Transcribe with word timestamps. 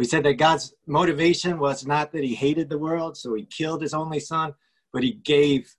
We 0.00 0.06
said 0.06 0.24
that 0.24 0.38
God's 0.38 0.72
motivation 0.86 1.58
was 1.58 1.86
not 1.86 2.10
that 2.12 2.24
he 2.24 2.34
hated 2.34 2.70
the 2.70 2.78
world, 2.78 3.18
so 3.18 3.34
he 3.34 3.44
killed 3.44 3.82
his 3.82 3.92
only 3.92 4.18
son, 4.18 4.54
but 4.94 5.02
he 5.02 5.12
gave 5.12 5.76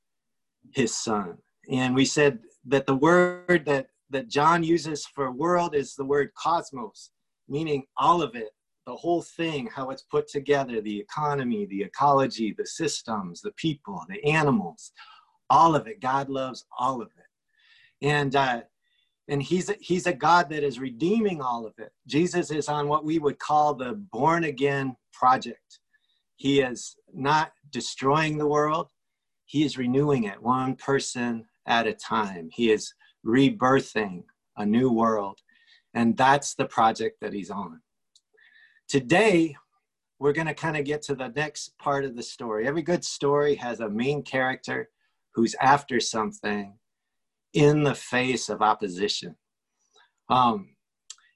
his 0.76 0.96
son. 0.96 1.40
And 1.72 1.96
we 1.96 2.06
said 2.06 2.38
that 2.68 2.86
the 2.86 2.94
word 2.94 3.64
that, 3.66 3.88
that 4.12 4.28
John 4.28 4.64
uses 4.64 5.08
for 5.08 5.32
world 5.32 5.74
is 5.74 5.96
the 5.96 6.06
word 6.06 6.30
cosmos, 6.36 7.10
meaning 7.50 7.88
all 7.98 8.22
of 8.22 8.36
it, 8.36 8.50
the 8.86 8.96
whole 8.96 9.24
thing, 9.24 9.68
how 9.76 9.90
it's 9.90 10.04
put 10.04 10.28
together, 10.28 10.82
the 10.82 11.00
economy, 11.00 11.66
the 11.66 11.82
ecology, 11.82 12.54
the 12.56 12.68
systems, 12.68 13.42
the 13.42 13.54
people, 13.54 14.06
the 14.08 14.24
animals, 14.24 14.92
all 15.50 15.74
of 15.74 15.88
it. 15.88 16.00
God 16.00 16.30
loves 16.30 16.64
all 16.78 17.02
of 17.02 17.08
it. 17.08 18.06
And 18.06 18.36
uh, 18.36 18.62
and 19.32 19.42
he's 19.42 19.70
a, 19.70 19.76
he's 19.80 20.08
a 20.08 20.14
God 20.14 20.50
that 20.50 20.62
is 20.62 20.78
redeeming 20.78 21.42
all 21.42 21.66
of 21.66 21.74
it. 21.78 21.94
Jesus 22.06 22.52
is 22.52 22.68
on 22.68 22.90
what 22.90 23.06
we 23.06 23.18
would 23.18 23.40
call 23.40 23.74
the 23.74 23.94
born 23.94 24.44
again 24.44 24.98
project. 25.14 25.80
He 26.36 26.60
is 26.60 26.98
not 27.14 27.54
destroying 27.72 28.38
the 28.38 28.48
world. 28.48 28.90
He 29.46 29.64
is 29.64 29.78
renewing 29.78 30.26
it 30.26 30.44
one 30.44 30.76
person 30.76 31.46
at 31.66 31.88
a 31.88 31.94
time. 31.94 32.50
He 32.52 32.72
is 32.72 32.94
rebirthing 33.26 34.24
a 34.58 34.66
new 34.66 34.92
world. 34.92 35.40
And 35.94 36.18
that's 36.18 36.54
the 36.54 36.66
project 36.66 37.22
that 37.22 37.32
he's 37.32 37.50
on. 37.50 37.80
Today, 38.90 39.56
we're 40.20 40.34
going 40.34 40.48
to 40.48 40.54
kind 40.54 40.76
of 40.76 40.84
get 40.84 41.04
to 41.04 41.16
the 41.16 41.30
next 41.30 41.78
part 41.78 42.04
of 42.04 42.18
the 42.18 42.24
story. 42.24 42.68
Every 42.68 42.82
good 42.82 43.06
story 43.06 43.56
has 43.56 43.80
a 43.80 43.90
main 43.90 44.24
character 44.24 44.90
who's 45.34 45.56
after 45.62 46.02
something 46.02 46.74
in 47.54 47.84
the 47.84 47.96
face 47.96 48.50
of 48.50 48.62
opposition. 48.62 49.36
Um, 50.30 50.76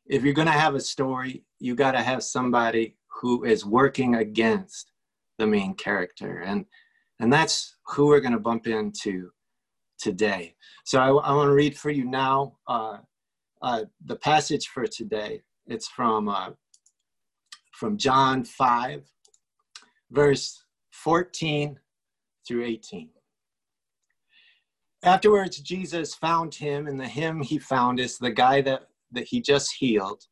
if 0.06 0.24
you're 0.24 0.34
going 0.34 0.48
to 0.48 0.54
have 0.54 0.76
a 0.76 0.80
story, 0.80 1.44
you 1.60 1.76
got 1.76 1.92
to 1.92 2.02
have 2.02 2.24
somebody 2.24 2.96
who 3.22 3.44
is 3.44 3.66
working 3.66 4.16
against 4.16 4.92
the 5.38 5.48
main 5.48 5.74
character, 5.74 6.40
and 6.40 6.66
and 7.20 7.32
that's 7.32 7.78
who 7.88 8.08
we're 8.08 8.20
going 8.20 8.34
to 8.34 8.40
bump 8.40 8.68
into 8.68 9.32
today. 10.00 10.56
So 10.84 11.00
I, 11.00 11.08
I 11.08 11.34
want 11.34 11.48
to 11.48 11.54
read 11.54 11.78
for 11.78 11.90
you 11.90 12.06
now 12.06 12.58
uh, 12.68 12.98
uh, 13.62 13.86
the 14.06 14.18
passage 14.18 14.68
for 14.68 14.86
today. 14.86 15.42
It's 15.68 15.88
from 15.88 16.30
uh, 16.30 16.52
from 17.72 17.98
John 17.98 18.44
five, 18.44 19.04
verse 20.12 20.64
fourteen 20.92 21.80
through 22.48 22.66
eighteen. 22.66 23.10
Afterwards, 25.06 25.60
Jesus 25.60 26.16
found 26.16 26.56
him, 26.56 26.88
and 26.88 27.00
the 27.00 27.08
him 27.08 27.44
he 27.44 27.60
found 27.60 28.00
is 28.00 28.18
the 28.18 28.32
guy 28.32 28.62
that, 28.62 28.88
that 29.12 29.28
he 29.28 29.40
just 29.40 29.76
healed 29.76 30.24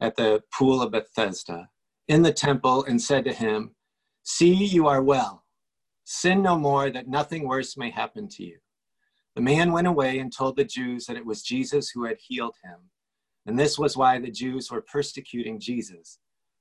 at 0.00 0.14
the 0.14 0.44
pool 0.56 0.80
of 0.80 0.92
Bethesda 0.92 1.68
in 2.06 2.22
the 2.22 2.32
temple 2.32 2.84
and 2.84 3.02
said 3.02 3.24
to 3.24 3.32
him, 3.32 3.74
See, 4.22 4.52
you 4.52 4.86
are 4.86 5.02
well. 5.02 5.44
Sin 6.04 6.40
no 6.40 6.56
more, 6.56 6.88
that 6.88 7.08
nothing 7.08 7.48
worse 7.48 7.76
may 7.76 7.90
happen 7.90 8.28
to 8.28 8.44
you. 8.44 8.58
The 9.34 9.42
man 9.42 9.72
went 9.72 9.88
away 9.88 10.20
and 10.20 10.32
told 10.32 10.56
the 10.56 10.64
Jews 10.64 11.06
that 11.06 11.16
it 11.16 11.26
was 11.26 11.42
Jesus 11.42 11.90
who 11.90 12.04
had 12.04 12.18
healed 12.20 12.54
him. 12.62 12.78
And 13.46 13.58
this 13.58 13.76
was 13.76 13.96
why 13.96 14.20
the 14.20 14.30
Jews 14.30 14.70
were 14.70 14.82
persecuting 14.82 15.58
Jesus, 15.58 16.20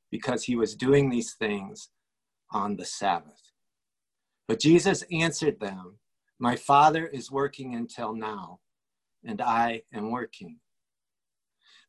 because 0.09 0.43
he 0.43 0.55
was 0.55 0.75
doing 0.75 1.11
these 1.11 1.33
things 1.33 1.89
on 2.51 2.75
the 2.75 2.85
Sabbath. 2.85 3.51
But 4.47 4.59
Jesus 4.59 5.03
answered 5.11 5.59
them, 5.59 5.99
my 6.41 6.55
Father 6.55 7.05
is 7.05 7.29
working 7.29 7.75
until 7.75 8.15
now, 8.15 8.59
and 9.23 9.39
I 9.41 9.83
am 9.93 10.09
working. 10.09 10.57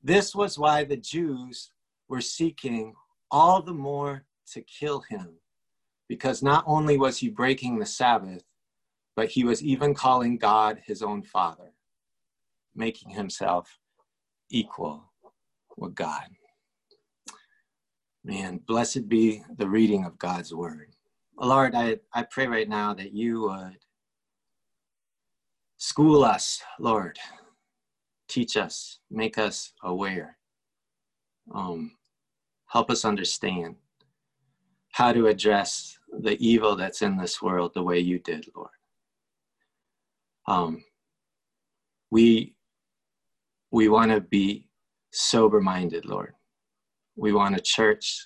This 0.03 0.35
was 0.35 0.59
why 0.59 0.85
the 0.85 0.99
Jews 0.99 1.71
were 2.07 2.21
seeking 2.21 2.93
all 3.31 3.63
the 3.63 3.73
more 3.73 4.27
to 4.53 4.61
kill 4.61 5.01
him, 5.09 5.37
because 6.07 6.43
not 6.43 6.65
only 6.67 6.99
was 6.99 7.17
he 7.17 7.31
breaking 7.31 7.79
the 7.79 7.87
Sabbath, 7.87 8.45
but 9.17 9.31
he 9.31 9.43
was 9.43 9.65
even 9.65 9.95
calling 9.95 10.37
God 10.37 10.83
his 10.85 11.03
own 11.03 11.23
Father, 11.23 11.73
making 12.77 13.09
himself 13.09 13.79
equal 14.51 15.13
with 15.79 15.95
God. 15.95 16.29
Man, 18.23 18.61
blessed 18.67 19.09
be 19.09 19.43
the 19.57 19.69
reading 19.69 20.05
of 20.05 20.19
God's 20.19 20.53
word. 20.53 20.95
Lord, 21.39 21.75
I, 21.75 22.01
I 22.13 22.25
pray 22.25 22.47
right 22.47 22.69
now 22.69 22.93
that 22.93 23.15
you 23.15 23.45
would 23.45 23.79
School 25.83 26.23
us, 26.23 26.63
Lord. 26.79 27.19
Teach 28.29 28.57
us, 28.57 29.01
make 29.11 29.37
us 29.37 29.73
aware. 29.83 30.39
Um, 31.53 31.97
help 32.69 32.89
us 32.89 33.05
understand 33.05 33.75
how 34.93 35.13
to 35.13 35.27
address 35.27 35.99
the 36.21 36.37
evil 36.39 36.77
that's 36.77 37.03
in 37.03 37.17
this 37.17 37.43
world 37.43 37.73
the 37.75 37.83
way 37.83 37.99
you 37.99 38.21
did, 38.21 38.47
Lord. 38.55 38.71
Um, 40.47 40.85
we 42.13 42.55
we 43.73 43.89
want 43.89 44.13
to 44.13 44.21
be 44.21 44.69
sober 45.11 45.61
minded, 45.61 46.05
Lord. 46.05 46.35
We 47.17 47.33
want 47.33 47.57
a 47.57 47.61
church 47.61 48.25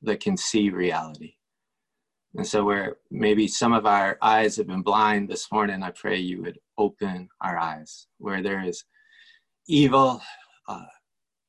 that 0.00 0.20
can 0.20 0.38
see 0.38 0.70
reality. 0.70 1.34
And 2.34 2.46
so, 2.46 2.64
where 2.64 2.96
maybe 3.10 3.46
some 3.46 3.72
of 3.74 3.84
our 3.84 4.16
eyes 4.22 4.56
have 4.56 4.66
been 4.66 4.82
blind 4.82 5.28
this 5.28 5.52
morning, 5.52 5.82
I 5.82 5.90
pray 5.90 6.18
you 6.18 6.42
would 6.42 6.58
open 6.78 7.28
our 7.42 7.58
eyes. 7.58 8.06
Where 8.18 8.42
there 8.42 8.64
is 8.64 8.84
evil 9.68 10.22
uh, 10.68 10.86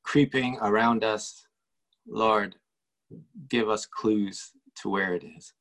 creeping 0.03 0.57
around 0.61 1.03
us, 1.03 1.45
Lord, 2.07 2.55
give 3.49 3.69
us 3.69 3.85
clues 3.85 4.51
to 4.81 4.89
where 4.89 5.13
it 5.13 5.23
is. 5.23 5.53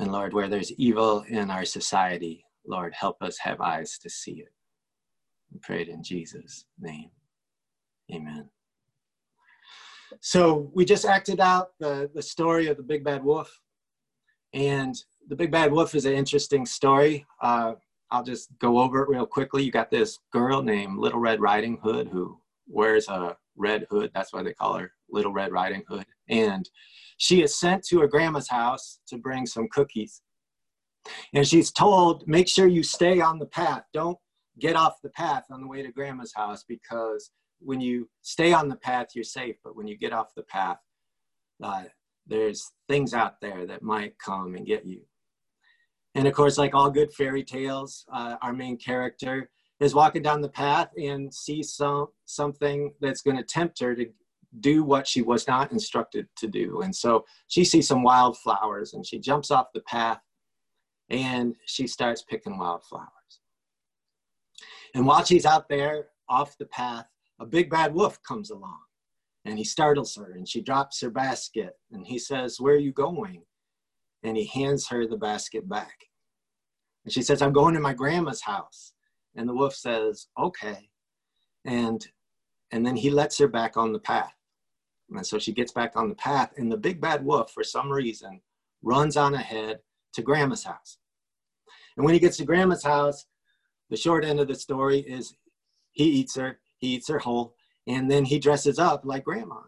And 0.00 0.10
Lord, 0.10 0.32
where 0.32 0.48
there's 0.48 0.72
evil 0.72 1.24
in 1.28 1.50
our 1.50 1.64
society, 1.64 2.44
Lord, 2.66 2.92
help 2.94 3.22
us 3.22 3.38
have 3.38 3.60
eyes 3.60 3.98
to 3.98 4.10
see 4.10 4.40
it. 4.40 4.52
We 5.52 5.60
pray 5.62 5.82
it 5.82 5.88
in 5.88 6.02
Jesus' 6.02 6.64
name. 6.80 7.10
Amen. 8.12 8.50
So 10.20 10.70
we 10.74 10.84
just 10.84 11.04
acted 11.04 11.40
out 11.40 11.70
the, 11.78 12.10
the 12.12 12.22
story 12.22 12.66
of 12.66 12.76
the 12.76 12.82
big 12.82 13.04
bad 13.04 13.22
wolf. 13.22 13.60
And 14.54 14.94
the 15.28 15.36
Big 15.36 15.50
Bad 15.50 15.72
Wolf 15.72 15.94
is 15.94 16.06
an 16.06 16.14
interesting 16.14 16.64
story. 16.64 17.26
Uh, 17.42 17.74
I'll 18.10 18.22
just 18.22 18.48
go 18.60 18.78
over 18.78 19.02
it 19.02 19.08
real 19.08 19.26
quickly. 19.26 19.64
You 19.64 19.72
got 19.72 19.90
this 19.90 20.20
girl 20.32 20.62
named 20.62 20.98
Little 20.98 21.18
Red 21.18 21.40
Riding 21.40 21.78
Hood 21.82 22.08
who 22.08 22.38
wears 22.68 23.08
a 23.08 23.36
red 23.56 23.86
hood. 23.90 24.12
That's 24.14 24.32
why 24.32 24.42
they 24.42 24.52
call 24.52 24.78
her 24.78 24.92
Little 25.10 25.32
Red 25.32 25.52
Riding 25.52 25.82
Hood. 25.88 26.06
And 26.28 26.68
she 27.16 27.42
is 27.42 27.58
sent 27.58 27.84
to 27.86 28.00
her 28.00 28.06
grandma's 28.06 28.48
house 28.48 29.00
to 29.08 29.18
bring 29.18 29.44
some 29.44 29.68
cookies. 29.68 30.22
And 31.34 31.46
she's 31.46 31.72
told, 31.72 32.26
make 32.28 32.48
sure 32.48 32.68
you 32.68 32.82
stay 32.82 33.20
on 33.20 33.38
the 33.38 33.46
path. 33.46 33.82
Don't 33.92 34.18
get 34.60 34.76
off 34.76 35.02
the 35.02 35.10
path 35.10 35.44
on 35.50 35.60
the 35.60 35.66
way 35.66 35.82
to 35.82 35.90
grandma's 35.90 36.32
house 36.34 36.64
because 36.66 37.30
when 37.58 37.80
you 37.80 38.08
stay 38.22 38.52
on 38.52 38.68
the 38.68 38.76
path, 38.76 39.08
you're 39.14 39.24
safe. 39.24 39.56
But 39.64 39.76
when 39.76 39.88
you 39.88 39.98
get 39.98 40.12
off 40.12 40.34
the 40.36 40.44
path, 40.44 40.78
uh, 41.62 41.84
there's 42.26 42.72
things 42.88 43.14
out 43.14 43.40
there 43.40 43.66
that 43.66 43.82
might 43.82 44.18
come 44.18 44.54
and 44.54 44.66
get 44.66 44.86
you. 44.86 45.02
And 46.14 46.28
of 46.28 46.34
course, 46.34 46.58
like 46.58 46.74
all 46.74 46.90
good 46.90 47.12
fairy 47.12 47.42
tales, 47.42 48.04
uh, 48.12 48.36
our 48.40 48.52
main 48.52 48.76
character 48.76 49.50
is 49.80 49.94
walking 49.94 50.22
down 50.22 50.40
the 50.40 50.48
path 50.48 50.88
and 50.96 51.32
sees 51.32 51.74
some 51.74 52.06
something 52.24 52.92
that's 53.00 53.22
going 53.22 53.36
to 53.36 53.42
tempt 53.42 53.80
her 53.80 53.94
to 53.94 54.06
do 54.60 54.84
what 54.84 55.06
she 55.06 55.20
was 55.20 55.48
not 55.48 55.72
instructed 55.72 56.28
to 56.36 56.46
do. 56.46 56.82
And 56.82 56.94
so 56.94 57.24
she 57.48 57.64
sees 57.64 57.88
some 57.88 58.04
wildflowers 58.04 58.94
and 58.94 59.04
she 59.04 59.18
jumps 59.18 59.50
off 59.50 59.72
the 59.74 59.80
path 59.80 60.20
and 61.10 61.56
she 61.66 61.88
starts 61.88 62.22
picking 62.22 62.56
wildflowers. 62.56 63.08
And 64.94 65.04
while 65.04 65.24
she's 65.24 65.44
out 65.44 65.68
there 65.68 66.06
off 66.28 66.56
the 66.56 66.66
path, 66.66 67.06
a 67.40 67.46
big 67.46 67.68
bad 67.68 67.92
wolf 67.92 68.22
comes 68.22 68.50
along 68.50 68.78
and 69.44 69.58
he 69.58 69.64
startles 69.64 70.16
her 70.16 70.32
and 70.32 70.48
she 70.48 70.60
drops 70.60 71.00
her 71.00 71.10
basket 71.10 71.74
and 71.92 72.06
he 72.06 72.18
says 72.18 72.60
where 72.60 72.74
are 72.74 72.78
you 72.78 72.92
going? 72.92 73.42
And 74.22 74.36
he 74.36 74.46
hands 74.46 74.88
her 74.88 75.06
the 75.06 75.16
basket 75.16 75.68
back. 75.68 75.96
And 77.04 77.12
she 77.12 77.22
says 77.22 77.42
i'm 77.42 77.52
going 77.52 77.74
to 77.74 77.80
my 77.80 77.92
grandma's 77.92 78.40
house. 78.40 78.92
And 79.36 79.48
the 79.48 79.54
wolf 79.54 79.74
says 79.74 80.28
okay. 80.38 80.88
And 81.64 82.06
and 82.72 82.84
then 82.84 82.96
he 82.96 83.10
lets 83.10 83.38
her 83.38 83.48
back 83.48 83.76
on 83.76 83.92
the 83.92 83.98
path. 83.98 84.34
And 85.10 85.26
so 85.26 85.38
she 85.38 85.52
gets 85.52 85.72
back 85.72 85.92
on 85.96 86.08
the 86.08 86.14
path 86.14 86.52
and 86.56 86.72
the 86.72 86.76
big 86.76 87.00
bad 87.00 87.24
wolf 87.24 87.52
for 87.52 87.62
some 87.62 87.90
reason 87.90 88.40
runs 88.82 89.16
on 89.16 89.34
ahead 89.34 89.78
to 90.14 90.22
grandma's 90.22 90.64
house. 90.64 90.98
And 91.96 92.04
when 92.04 92.14
he 92.14 92.20
gets 92.20 92.38
to 92.38 92.44
grandma's 92.44 92.82
house 92.82 93.26
the 93.90 93.96
short 93.96 94.24
end 94.24 94.40
of 94.40 94.48
the 94.48 94.54
story 94.54 94.98
is 94.98 95.34
he 95.92 96.04
eats 96.04 96.36
her 96.36 96.58
he 96.78 96.88
eats 96.88 97.08
her 97.08 97.18
whole 97.18 97.54
and 97.86 98.10
then 98.10 98.24
he 98.24 98.38
dresses 98.38 98.78
up 98.78 99.02
like 99.04 99.24
grandma. 99.24 99.60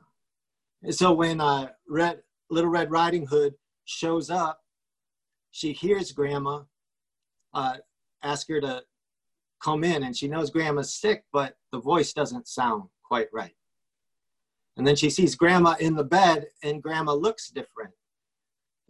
And 0.83 0.95
so 0.95 1.13
when 1.13 1.41
uh, 1.41 1.71
Red, 1.89 2.23
Little 2.51 2.71
Red 2.71 2.91
Riding 2.91 3.27
Hood 3.27 3.55
shows 3.85 4.31
up, 4.31 4.61
she 5.51 5.73
hears 5.73 6.13
grandma 6.13 6.63
uh, 7.55 7.77
ask 8.23 8.49
her 8.49 8.61
to 8.61 8.83
come 9.63 9.83
in, 9.83 10.03
and 10.03 10.17
she 10.17 10.29
knows 10.29 10.51
grandma's 10.51 10.95
sick, 10.95 11.25
but 11.33 11.57
the 11.73 11.81
voice 11.81 12.13
doesn't 12.13 12.47
sound 12.47 12.85
quite 13.03 13.29
right. 13.33 13.55
And 14.77 14.87
then 14.87 14.95
she 14.95 15.09
sees 15.09 15.35
grandma 15.35 15.75
in 15.81 15.95
the 15.95 16.05
bed 16.05 16.47
and 16.63 16.83
grandma 16.83 17.15
looks 17.15 17.49
different. 17.49 17.95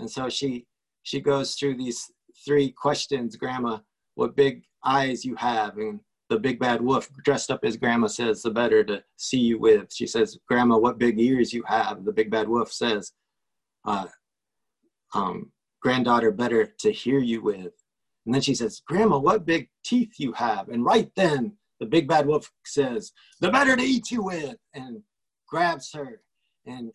And 0.01 0.11
so 0.11 0.29
she 0.29 0.67
she 1.05 1.21
goes 1.21 1.55
through 1.55 1.77
these 1.77 2.11
three 2.45 2.73
questions, 2.73 3.37
grandma, 3.37 3.79
what 4.17 4.35
big 4.35 4.65
eyes 4.85 5.25
you 5.25 5.37
have 5.37 5.79
and 5.79 6.01
the 6.29 6.39
big 6.39 6.59
bad 6.59 6.81
wolf 6.81 7.09
dressed 7.25 7.51
up 7.51 7.61
as 7.65 7.77
grandma 7.77 8.07
says 8.09 8.43
the 8.43 8.51
better 8.51 8.83
to 8.85 9.03
see 9.17 9.39
you 9.39 9.59
with. 9.59 9.93
She 9.93 10.07
says 10.07 10.39
grandma 10.49 10.77
what 10.77 10.99
big 10.99 11.21
ears 11.21 11.53
you 11.53 11.63
have 11.67 12.05
the 12.05 12.13
big 12.13 12.31
bad 12.31 12.49
wolf 12.49 12.73
says. 12.73 13.13
Uh, 13.85 14.07
um, 15.15 15.53
granddaughter 15.81 16.33
better 16.33 16.67
to 16.81 16.91
hear 16.91 17.21
you 17.21 17.43
with. 17.43 17.73
And 18.25 18.35
then 18.35 18.43
she 18.43 18.55
says 18.55 18.83
grandma 18.87 19.19
what 19.19 19.47
big 19.47 19.69
teeth 19.85 20.15
you 20.19 20.33
have. 20.33 20.69
And 20.69 20.85
right 20.85 21.11
then 21.15 21.53
the 21.79 21.87
big 21.87 22.09
bad 22.09 22.27
wolf 22.27 22.51
says 22.65 23.13
the 23.41 23.51
better 23.51 23.77
to 23.77 23.83
eat 23.83 24.11
you 24.11 24.25
with 24.25 24.57
and 24.75 25.03
grabs 25.49 25.93
her 25.93 26.23
and 26.67 26.91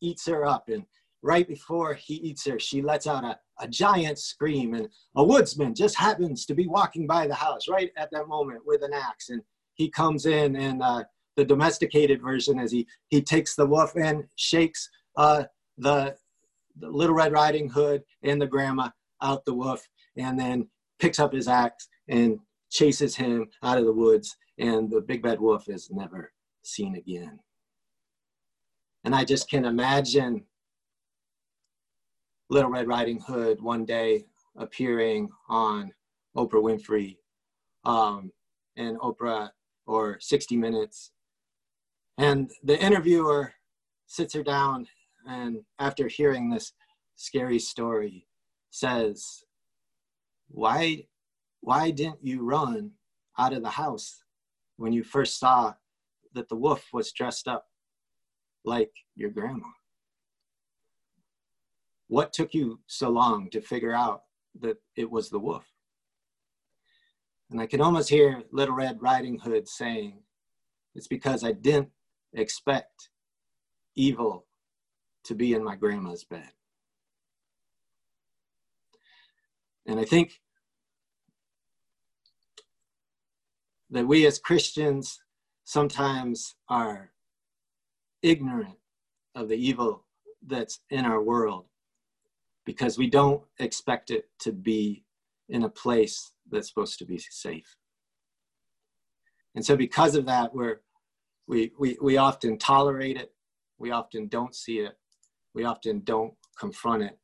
eats 0.00 0.26
her 0.26 0.46
up. 0.46 0.68
And 0.68 0.84
right 1.22 1.46
before 1.46 1.94
he 1.94 2.14
eats 2.14 2.46
her, 2.46 2.58
she 2.58 2.80
lets 2.80 3.06
out 3.06 3.24
a, 3.24 3.38
a 3.60 3.68
giant 3.68 4.18
scream, 4.18 4.74
and 4.74 4.88
a 5.16 5.24
woodsman 5.24 5.74
just 5.74 5.96
happens 5.96 6.46
to 6.46 6.54
be 6.54 6.66
walking 6.66 7.06
by 7.06 7.26
the 7.26 7.34
house 7.34 7.68
right 7.68 7.90
at 7.96 8.10
that 8.12 8.28
moment 8.28 8.62
with 8.66 8.82
an 8.82 8.92
axe, 8.92 9.30
and 9.30 9.42
he 9.74 9.88
comes 9.88 10.26
in, 10.26 10.56
and 10.56 10.82
uh, 10.82 11.04
the 11.36 11.44
domesticated 11.44 12.20
version 12.20 12.58
is 12.58 12.72
he 12.72 12.86
he 13.08 13.22
takes 13.22 13.54
the 13.54 13.66
wolf 13.66 13.94
and 13.96 14.24
shakes 14.36 14.88
uh, 15.16 15.44
the, 15.76 16.16
the 16.78 16.88
Little 16.88 17.14
Red 17.14 17.32
Riding 17.32 17.68
Hood 17.68 18.02
and 18.22 18.40
the 18.40 18.46
grandma 18.46 18.90
out 19.22 19.44
the 19.44 19.54
wolf, 19.54 19.86
and 20.16 20.38
then 20.38 20.68
picks 20.98 21.18
up 21.18 21.32
his 21.32 21.48
axe 21.48 21.88
and 22.08 22.38
chases 22.70 23.16
him 23.16 23.48
out 23.62 23.78
of 23.78 23.84
the 23.84 23.92
woods, 23.92 24.36
and 24.58 24.90
the 24.90 25.00
big 25.00 25.22
bad 25.22 25.40
wolf 25.40 25.68
is 25.68 25.90
never 25.90 26.32
seen 26.62 26.96
again. 26.96 27.38
And 29.04 29.14
I 29.14 29.24
just 29.24 29.48
can 29.48 29.64
imagine 29.64 30.44
Little 32.50 32.70
Red 32.70 32.88
Riding 32.88 33.20
Hood 33.20 33.60
one 33.60 33.84
day 33.84 34.24
appearing 34.56 35.28
on 35.48 35.92
Oprah 36.36 36.62
Winfrey 36.62 37.16
um, 37.84 38.32
and 38.76 38.98
Oprah 38.98 39.50
or 39.86 40.18
60 40.20 40.56
Minutes. 40.56 41.12
And 42.16 42.50
the 42.64 42.78
interviewer 42.82 43.52
sits 44.06 44.34
her 44.34 44.42
down 44.42 44.86
and 45.26 45.58
after 45.78 46.08
hearing 46.08 46.48
this 46.48 46.72
scary 47.16 47.58
story 47.58 48.26
says, 48.70 49.44
why, 50.48 51.04
why 51.60 51.90
didn't 51.90 52.24
you 52.24 52.42
run 52.42 52.92
out 53.38 53.52
of 53.52 53.62
the 53.62 53.70
house 53.70 54.22
when 54.76 54.92
you 54.92 55.04
first 55.04 55.38
saw 55.38 55.74
that 56.32 56.48
the 56.48 56.56
wolf 56.56 56.86
was 56.92 57.12
dressed 57.12 57.46
up 57.46 57.66
like 58.64 58.92
your 59.16 59.30
grandma? 59.30 59.66
What 62.08 62.32
took 62.32 62.54
you 62.54 62.80
so 62.86 63.10
long 63.10 63.50
to 63.50 63.60
figure 63.60 63.94
out 63.94 64.22
that 64.60 64.78
it 64.96 65.10
was 65.10 65.28
the 65.28 65.38
wolf? 65.38 65.66
And 67.50 67.60
I 67.60 67.66
can 67.66 67.80
almost 67.80 68.08
hear 68.08 68.42
Little 68.50 68.74
Red 68.74 69.00
Riding 69.00 69.38
Hood 69.38 69.68
saying, 69.68 70.18
It's 70.94 71.06
because 71.06 71.44
I 71.44 71.52
didn't 71.52 71.90
expect 72.32 73.10
evil 73.94 74.46
to 75.24 75.34
be 75.34 75.52
in 75.52 75.62
my 75.62 75.76
grandma's 75.76 76.24
bed. 76.24 76.50
And 79.86 80.00
I 80.00 80.04
think 80.04 80.40
that 83.90 84.06
we 84.06 84.26
as 84.26 84.38
Christians 84.38 85.20
sometimes 85.64 86.56
are 86.68 87.12
ignorant 88.22 88.76
of 89.34 89.48
the 89.48 89.56
evil 89.56 90.04
that's 90.46 90.80
in 90.90 91.04
our 91.04 91.22
world 91.22 91.66
because 92.68 92.98
we 92.98 93.08
don't 93.08 93.42
expect 93.60 94.10
it 94.10 94.28
to 94.38 94.52
be 94.52 95.02
in 95.48 95.62
a 95.62 95.68
place 95.70 96.32
that's 96.50 96.68
supposed 96.68 96.98
to 96.98 97.06
be 97.06 97.16
safe. 97.16 97.78
And 99.54 99.64
so 99.64 99.74
because 99.74 100.14
of 100.14 100.26
that, 100.26 100.54
we're, 100.54 100.82
we, 101.46 101.72
we, 101.78 101.96
we 102.02 102.18
often 102.18 102.58
tolerate 102.58 103.16
it. 103.16 103.32
We 103.78 103.90
often 103.90 104.28
don't 104.28 104.54
see 104.54 104.80
it. 104.80 104.98
We 105.54 105.64
often 105.64 106.00
don't 106.00 106.34
confront 106.60 107.04
it. 107.04 107.18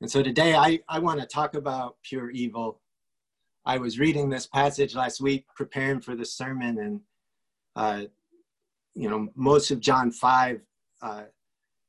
And 0.00 0.10
so 0.10 0.22
today 0.22 0.54
I, 0.54 0.80
I 0.88 1.00
want 1.00 1.20
to 1.20 1.26
talk 1.26 1.54
about 1.54 1.96
pure 2.02 2.30
evil. 2.30 2.80
I 3.66 3.76
was 3.76 3.98
reading 3.98 4.30
this 4.30 4.46
passage 4.46 4.94
last 4.94 5.20
week, 5.20 5.44
preparing 5.54 6.00
for 6.00 6.16
the 6.16 6.24
sermon, 6.24 6.78
and 6.78 7.00
uh, 7.76 8.04
you 8.94 9.10
know 9.10 9.28
most 9.34 9.70
of 9.70 9.80
John 9.80 10.10
five 10.10 10.62
uh, 11.02 11.24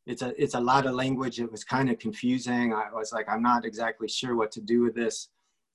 it's 0.05 0.21
a 0.21 0.41
it's 0.41 0.53
a 0.53 0.59
lot 0.59 0.85
of 0.85 0.95
language. 0.95 1.39
It 1.39 1.51
was 1.51 1.63
kind 1.63 1.89
of 1.89 1.97
confusing. 1.97 2.73
I 2.73 2.91
was 2.93 3.13
like, 3.13 3.29
I'm 3.29 3.41
not 3.41 3.65
exactly 3.65 4.07
sure 4.07 4.35
what 4.35 4.51
to 4.51 4.61
do 4.61 4.81
with 4.81 4.95
this. 4.95 5.29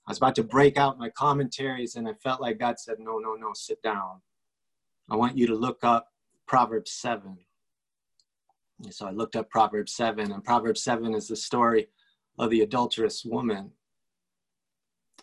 I 0.06 0.10
was 0.10 0.18
about 0.18 0.34
to 0.36 0.42
break 0.42 0.76
out 0.76 0.98
my 0.98 1.10
commentaries, 1.10 1.96
and 1.96 2.08
I 2.08 2.12
felt 2.14 2.40
like 2.40 2.58
God 2.58 2.78
said, 2.78 2.96
No, 2.98 3.18
no, 3.18 3.34
no, 3.34 3.52
sit 3.54 3.82
down. 3.82 4.20
I 5.10 5.16
want 5.16 5.38
you 5.38 5.46
to 5.46 5.54
look 5.54 5.82
up 5.82 6.08
Proverbs 6.46 6.92
7. 6.92 7.38
And 8.84 8.94
so 8.94 9.06
I 9.06 9.10
looked 9.10 9.36
up 9.36 9.50
Proverbs 9.50 9.94
7, 9.94 10.30
and 10.30 10.44
Proverbs 10.44 10.82
7 10.82 11.14
is 11.14 11.28
the 11.28 11.36
story 11.36 11.88
of 12.38 12.50
the 12.50 12.60
adulterous 12.60 13.24
woman. 13.24 13.72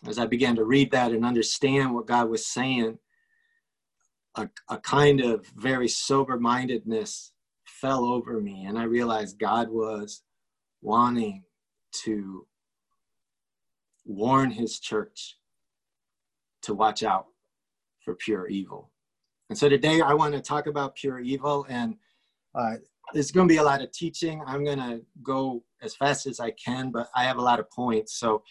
As 0.06 0.18
I 0.18 0.26
began 0.26 0.56
to 0.56 0.64
read 0.64 0.90
that 0.90 1.12
and 1.12 1.24
understand 1.24 1.94
what 1.94 2.06
God 2.06 2.28
was 2.28 2.46
saying, 2.46 2.98
a, 4.34 4.48
a 4.68 4.78
kind 4.78 5.20
of 5.20 5.46
very 5.56 5.88
sober 5.88 6.38
mindedness 6.38 7.32
fell 7.80 8.04
over 8.04 8.40
me 8.40 8.64
and 8.66 8.78
I 8.78 8.84
realized 8.84 9.38
God 9.38 9.68
was 9.68 10.22
wanting 10.82 11.42
to 12.04 12.46
warn 14.04 14.50
his 14.50 14.78
church 14.78 15.36
to 16.62 16.74
watch 16.74 17.02
out 17.02 17.26
for 18.04 18.14
pure 18.14 18.48
evil. 18.48 18.90
And 19.50 19.58
so 19.58 19.68
today 19.68 20.00
I 20.00 20.14
want 20.14 20.34
to 20.34 20.40
talk 20.40 20.66
about 20.66 20.96
pure 20.96 21.20
evil 21.20 21.66
and 21.68 21.96
uh, 22.54 22.76
there's 23.12 23.30
going 23.30 23.46
to 23.46 23.52
be 23.52 23.58
a 23.58 23.62
lot 23.62 23.82
of 23.82 23.92
teaching. 23.92 24.42
I'm 24.46 24.64
going 24.64 24.78
to 24.78 25.02
go 25.22 25.62
as 25.82 25.94
fast 25.94 26.26
as 26.26 26.40
I 26.40 26.52
can, 26.52 26.90
but 26.90 27.08
I 27.14 27.24
have 27.24 27.36
a 27.36 27.42
lot 27.42 27.60
of 27.60 27.70
points. 27.70 28.18
So 28.18 28.42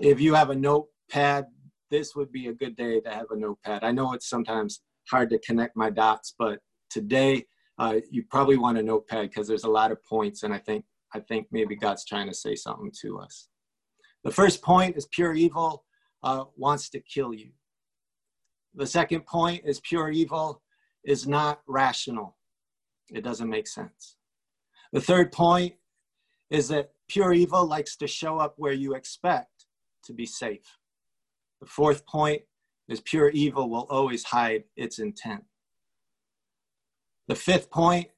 if 0.00 0.20
you 0.20 0.34
have 0.34 0.50
a 0.50 0.54
notepad, 0.54 1.46
this 1.90 2.14
would 2.14 2.30
be 2.30 2.48
a 2.48 2.52
good 2.52 2.76
day 2.76 3.00
to 3.00 3.10
have 3.10 3.26
a 3.30 3.36
notepad. 3.36 3.82
I 3.82 3.90
know 3.90 4.12
it's 4.12 4.28
sometimes 4.28 4.82
hard 5.10 5.30
to 5.30 5.38
connect 5.38 5.76
my 5.76 5.90
dots, 5.90 6.34
but 6.38 6.60
today 6.90 7.46
uh, 7.80 7.98
you 8.10 8.22
probably 8.28 8.58
want 8.58 8.76
a 8.76 8.82
notepad 8.82 9.30
because 9.30 9.48
there's 9.48 9.64
a 9.64 9.70
lot 9.70 9.90
of 9.90 10.04
points, 10.04 10.42
and 10.42 10.52
I 10.52 10.58
think 10.58 10.84
I 11.14 11.20
think 11.20 11.46
maybe 11.50 11.74
God's 11.74 12.04
trying 12.04 12.28
to 12.28 12.34
say 12.34 12.54
something 12.54 12.92
to 13.00 13.18
us. 13.18 13.48
The 14.22 14.30
first 14.30 14.62
point 14.62 14.98
is 14.98 15.08
pure 15.10 15.32
evil 15.32 15.84
uh, 16.22 16.44
wants 16.56 16.90
to 16.90 17.00
kill 17.00 17.32
you. 17.32 17.50
The 18.74 18.86
second 18.86 19.24
point 19.24 19.62
is 19.64 19.80
pure 19.80 20.10
evil 20.10 20.62
is 21.04 21.26
not 21.26 21.62
rational. 21.66 22.36
It 23.10 23.24
doesn't 23.24 23.48
make 23.48 23.66
sense. 23.66 24.16
The 24.92 25.00
third 25.00 25.32
point 25.32 25.72
is 26.50 26.68
that 26.68 26.90
pure 27.08 27.32
evil 27.32 27.64
likes 27.66 27.96
to 27.96 28.06
show 28.06 28.38
up 28.38 28.54
where 28.58 28.74
you 28.74 28.94
expect 28.94 29.64
to 30.04 30.12
be 30.12 30.26
safe. 30.26 30.76
The 31.62 31.66
fourth 31.66 32.06
point 32.06 32.42
is 32.90 33.00
pure 33.00 33.30
evil 33.30 33.70
will 33.70 33.86
always 33.88 34.22
hide 34.24 34.64
its 34.76 34.98
intent. 34.98 35.44
The 37.30 37.36
fifth 37.36 37.70
point 37.70 38.08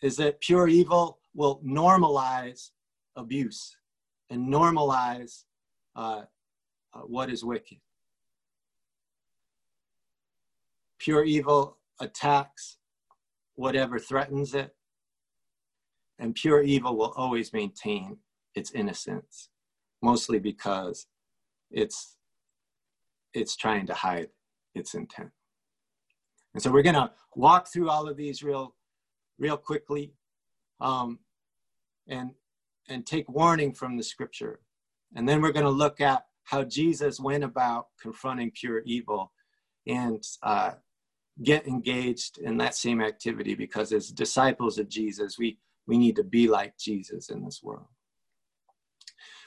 is 0.00 0.16
that 0.16 0.40
pure 0.40 0.66
evil 0.66 1.18
will 1.34 1.60
normalize 1.62 2.70
abuse 3.16 3.76
and 4.30 4.48
normalize 4.50 5.44
uh, 5.94 6.22
uh, 6.94 7.00
what 7.00 7.28
is 7.28 7.44
wicked. 7.44 7.76
Pure 10.98 11.24
evil 11.24 11.76
attacks 12.00 12.78
whatever 13.56 13.98
threatens 13.98 14.54
it, 14.54 14.74
and 16.18 16.34
pure 16.34 16.62
evil 16.62 16.96
will 16.96 17.12
always 17.14 17.52
maintain 17.52 18.16
its 18.54 18.70
innocence, 18.70 19.50
mostly 20.00 20.38
because 20.38 21.08
it's 21.70 22.16
it's 23.34 23.54
trying 23.54 23.84
to 23.88 23.92
hide 23.92 24.30
its 24.74 24.94
intent. 24.94 25.30
And 26.54 26.62
so 26.62 26.70
we're 26.70 26.82
going 26.82 26.94
to 26.94 27.10
walk 27.34 27.68
through 27.68 27.88
all 27.88 28.08
of 28.08 28.16
these 28.16 28.42
real, 28.42 28.74
real 29.38 29.56
quickly, 29.56 30.12
um, 30.80 31.18
and 32.08 32.32
and 32.88 33.06
take 33.06 33.28
warning 33.28 33.72
from 33.72 33.96
the 33.96 34.02
scripture. 34.02 34.60
And 35.14 35.28
then 35.28 35.40
we're 35.40 35.52
going 35.52 35.64
to 35.64 35.70
look 35.70 36.00
at 36.00 36.26
how 36.44 36.64
Jesus 36.64 37.20
went 37.20 37.44
about 37.44 37.86
confronting 38.00 38.50
pure 38.50 38.82
evil, 38.84 39.32
and 39.86 40.22
uh, 40.42 40.72
get 41.42 41.66
engaged 41.66 42.38
in 42.38 42.56
that 42.58 42.74
same 42.74 43.00
activity 43.00 43.54
because 43.54 43.92
as 43.92 44.08
disciples 44.08 44.78
of 44.78 44.88
Jesus, 44.88 45.38
we 45.38 45.58
we 45.86 45.96
need 45.96 46.16
to 46.16 46.24
be 46.24 46.48
like 46.48 46.76
Jesus 46.78 47.30
in 47.30 47.44
this 47.44 47.60
world. 47.62 47.86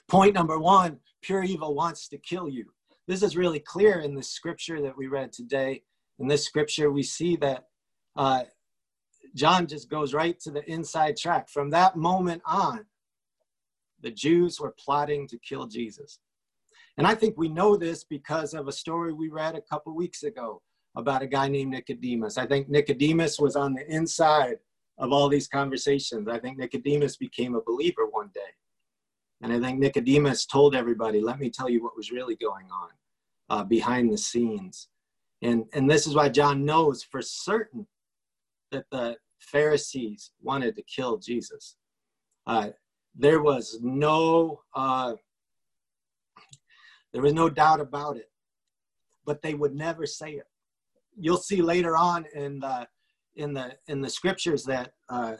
Point 0.07 0.33
number 0.33 0.57
one: 0.59 0.99
pure 1.21 1.43
evil 1.43 1.75
wants 1.75 2.07
to 2.07 2.17
kill 2.17 2.49
you. 2.49 2.65
This 3.07 3.21
is 3.21 3.37
really 3.37 3.59
clear 3.59 3.99
in 3.99 4.15
the 4.15 4.23
scripture 4.23 4.81
that 4.81 4.97
we 4.97 5.05
read 5.05 5.31
today 5.31 5.83
in 6.19 6.27
this 6.27 6.45
scripture, 6.45 6.91
we 6.91 7.03
see 7.03 7.35
that 7.37 7.65
uh, 8.15 8.43
John 9.33 9.67
just 9.67 9.89
goes 9.89 10.13
right 10.13 10.39
to 10.41 10.51
the 10.51 10.69
inside 10.69 11.17
track. 11.17 11.49
From 11.49 11.69
that 11.71 11.95
moment 11.95 12.41
on, 12.45 12.85
the 14.01 14.11
Jews 14.11 14.59
were 14.59 14.75
plotting 14.83 15.27
to 15.27 15.37
kill 15.39 15.67
Jesus. 15.67 16.19
And 16.97 17.05
I 17.05 17.15
think 17.15 17.35
we 17.37 17.49
know 17.49 17.75
this 17.75 18.03
because 18.05 18.53
of 18.53 18.67
a 18.67 18.71
story 18.71 19.11
we 19.11 19.29
read 19.29 19.55
a 19.55 19.61
couple 19.61 19.93
weeks 19.93 20.23
ago 20.23 20.61
about 20.95 21.21
a 21.21 21.27
guy 21.27 21.49
named 21.49 21.71
Nicodemus. 21.71 22.37
I 22.37 22.45
think 22.45 22.69
Nicodemus 22.69 23.37
was 23.37 23.57
on 23.57 23.73
the 23.73 23.85
inside 23.93 24.57
of 24.97 25.11
all 25.11 25.27
these 25.27 25.47
conversations. 25.49 26.29
I 26.29 26.39
think 26.39 26.57
Nicodemus 26.57 27.17
became 27.17 27.55
a 27.55 27.61
believer 27.61 28.05
one 28.09 28.29
day. 28.33 28.41
And 29.41 29.51
I 29.51 29.59
think 29.59 29.79
Nicodemus 29.79 30.45
told 30.45 30.73
everybody, 30.73 31.19
let 31.19 31.39
me 31.39 31.49
tell 31.49 31.69
you 31.69 31.83
what 31.83 31.97
was 31.97 32.11
really 32.11 32.37
going 32.37 32.67
on 32.71 32.89
uh, 33.49 33.63
behind 33.65 34.11
the 34.11 34.17
scenes. 34.17 34.87
And, 35.41 35.65
and 35.73 35.89
this 35.89 36.07
is 36.07 36.15
why 36.15 36.29
John 36.29 36.65
knows 36.65 37.03
for 37.03 37.21
certain 37.21 37.87
that 38.71 38.85
the 38.91 39.17
Pharisees 39.39 40.31
wanted 40.41 40.75
to 40.75 40.83
kill 40.83 41.17
Jesus. 41.17 41.75
Uh, 42.47 42.69
there 43.17 43.41
was 43.41 43.79
no 43.81 44.61
uh, 44.75 45.13
there 47.13 47.21
was 47.21 47.33
no 47.33 47.49
doubt 47.49 47.79
about 47.79 48.17
it, 48.17 48.29
but 49.25 49.41
they 49.41 49.53
would 49.53 49.73
never 49.73 50.05
say 50.05 50.33
it. 50.33 50.47
You'll 51.17 51.37
see 51.37 51.61
later 51.61 51.95
on 51.95 52.25
in 52.33 52.59
the 52.59 52.87
in 53.35 53.53
the 53.53 53.77
in 53.87 54.01
the 54.01 54.09
scriptures 54.09 54.65
that 54.65 54.93
uh, 55.09 55.35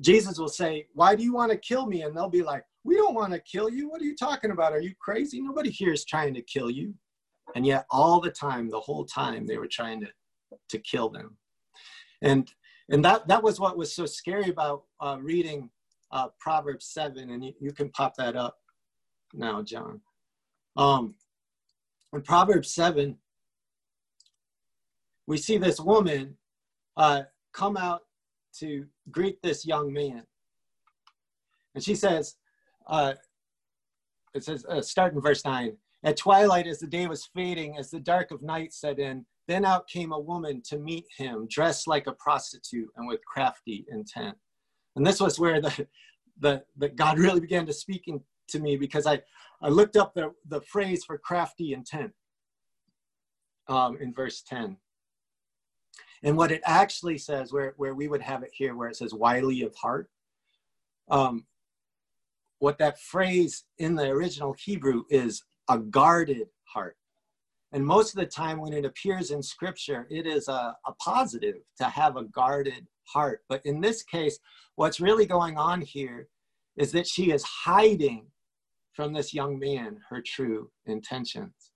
Jesus 0.00 0.38
will 0.38 0.48
say, 0.48 0.88
"Why 0.94 1.14
do 1.14 1.22
you 1.22 1.32
want 1.32 1.52
to 1.52 1.58
kill 1.58 1.86
me?" 1.86 2.02
And 2.02 2.16
they'll 2.16 2.28
be 2.28 2.42
like, 2.42 2.64
"We 2.82 2.96
don't 2.96 3.14
want 3.14 3.32
to 3.32 3.40
kill 3.40 3.70
you. 3.70 3.88
What 3.88 4.02
are 4.02 4.06
you 4.06 4.16
talking 4.16 4.50
about? 4.50 4.72
Are 4.72 4.80
you 4.80 4.94
crazy? 4.98 5.40
Nobody 5.40 5.70
here 5.70 5.92
is 5.92 6.04
trying 6.04 6.34
to 6.34 6.42
kill 6.42 6.70
you." 6.70 6.94
And 7.54 7.66
yet, 7.66 7.86
all 7.90 8.20
the 8.20 8.30
time, 8.30 8.70
the 8.70 8.80
whole 8.80 9.04
time, 9.04 9.46
they 9.46 9.58
were 9.58 9.68
trying 9.68 10.00
to 10.00 10.08
to 10.70 10.78
kill 10.78 11.08
them. 11.08 11.36
And 12.22 12.50
and 12.90 13.04
that 13.04 13.28
that 13.28 13.42
was 13.42 13.60
what 13.60 13.76
was 13.76 13.94
so 13.94 14.06
scary 14.06 14.50
about 14.50 14.84
uh, 15.00 15.18
reading 15.20 15.70
uh, 16.12 16.28
Proverbs 16.38 16.86
seven. 16.86 17.30
And 17.30 17.44
you, 17.44 17.52
you 17.60 17.72
can 17.72 17.90
pop 17.90 18.16
that 18.16 18.36
up 18.36 18.56
now, 19.34 19.62
John. 19.62 20.00
Um, 20.76 21.14
in 22.12 22.22
Proverbs 22.22 22.72
seven, 22.72 23.18
we 25.26 25.36
see 25.36 25.58
this 25.58 25.78
woman 25.78 26.36
uh, 26.96 27.22
come 27.52 27.76
out 27.76 28.02
to 28.58 28.86
greet 29.10 29.40
this 29.42 29.66
young 29.66 29.92
man. 29.92 30.22
And 31.74 31.84
she 31.84 31.94
says, 31.94 32.36
uh, 32.86 33.14
it 34.34 34.44
says, 34.44 34.64
uh, 34.66 34.80
start 34.80 35.14
in 35.14 35.20
verse 35.20 35.44
9. 35.44 35.76
At 36.04 36.16
twilight, 36.16 36.66
as 36.66 36.78
the 36.78 36.86
day 36.86 37.06
was 37.06 37.28
fading, 37.34 37.76
as 37.76 37.90
the 37.90 37.98
dark 37.98 38.30
of 38.30 38.42
night 38.42 38.72
set 38.72 38.98
in, 38.98 39.26
then 39.48 39.64
out 39.64 39.88
came 39.88 40.12
a 40.12 40.18
woman 40.18 40.62
to 40.68 40.78
meet 40.78 41.06
him, 41.16 41.46
dressed 41.50 41.88
like 41.88 42.06
a 42.06 42.12
prostitute 42.12 42.88
and 42.96 43.08
with 43.08 43.24
crafty 43.24 43.84
intent. 43.90 44.36
And 44.94 45.06
this 45.06 45.20
was 45.20 45.38
where 45.38 45.60
the, 45.60 45.86
the, 46.40 46.62
the 46.76 46.88
God 46.88 47.18
really 47.18 47.40
began 47.40 47.66
to 47.66 47.72
speaking 47.72 48.20
to 48.48 48.60
me 48.60 48.76
because 48.76 49.06
I, 49.06 49.20
I 49.60 49.68
looked 49.68 49.96
up 49.96 50.14
the, 50.14 50.32
the 50.48 50.60
phrase 50.60 51.04
for 51.04 51.18
crafty 51.18 51.72
intent 51.72 52.12
um, 53.66 53.96
in 54.00 54.12
verse 54.12 54.42
10. 54.42 54.76
And 56.22 56.36
what 56.36 56.52
it 56.52 56.62
actually 56.64 57.18
says, 57.18 57.52
where, 57.52 57.74
where 57.76 57.94
we 57.94 58.08
would 58.08 58.22
have 58.22 58.42
it 58.42 58.50
here, 58.52 58.74
where 58.74 58.88
it 58.88 58.96
says 58.96 59.14
wily 59.14 59.62
of 59.62 59.74
heart, 59.76 60.10
um, 61.10 61.44
what 62.58 62.78
that 62.78 63.00
phrase 63.00 63.64
in 63.78 63.94
the 63.94 64.08
original 64.08 64.54
Hebrew 64.58 65.04
is 65.10 65.44
a 65.68 65.78
guarded 65.78 66.48
heart. 66.64 66.96
And 67.72 67.84
most 67.84 68.14
of 68.14 68.20
the 68.20 68.26
time, 68.26 68.60
when 68.60 68.72
it 68.72 68.84
appears 68.84 69.30
in 69.30 69.42
scripture, 69.42 70.06
it 70.10 70.26
is 70.26 70.48
a, 70.48 70.74
a 70.86 70.92
positive 71.04 71.56
to 71.78 71.84
have 71.84 72.16
a 72.16 72.24
guarded 72.24 72.86
heart. 73.04 73.42
But 73.48 73.64
in 73.66 73.80
this 73.80 74.02
case, 74.02 74.38
what's 74.76 75.00
really 75.00 75.26
going 75.26 75.58
on 75.58 75.82
here 75.82 76.28
is 76.76 76.92
that 76.92 77.06
she 77.06 77.30
is 77.30 77.42
hiding 77.44 78.26
from 78.94 79.12
this 79.12 79.34
young 79.34 79.58
man 79.58 79.98
her 80.08 80.22
true 80.24 80.70
intentions, 80.86 81.72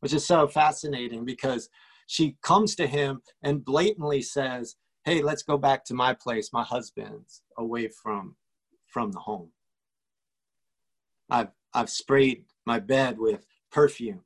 which 0.00 0.12
is 0.12 0.26
so 0.26 0.48
fascinating 0.48 1.24
because 1.24 1.68
she 2.06 2.36
comes 2.42 2.74
to 2.76 2.86
him 2.86 3.22
and 3.42 3.64
blatantly 3.64 4.22
says, 4.22 4.76
Hey, 5.04 5.22
let's 5.22 5.44
go 5.44 5.56
back 5.56 5.84
to 5.84 5.94
my 5.94 6.14
place, 6.14 6.52
my 6.52 6.64
husband's, 6.64 7.42
away 7.56 7.88
from, 7.88 8.34
from 8.88 9.12
the 9.12 9.20
home. 9.20 9.50
I've, 11.30 11.50
I've 11.72 11.90
sprayed 11.90 12.44
my 12.66 12.78
bed 12.78 13.18
with 13.18 13.46
perfume. 13.70 14.20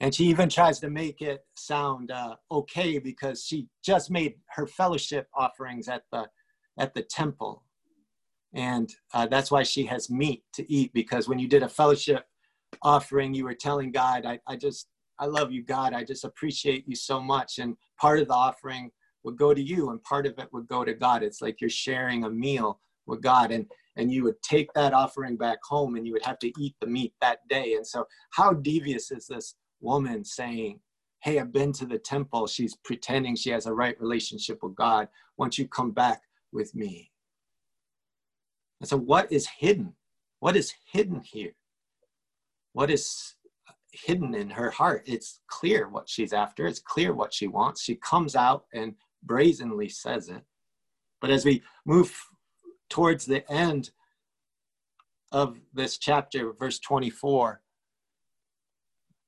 And 0.00 0.14
she 0.14 0.24
even 0.24 0.48
tries 0.48 0.80
to 0.80 0.88
make 0.88 1.20
it 1.20 1.44
sound 1.56 2.10
uh, 2.10 2.36
okay 2.50 2.98
because 2.98 3.44
she 3.44 3.68
just 3.84 4.10
made 4.10 4.36
her 4.48 4.66
fellowship 4.66 5.28
offerings 5.34 5.88
at 5.88 6.04
the, 6.10 6.26
at 6.78 6.94
the 6.94 7.02
temple. 7.02 7.64
And 8.54 8.90
uh, 9.12 9.26
that's 9.26 9.50
why 9.50 9.62
she 9.62 9.84
has 9.86 10.10
meat 10.10 10.42
to 10.54 10.72
eat 10.72 10.92
because 10.94 11.28
when 11.28 11.38
you 11.38 11.48
did 11.48 11.62
a 11.62 11.68
fellowship 11.68 12.24
offering, 12.82 13.34
you 13.34 13.44
were 13.44 13.54
telling 13.54 13.92
God, 13.92 14.24
I, 14.24 14.40
I 14.46 14.56
just, 14.56 14.88
I 15.18 15.26
love 15.26 15.52
you, 15.52 15.62
God. 15.62 15.92
I 15.92 16.02
just 16.02 16.24
appreciate 16.24 16.88
you 16.88 16.96
so 16.96 17.20
much. 17.20 17.58
And 17.58 17.76
part 18.00 18.20
of 18.20 18.28
the 18.28 18.34
offering 18.34 18.90
would 19.22 19.36
go 19.36 19.52
to 19.52 19.62
you 19.62 19.90
and 19.90 20.02
part 20.02 20.26
of 20.26 20.38
it 20.38 20.48
would 20.52 20.66
go 20.66 20.82
to 20.82 20.94
God. 20.94 21.22
It's 21.22 21.42
like 21.42 21.60
you're 21.60 21.68
sharing 21.68 22.24
a 22.24 22.30
meal 22.30 22.80
with 23.06 23.20
God. 23.20 23.52
And 23.52 23.66
and 24.00 24.10
you 24.10 24.24
would 24.24 24.42
take 24.42 24.72
that 24.72 24.94
offering 24.94 25.36
back 25.36 25.58
home 25.62 25.94
and 25.94 26.06
you 26.06 26.14
would 26.14 26.24
have 26.24 26.38
to 26.38 26.50
eat 26.58 26.74
the 26.80 26.86
meat 26.86 27.12
that 27.20 27.46
day. 27.48 27.74
And 27.74 27.86
so, 27.86 28.06
how 28.30 28.54
devious 28.54 29.10
is 29.10 29.26
this 29.26 29.54
woman 29.80 30.24
saying, 30.24 30.80
Hey, 31.22 31.38
I've 31.38 31.52
been 31.52 31.72
to 31.74 31.84
the 31.84 31.98
temple. 31.98 32.46
She's 32.46 32.74
pretending 32.76 33.36
she 33.36 33.50
has 33.50 33.66
a 33.66 33.74
right 33.74 34.00
relationship 34.00 34.62
with 34.62 34.74
God. 34.74 35.08
Once 35.36 35.58
you 35.58 35.68
come 35.68 35.90
back 35.90 36.22
with 36.50 36.74
me? 36.74 37.10
And 38.80 38.88
so, 38.88 38.96
what 38.96 39.30
is 39.30 39.46
hidden? 39.46 39.92
What 40.40 40.56
is 40.56 40.72
hidden 40.90 41.20
here? 41.20 41.52
What 42.72 42.90
is 42.90 43.34
hidden 43.92 44.34
in 44.34 44.48
her 44.48 44.70
heart? 44.70 45.02
It's 45.04 45.40
clear 45.48 45.90
what 45.90 46.08
she's 46.08 46.32
after, 46.32 46.66
it's 46.66 46.80
clear 46.80 47.12
what 47.12 47.34
she 47.34 47.48
wants. 47.48 47.82
She 47.82 47.96
comes 47.96 48.34
out 48.34 48.64
and 48.72 48.94
brazenly 49.22 49.90
says 49.90 50.30
it. 50.30 50.42
But 51.20 51.30
as 51.30 51.44
we 51.44 51.62
move 51.84 52.18
towards 52.90 53.24
the 53.24 53.50
end 53.50 53.90
of 55.32 55.58
this 55.72 55.96
chapter, 55.96 56.52
verse 56.52 56.78
24, 56.80 57.62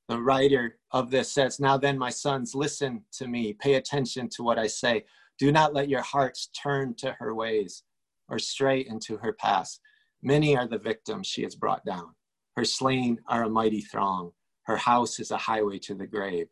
the 0.09 0.21
writer 0.21 0.79
of 0.91 1.11
this 1.11 1.33
says, 1.33 1.61
Now 1.61 1.79
then, 1.79 1.97
my 1.97 2.11
sons, 2.11 2.55
listen 2.55 3.05
to 3.13 3.27
me, 3.27 3.55
pay 3.55 3.75
attention 3.75 4.29
to 4.31 4.43
what 4.43 4.59
I 4.59 4.67
say. 4.67 5.05
Do 5.39 5.51
not 5.51 5.73
let 5.73 5.89
your 5.89 6.03
hearts 6.03 6.49
turn 6.49 6.95
to 6.97 7.13
her 7.19 7.35
ways 7.35 7.85
or 8.29 8.39
stray 8.39 8.85
into 8.87 9.17
her 9.19 9.33
paths. 9.33 9.81
Many 10.23 10.57
are 10.57 10.69
the 10.69 10.79
victims 10.79 11.27
she 11.27 11.43
has 11.45 11.55
brought 11.55 11.85
down. 11.85 12.15
Her 12.57 12.65
slain 12.65 13.19
are 13.29 13.45
a 13.45 13.51
mighty 13.51 13.81
throng. 13.81 14.33
Her 14.65 14.77
house 14.77 15.19
is 15.19 15.31
a 15.31 15.37
highway 15.37 15.79
to 15.81 15.95
the 15.95 16.07
grave, 16.07 16.49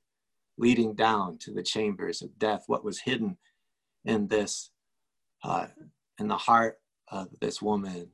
leading 0.57 0.95
down 0.95 1.39
to 1.39 1.53
the 1.53 1.63
chambers 1.63 2.23
of 2.23 2.39
death. 2.39 2.65
What 2.67 2.85
was 2.85 3.01
hidden 3.01 3.37
in 4.05 4.29
this, 4.29 4.71
uh, 5.45 5.67
in 6.19 6.29
the 6.29 6.37
heart 6.37 6.80
this 7.41 7.61
woman, 7.61 8.09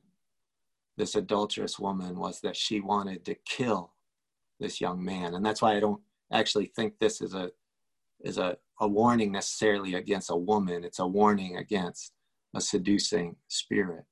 this 0.97 1.15
adulterous 1.15 1.77
woman, 1.79 2.17
was 2.17 2.41
that 2.41 2.55
she 2.55 2.79
wanted 2.79 3.25
to 3.25 3.35
kill 3.45 3.93
this 4.59 4.81
young 4.81 5.03
man. 5.03 5.35
And 5.35 5.45
that's 5.45 5.61
why 5.61 5.75
I 5.75 5.79
don't 5.79 6.01
actually 6.31 6.65
think 6.65 6.99
this 6.99 7.21
is 7.21 7.33
a 7.33 7.51
is 8.21 8.37
a, 8.39 8.57
a 8.79 8.87
warning 8.87 9.31
necessarily 9.31 9.93
against 9.93 10.31
a 10.31 10.35
woman. 10.35 10.83
It's 10.83 10.99
a 10.99 11.07
warning 11.07 11.57
against 11.57 12.13
a 12.55 12.61
seducing 12.61 13.35
spirit. 13.47 14.05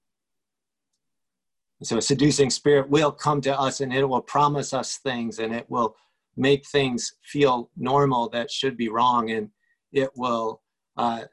And 1.79 1.87
so 1.87 1.97
a 1.97 2.01
seducing 2.01 2.49
spirit 2.49 2.89
will 2.89 3.11
come 3.11 3.41
to 3.41 3.59
us 3.59 3.81
and 3.81 3.93
it 3.93 4.07
will 4.07 4.21
promise 4.21 4.73
us 4.73 4.97
things 4.97 5.39
and 5.39 5.53
it 5.53 5.69
will 5.69 5.95
make 6.37 6.67
things 6.67 7.13
feel 7.23 7.69
normal 7.75 8.29
that 8.29 8.51
should 8.51 8.77
be 8.77 8.89
wrong 8.89 9.31
and 9.31 9.49
it 9.91 10.11
will 10.15 10.61
uh, 10.97 11.23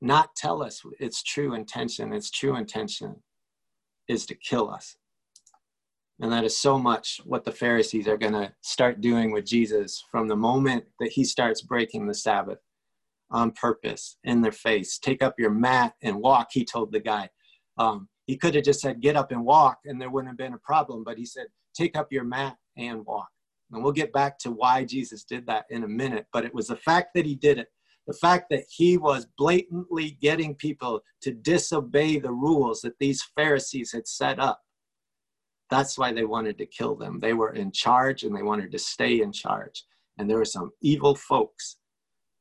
not 0.00 0.34
tell 0.36 0.62
us 0.62 0.82
its 1.00 1.22
true 1.22 1.54
intention. 1.54 2.12
Its 2.12 2.30
true 2.30 2.56
intention 2.56 3.16
is 4.08 4.26
to 4.26 4.34
kill 4.34 4.70
us. 4.70 4.96
And 6.20 6.32
that 6.32 6.44
is 6.44 6.56
so 6.56 6.78
much 6.78 7.20
what 7.24 7.44
the 7.44 7.52
Pharisees 7.52 8.08
are 8.08 8.16
going 8.16 8.32
to 8.32 8.52
start 8.62 9.00
doing 9.00 9.32
with 9.32 9.44
Jesus 9.44 10.02
from 10.10 10.28
the 10.28 10.36
moment 10.36 10.84
that 10.98 11.12
he 11.12 11.24
starts 11.24 11.60
breaking 11.60 12.06
the 12.06 12.14
Sabbath 12.14 12.58
on 13.30 13.50
purpose 13.52 14.16
in 14.24 14.40
their 14.40 14.52
face. 14.52 14.98
Take 14.98 15.22
up 15.22 15.34
your 15.38 15.50
mat 15.50 15.94
and 16.02 16.16
walk, 16.16 16.48
he 16.52 16.64
told 16.64 16.92
the 16.92 17.00
guy. 17.00 17.28
Um, 17.76 18.08
he 18.26 18.36
could 18.36 18.54
have 18.54 18.64
just 18.64 18.80
said, 18.80 19.00
Get 19.00 19.16
up 19.16 19.30
and 19.30 19.44
walk, 19.44 19.78
and 19.84 20.00
there 20.00 20.10
wouldn't 20.10 20.30
have 20.30 20.38
been 20.38 20.54
a 20.54 20.58
problem. 20.58 21.04
But 21.04 21.18
he 21.18 21.26
said, 21.26 21.46
Take 21.74 21.96
up 21.96 22.10
your 22.10 22.24
mat 22.24 22.56
and 22.76 23.04
walk. 23.04 23.28
And 23.72 23.82
we'll 23.82 23.92
get 23.92 24.12
back 24.12 24.38
to 24.40 24.50
why 24.50 24.84
Jesus 24.84 25.24
did 25.24 25.46
that 25.46 25.66
in 25.70 25.84
a 25.84 25.88
minute. 25.88 26.26
But 26.32 26.44
it 26.44 26.54
was 26.54 26.68
the 26.68 26.76
fact 26.76 27.10
that 27.14 27.26
he 27.26 27.34
did 27.34 27.58
it 27.58 27.68
the 28.06 28.14
fact 28.14 28.46
that 28.50 28.64
he 28.70 28.96
was 28.96 29.26
blatantly 29.36 30.16
getting 30.20 30.54
people 30.54 31.00
to 31.22 31.32
disobey 31.32 32.18
the 32.18 32.30
rules 32.30 32.80
that 32.82 32.98
these 32.98 33.22
Pharisees 33.34 33.92
had 33.92 34.06
set 34.06 34.38
up. 34.38 34.60
That's 35.70 35.98
why 35.98 36.12
they 36.12 36.24
wanted 36.24 36.56
to 36.58 36.66
kill 36.66 36.94
them. 36.94 37.18
They 37.18 37.32
were 37.32 37.54
in 37.54 37.72
charge 37.72 38.22
and 38.22 38.34
they 38.34 38.42
wanted 38.42 38.70
to 38.70 38.78
stay 38.78 39.20
in 39.20 39.32
charge. 39.32 39.84
And 40.18 40.30
there 40.30 40.38
were 40.38 40.44
some 40.44 40.70
evil 40.80 41.16
folks, 41.16 41.78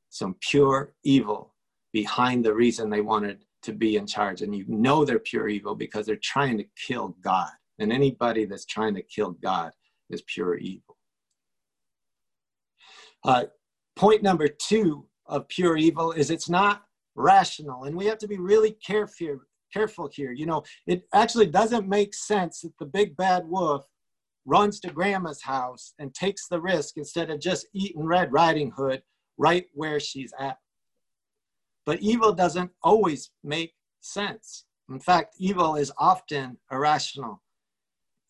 some 0.10 0.36
pure 0.39 0.93
evil 1.03 1.55
behind 1.91 2.45
the 2.45 2.53
reason 2.53 2.89
they 2.89 3.01
wanted 3.01 3.43
to 3.63 3.74
be 3.74 3.95
in 3.95 4.05
charge. 4.05 4.43
And 4.43 4.55
you 4.55 4.65
know 4.67 5.03
they're 5.03 5.17
pure 5.17 5.48
evil 5.48 5.74
because 5.74 6.05
they're 6.05 6.17
trying 6.22 6.60
to 6.60 6.65
kill 6.88 7.17
God. 7.24 7.50
And 7.79 7.91
anybody 7.91 8.45
that's 8.45 8.65
trying 8.65 8.93
to 8.93 9.01
kill 9.01 9.31
God 9.31 9.72
is 10.12 10.22
pure 10.27 10.57
evil. 10.57 10.95
Uh, 13.24 13.45
point 13.95 14.22
number 14.22 14.48
two 14.48 15.07
of 15.27 15.48
pure 15.48 15.77
evil 15.77 16.12
is 16.12 16.29
it's 16.29 16.50
not 16.50 16.84
rational. 17.15 17.86
And 17.86 17.96
we 17.96 18.05
have 18.05 18.17
to 18.20 18.27
be 18.27 18.38
really 18.38 18.72
careful, 18.72 19.39
careful 19.74 20.10
here. 20.12 20.32
You 20.32 20.46
know, 20.46 20.63
it 20.88 21.03
actually 21.13 21.48
doesn't 21.48 21.88
make 21.88 22.13
sense 22.13 22.62
that 22.62 22.77
the 22.79 22.86
big 22.86 23.15
bad 23.17 23.48
wolf 23.48 23.86
runs 24.46 24.79
to 24.79 24.91
grandma's 24.91 25.41
house 25.41 25.94
and 26.00 26.13
takes 26.13 26.48
the 26.48 26.62
risk 26.62 26.98
instead 26.98 27.29
of 27.29 27.39
just 27.39 27.67
eating 27.74 28.05
Red 28.05 28.32
Riding 28.32 28.72
Hood 28.72 29.01
right 29.38 29.65
where 29.74 30.00
she's 30.00 30.34
at. 30.39 30.58
But 31.86 32.00
evil 32.01 32.34
doesn't 32.34 32.72
always 32.84 33.32
make 33.44 33.74
sense. 34.01 34.65
In 34.89 35.00
fact, 35.00 35.36
evil 35.39 35.75
is 35.75 35.91
often 35.98 36.58
irrational. 36.72 37.41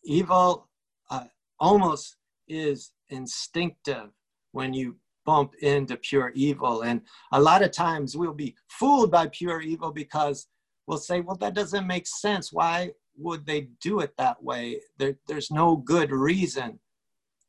Evil 0.04 0.68
uh, 1.10 1.24
almost 1.58 2.16
is 2.48 2.92
instinctive 3.10 4.10
when 4.52 4.72
you 4.72 4.96
bump 5.26 5.54
into 5.56 5.96
pure 5.96 6.32
evil. 6.34 6.82
And 6.82 7.02
a 7.32 7.40
lot 7.40 7.62
of 7.62 7.72
times 7.72 8.16
we'll 8.16 8.32
be 8.32 8.54
fooled 8.70 9.10
by 9.10 9.26
pure 9.26 9.60
evil 9.60 9.90
because 9.90 10.46
we'll 10.86 10.98
say, 10.98 11.20
well, 11.20 11.36
that 11.36 11.54
doesn't 11.54 11.86
make 11.86 12.06
sense. 12.06 12.52
Why 12.52 12.92
would 13.18 13.44
they 13.44 13.68
do 13.82 14.00
it 14.00 14.14
that 14.16 14.42
way? 14.42 14.80
There, 14.98 15.18
there's 15.26 15.50
no 15.50 15.76
good 15.76 16.10
reason 16.10 16.78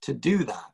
to 0.01 0.13
do 0.13 0.43
that. 0.43 0.72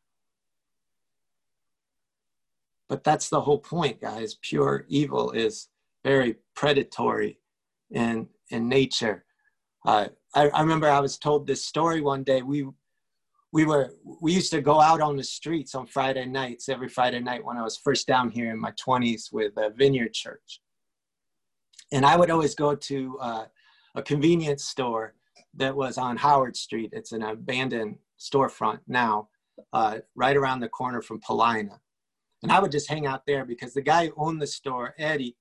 But 2.89 3.03
that's 3.03 3.29
the 3.29 3.41
whole 3.41 3.60
point, 3.60 4.01
guys. 4.01 4.36
Pure 4.41 4.86
evil 4.88 5.31
is 5.31 5.69
very 6.03 6.36
predatory 6.55 7.39
in, 7.91 8.27
in 8.50 8.69
nature. 8.69 9.25
Uh, 9.86 10.07
I, 10.36 10.50
I 10.50 10.62
remember 10.62 10.89
I 10.89 11.00
was 11.00 11.17
told 11.17 11.48
this 11.48 11.65
story 11.65 12.01
one 12.01 12.24
day. 12.24 12.41
We 12.41 12.67
we 13.53 13.65
were 13.65 13.93
we 14.19 14.33
used 14.33 14.51
to 14.51 14.62
go 14.62 14.81
out 14.81 15.00
on 15.00 15.15
the 15.15 15.24
streets 15.24 15.75
on 15.75 15.86
Friday 15.86 16.25
nights 16.25 16.67
every 16.67 16.89
Friday 16.89 17.19
night 17.19 17.45
when 17.45 17.55
I 17.55 17.62
was 17.62 17.77
first 17.77 18.07
down 18.07 18.31
here 18.31 18.51
in 18.51 18.60
my 18.60 18.72
20s 18.72 19.31
with 19.31 19.53
a 19.57 19.69
Vineyard 19.69 20.13
Church, 20.13 20.60
and 21.93 22.03
I 22.03 22.17
would 22.17 22.31
always 22.31 22.55
go 22.55 22.75
to 22.75 23.17
uh, 23.22 23.45
a 23.95 24.01
convenience 24.01 24.65
store 24.65 25.13
that 25.53 25.75
was 25.75 26.00
on 26.00 26.17
Howard 26.17 26.57
Street. 26.57 26.89
It's 26.93 27.12
an 27.12 27.22
abandoned 27.22 27.98
storefront 28.19 28.79
now, 28.88 29.29
uh, 29.72 30.00
right 30.15 30.36
around 30.36 30.62
the 30.62 30.69
corner 30.69 31.03
from 31.03 31.22
Paulina, 31.22 31.79
and 32.41 32.51
I 32.51 32.60
would 32.60 32.72
just 32.72 32.89
hang 32.89 33.05
out 33.05 33.22
there 33.27 33.45
because 33.45 33.75
the 33.75 33.83
guy 33.83 34.07
who 34.07 34.13
owned 34.17 34.41
the 34.41 34.48
store, 34.48 34.95
Eddie, 34.98 35.38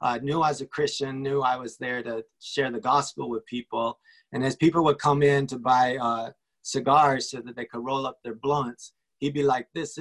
uh, 0.00 0.20
knew 0.22 0.40
I 0.40 0.50
was 0.50 0.60
a 0.60 0.66
Christian, 0.66 1.20
knew 1.20 1.40
I 1.40 1.56
was 1.56 1.78
there 1.78 2.00
to 2.04 2.24
share 2.40 2.70
the 2.70 2.78
gospel 2.78 3.28
with 3.28 3.44
people, 3.46 3.98
and 4.32 4.44
as 4.44 4.54
people 4.54 4.84
would 4.84 5.00
come 5.00 5.24
in 5.24 5.48
to 5.48 5.58
buy 5.58 5.96
uh, 5.96 6.30
cigars 6.62 7.30
so 7.30 7.40
that 7.40 7.56
they 7.56 7.64
could 7.64 7.84
roll 7.84 8.06
up 8.06 8.18
their 8.22 8.34
blunts, 8.34 8.92
he'd 9.18 9.34
be 9.34 9.42
like, 9.42 9.68
"This 9.74 9.98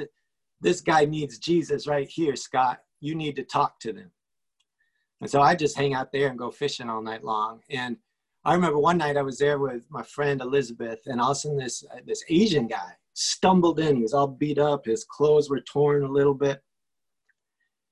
this 0.61 0.81
guy 0.81 1.05
needs 1.05 1.37
Jesus 1.39 1.87
right 1.87 2.07
here, 2.07 2.35
Scott. 2.35 2.79
You 2.99 3.15
need 3.15 3.35
to 3.37 3.43
talk 3.43 3.79
to 3.81 3.93
them." 3.93 4.11
And 5.21 5.29
so 5.29 5.41
I 5.41 5.55
just 5.55 5.77
hang 5.77 5.93
out 5.93 6.11
there 6.11 6.29
and 6.29 6.39
go 6.39 6.51
fishing 6.51 6.89
all 6.89 7.01
night 7.01 7.23
long. 7.23 7.61
And 7.69 7.97
I 8.45 8.53
remember 8.53 8.79
one 8.79 8.97
night 8.97 9.17
I 9.17 9.21
was 9.21 9.37
there 9.37 9.59
with 9.59 9.83
my 9.89 10.03
friend 10.03 10.41
Elizabeth, 10.41 10.99
and 11.05 11.19
all 11.19 11.31
of 11.31 11.37
a 11.37 11.39
sudden 11.39 11.57
this 11.57 11.83
this 12.05 12.23
Asian 12.29 12.67
guy 12.67 12.93
stumbled 13.13 13.79
in. 13.79 13.97
He 13.97 14.01
was 14.01 14.13
all 14.13 14.27
beat 14.27 14.57
up. 14.57 14.85
His 14.85 15.03
clothes 15.03 15.49
were 15.49 15.61
torn 15.61 16.03
a 16.03 16.11
little 16.11 16.33
bit, 16.33 16.61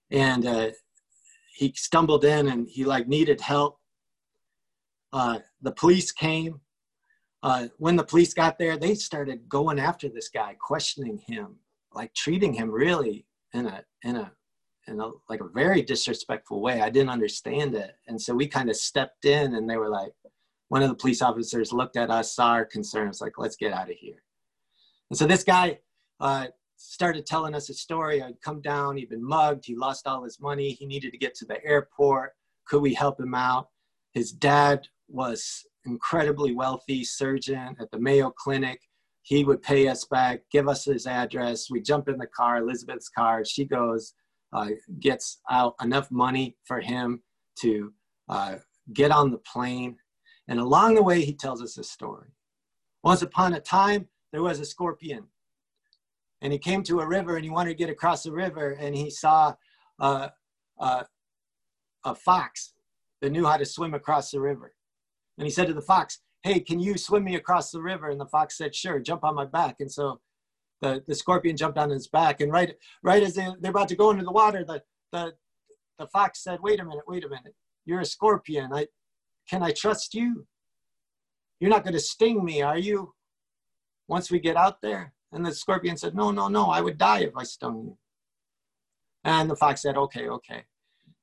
and 0.09 0.45
uh, 0.45 0.71
he 1.57 1.73
stumbled 1.75 2.23
in 2.23 2.47
and 2.47 2.67
he 2.69 2.85
like 2.85 3.07
needed 3.07 3.41
help. 3.41 3.79
Uh, 5.11 5.39
the 5.61 5.71
police 5.71 6.11
came 6.11 6.61
uh, 7.43 7.67
when 7.77 7.95
the 7.95 8.03
police 8.03 8.33
got 8.33 8.57
there, 8.57 8.77
they 8.77 8.95
started 8.95 9.47
going 9.47 9.79
after 9.79 10.09
this 10.09 10.29
guy, 10.29 10.55
questioning 10.59 11.19
him, 11.27 11.55
like 11.93 12.13
treating 12.13 12.53
him 12.53 12.71
really 12.71 13.25
in 13.53 13.67
a 13.67 13.83
in 14.03 14.15
a 14.15 14.31
in 14.87 14.99
a 14.99 15.11
like 15.29 15.41
a 15.41 15.47
very 15.47 15.81
disrespectful 15.81 16.61
way. 16.61 16.81
I 16.81 16.89
didn't 16.89 17.09
understand 17.09 17.75
it, 17.75 17.95
and 18.07 18.21
so 18.21 18.33
we 18.33 18.47
kind 18.47 18.69
of 18.69 18.75
stepped 18.75 19.25
in, 19.25 19.55
and 19.55 19.69
they 19.69 19.77
were 19.77 19.89
like, 19.89 20.13
one 20.69 20.81
of 20.81 20.89
the 20.89 20.95
police 20.95 21.21
officers 21.21 21.71
looked 21.71 21.97
at 21.97 22.09
us, 22.09 22.35
saw 22.35 22.49
our 22.49 22.65
concerns, 22.65 23.21
like, 23.21 23.37
let's 23.37 23.55
get 23.55 23.73
out 23.73 23.89
of 23.89 23.95
here. 23.95 24.23
And 25.09 25.17
so 25.17 25.25
this 25.25 25.43
guy 25.43 25.79
uh, 26.19 26.47
started 26.75 27.25
telling 27.25 27.55
us 27.55 27.69
a 27.69 27.73
story. 27.73 28.21
I'd 28.21 28.41
come 28.41 28.61
down, 28.61 28.97
he'd 28.97 29.09
been 29.09 29.23
mugged, 29.23 29.65
he 29.65 29.75
lost 29.75 30.07
all 30.07 30.23
his 30.23 30.39
money, 30.39 30.71
he 30.71 30.85
needed 30.85 31.11
to 31.11 31.17
get 31.17 31.35
to 31.35 31.45
the 31.45 31.63
airport. 31.63 32.33
Could 32.65 32.81
we 32.81 32.93
help 32.93 33.19
him 33.19 33.33
out? 33.33 33.69
His 34.13 34.31
dad 34.31 34.87
was 35.07 35.65
incredibly 35.87 36.53
wealthy 36.53 37.03
surgeon 37.03 37.75
at 37.79 37.89
the 37.91 37.99
Mayo 37.99 38.29
Clinic. 38.29 38.79
He 39.23 39.43
would 39.43 39.61
pay 39.61 39.87
us 39.87 40.05
back, 40.05 40.41
give 40.51 40.67
us 40.67 40.85
his 40.85 41.07
address. 41.07 41.69
We 41.69 41.81
jump 41.81 42.07
in 42.07 42.17
the 42.17 42.27
car, 42.27 42.57
Elizabeth's 42.57 43.09
car. 43.09 43.43
She 43.43 43.65
goes, 43.65 44.13
uh, 44.53 44.69
gets 44.99 45.39
out 45.49 45.75
enough 45.81 46.09
money 46.11 46.55
for 46.65 46.79
him 46.79 47.21
to 47.59 47.93
uh, 48.29 48.55
get 48.93 49.11
on 49.11 49.31
the 49.31 49.39
plane. 49.39 49.97
And 50.47 50.59
along 50.59 50.95
the 50.95 51.03
way, 51.03 51.25
he 51.25 51.33
tells 51.33 51.61
us 51.61 51.77
a 51.77 51.83
story. 51.83 52.29
Once 53.03 53.21
upon 53.21 53.53
a 53.53 53.59
time, 53.59 54.07
there 54.31 54.43
was 54.43 54.59
a 54.59 54.65
scorpion. 54.65 55.25
And 56.41 56.53
he 56.53 56.59
came 56.59 56.83
to 56.83 56.99
a 56.99 57.07
river 57.07 57.35
and 57.35 57.43
he 57.43 57.49
wanted 57.49 57.71
to 57.71 57.75
get 57.75 57.89
across 57.89 58.23
the 58.23 58.31
river 58.31 58.77
and 58.79 58.95
he 58.95 59.09
saw 59.09 59.55
uh, 59.99 60.29
uh, 60.79 61.03
a 62.05 62.15
fox 62.15 62.73
that 63.21 63.31
knew 63.31 63.45
how 63.45 63.57
to 63.57 63.65
swim 63.65 63.93
across 63.93 64.31
the 64.31 64.39
river. 64.39 64.73
And 65.37 65.45
he 65.45 65.51
said 65.51 65.67
to 65.67 65.73
the 65.73 65.81
fox, 65.81 66.19
Hey, 66.43 66.59
can 66.59 66.79
you 66.79 66.97
swim 66.97 67.23
me 67.23 67.35
across 67.35 67.71
the 67.71 67.81
river? 67.81 68.09
And 68.09 68.19
the 68.19 68.25
fox 68.25 68.57
said, 68.57 68.75
Sure, 68.75 68.99
jump 68.99 69.23
on 69.23 69.35
my 69.35 69.45
back. 69.45 69.77
And 69.79 69.91
so 69.91 70.19
the, 70.81 71.03
the 71.07 71.15
scorpion 71.15 71.57
jumped 71.57 71.77
on 71.77 71.89
his 71.89 72.07
back. 72.07 72.41
And 72.41 72.51
right, 72.51 72.75
right 73.03 73.23
as 73.23 73.35
they, 73.35 73.47
they're 73.59 73.71
about 73.71 73.89
to 73.89 73.95
go 73.95 74.11
into 74.11 74.23
the 74.23 74.31
water, 74.31 74.63
the, 74.63 74.81
the, 75.11 75.33
the 75.99 76.07
fox 76.07 76.43
said, 76.43 76.59
Wait 76.61 76.79
a 76.79 76.85
minute, 76.85 77.03
wait 77.07 77.23
a 77.23 77.29
minute. 77.29 77.55
You're 77.85 78.01
a 78.01 78.05
scorpion. 78.05 78.71
I, 78.73 78.87
can 79.49 79.63
I 79.63 79.71
trust 79.71 80.13
you? 80.13 80.45
You're 81.59 81.71
not 81.71 81.83
going 81.83 81.93
to 81.93 81.99
sting 81.99 82.43
me, 82.43 82.61
are 82.61 82.77
you? 82.77 83.13
Once 84.07 84.29
we 84.29 84.39
get 84.39 84.55
out 84.55 84.81
there? 84.81 85.13
And 85.31 85.45
the 85.45 85.53
scorpion 85.53 85.97
said, 85.97 86.15
No, 86.15 86.31
no, 86.31 86.47
no, 86.47 86.67
I 86.67 86.81
would 86.81 86.97
die 86.97 87.21
if 87.21 87.35
I 87.35 87.43
stung 87.43 87.83
you. 87.83 87.97
And 89.23 89.49
the 89.49 89.55
fox 89.55 89.81
said, 89.81 89.97
Okay, 89.97 90.29
okay. 90.29 90.63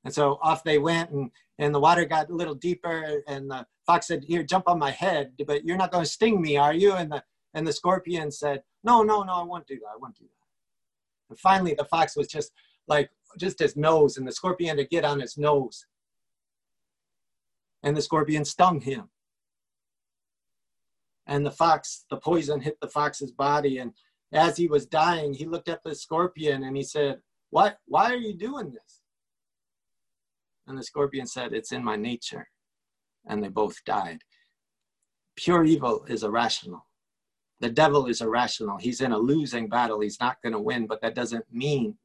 And 0.05 0.13
so 0.13 0.37
off 0.41 0.63
they 0.63 0.77
went, 0.77 1.09
and, 1.09 1.31
and 1.57 1.73
the 1.73 1.79
water 1.79 2.05
got 2.05 2.29
a 2.29 2.35
little 2.35 2.53
deeper. 2.53 3.21
And 3.27 3.49
the 3.49 3.65
fox 3.85 4.07
said, 4.07 4.23
Here, 4.23 4.43
jump 4.43 4.67
on 4.67 4.79
my 4.79 4.91
head, 4.91 5.33
but 5.45 5.65
you're 5.65 5.77
not 5.77 5.91
going 5.91 6.05
to 6.05 6.09
sting 6.09 6.41
me, 6.41 6.57
are 6.57 6.73
you? 6.73 6.93
And 6.93 7.11
the, 7.11 7.23
and 7.55 7.67
the 7.67 7.73
scorpion 7.73 8.31
said, 8.31 8.61
No, 8.83 9.01
no, 9.01 9.23
no, 9.23 9.33
I 9.33 9.43
won't 9.43 9.67
do 9.67 9.75
that. 9.79 9.89
I 9.93 9.97
won't 9.99 10.15
do 10.15 10.25
that. 10.25 11.29
And 11.31 11.39
finally, 11.39 11.73
the 11.75 11.85
fox 11.85 12.15
was 12.15 12.27
just 12.27 12.51
like, 12.87 13.09
just 13.37 13.59
his 13.59 13.75
nose, 13.75 14.17
and 14.17 14.27
the 14.27 14.31
scorpion 14.31 14.77
to 14.77 14.85
get 14.85 15.03
on 15.03 15.19
his 15.19 15.37
nose. 15.37 15.85
And 17.83 17.97
the 17.97 18.01
scorpion 18.01 18.45
stung 18.45 18.81
him. 18.81 19.09
And 21.27 21.43
the 21.45 21.51
fox, 21.51 22.05
the 22.11 22.17
poison 22.17 22.61
hit 22.61 22.79
the 22.79 22.87
fox's 22.87 23.31
body. 23.31 23.79
And 23.79 23.93
as 24.31 24.55
he 24.55 24.67
was 24.67 24.85
dying, 24.85 25.33
he 25.33 25.45
looked 25.45 25.69
at 25.69 25.83
the 25.83 25.95
scorpion 25.95 26.63
and 26.63 26.77
he 26.77 26.83
said, 26.83 27.21
What, 27.49 27.79
why 27.87 28.11
are 28.11 28.17
you 28.17 28.35
doing 28.35 28.71
this? 28.71 29.01
And 30.67 30.77
the 30.77 30.83
scorpion 30.83 31.27
said, 31.27 31.53
It's 31.53 31.71
in 31.71 31.83
my 31.83 31.95
nature. 31.95 32.47
And 33.27 33.43
they 33.43 33.49
both 33.49 33.83
died. 33.85 34.19
Pure 35.35 35.65
evil 35.65 36.05
is 36.07 36.23
irrational. 36.23 36.85
The 37.59 37.69
devil 37.69 38.07
is 38.07 38.21
irrational. 38.21 38.77
He's 38.77 39.01
in 39.01 39.11
a 39.11 39.17
losing 39.17 39.69
battle. 39.69 40.01
He's 40.01 40.19
not 40.19 40.41
going 40.41 40.53
to 40.53 40.59
win, 40.59 40.87
but 40.87 41.01
that 41.01 41.15
doesn't 41.15 41.45
mean 41.51 41.97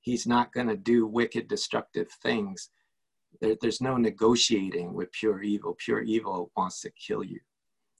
he's 0.00 0.26
not 0.26 0.52
going 0.52 0.68
to 0.68 0.76
do 0.76 1.06
wicked, 1.06 1.48
destructive 1.48 2.08
things. 2.22 2.70
There, 3.40 3.56
there's 3.60 3.80
no 3.80 3.96
negotiating 3.96 4.94
with 4.94 5.12
pure 5.12 5.42
evil. 5.42 5.76
Pure 5.78 6.02
evil 6.02 6.50
wants 6.56 6.80
to 6.82 6.90
kill 6.90 7.24
you. 7.24 7.40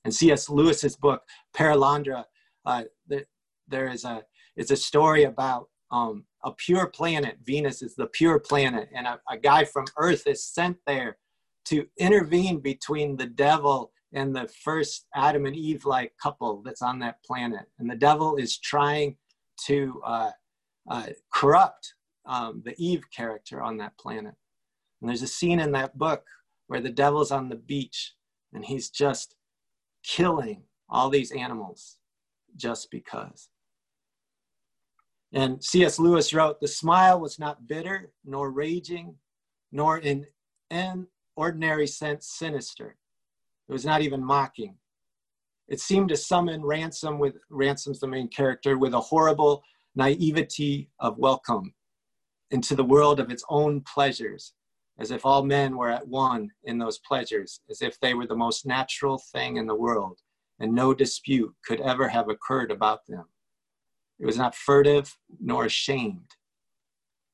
And 0.05 0.15
C.S. 0.15 0.49
Lewis's 0.49 0.97
book, 0.97 1.23
Perelandra, 1.55 2.25
uh, 2.65 2.85
there, 3.07 3.25
there 3.67 3.89
is 3.89 4.05
a, 4.05 4.23
it's 4.57 4.71
a 4.71 4.77
story 4.77 5.25
about 5.25 5.69
um, 5.91 6.25
a 6.45 6.53
pure 6.53 6.87
planet. 6.87 7.39
Venus 7.45 7.83
is 7.83 7.95
the 7.95 8.07
pure 8.07 8.39
planet, 8.39 8.89
and 8.95 9.07
a, 9.07 9.21
a 9.31 9.37
guy 9.37 9.65
from 9.65 9.87
Earth 9.97 10.27
is 10.27 10.45
sent 10.45 10.77
there 10.87 11.19
to 11.67 11.87
intervene 11.99 12.61
between 12.61 13.17
the 13.17 13.27
devil 13.27 13.93
and 14.13 14.35
the 14.35 14.49
first 14.65 15.07
Adam 15.15 15.47
and 15.47 15.55
Eve 15.55 15.85
like 15.85 16.13
couple 16.23 16.63
that's 16.65 16.83
on 16.83 16.99
that 17.01 17.23
planet. 17.23 17.67
And 17.79 17.91
the 17.91 17.97
devil 17.97 18.37
is 18.37 18.59
trying 18.59 19.17
to 19.67 20.01
uh, 20.05 20.31
uh, 20.91 21.07
corrupt 21.33 21.95
um, 22.27 22.63
the 22.65 22.75
Eve 22.79 23.05
character 23.15 23.61
on 23.61 23.77
that 23.79 23.99
planet. 23.99 24.35
And 25.01 25.09
there's 25.09 25.23
a 25.23 25.27
scene 25.27 25.61
in 25.61 25.73
that 25.73 25.99
book 25.99 26.25
where 26.69 26.81
the 26.81 26.91
devil's 26.91 27.31
on 27.31 27.49
the 27.49 27.57
beach 27.57 28.15
and 28.53 28.65
he's 28.65 28.91
just 28.91 29.35
killing 30.03 30.63
all 30.89 31.11
these 31.11 31.33
animals 31.33 31.99
just 32.57 32.91
because. 32.91 33.49
And 35.33 35.63
C.S. 35.63 35.99
Lewis 35.99 36.33
wrote, 36.33 36.61
The 36.61 36.69
smile 36.69 37.21
was 37.21 37.39
not 37.39 37.67
bitter 37.67 38.13
nor 38.25 38.51
raging, 38.51 39.17
nor 39.71 39.99
in 39.99 40.27
an 40.71 41.07
ordinary 41.37 41.87
sense 41.87 42.27
sinister. 42.27 42.97
It 43.69 43.73
was 43.73 43.85
not 43.85 44.01
even 44.01 44.25
mocking. 44.25 44.77
It 45.69 45.81
seemed 45.81 46.09
to 46.09 46.17
summon 46.17 46.65
Ransom 46.65 47.19
with 47.19 47.37
Ransom's 47.51 48.01
the 48.01 48.07
main 48.07 48.29
character 48.29 48.79
with 48.79 48.95
a 48.95 49.01
horrible 49.01 49.63
naivety 49.95 50.91
of 50.99 51.19
welcome 51.19 51.75
into 52.51 52.75
the 52.75 52.85
world 52.85 53.21
of 53.21 53.31
its 53.31 53.45
own 53.51 53.83
pleasures, 53.83 54.55
as 54.99 55.11
if 55.11 55.27
all 55.27 55.45
men 55.45 55.77
were 55.77 55.91
at 55.91 56.09
one 56.09 56.51
in 56.65 56.79
those 56.79 56.99
pleasures, 57.01 57.61
as 57.69 57.83
if 57.83 58.01
they 58.01 58.15
were 58.15 58.27
the 58.27 58.35
most 58.35 58.65
natural 58.65 59.19
thing 59.33 59.59
in 59.59 59.67
the 59.67 59.75
world, 59.75 60.19
and 60.59 60.73
no 60.73 60.95
dispute 60.95 61.55
could 61.67 61.81
ever 61.83 62.09
have 62.09 62.31
occurred 62.31 62.71
about 62.71 63.01
them. 63.07 63.27
It 64.19 64.27
was 64.27 64.37
not 64.37 64.55
furtive 64.55 65.17
nor 65.41 65.65
ashamed. 65.65 66.35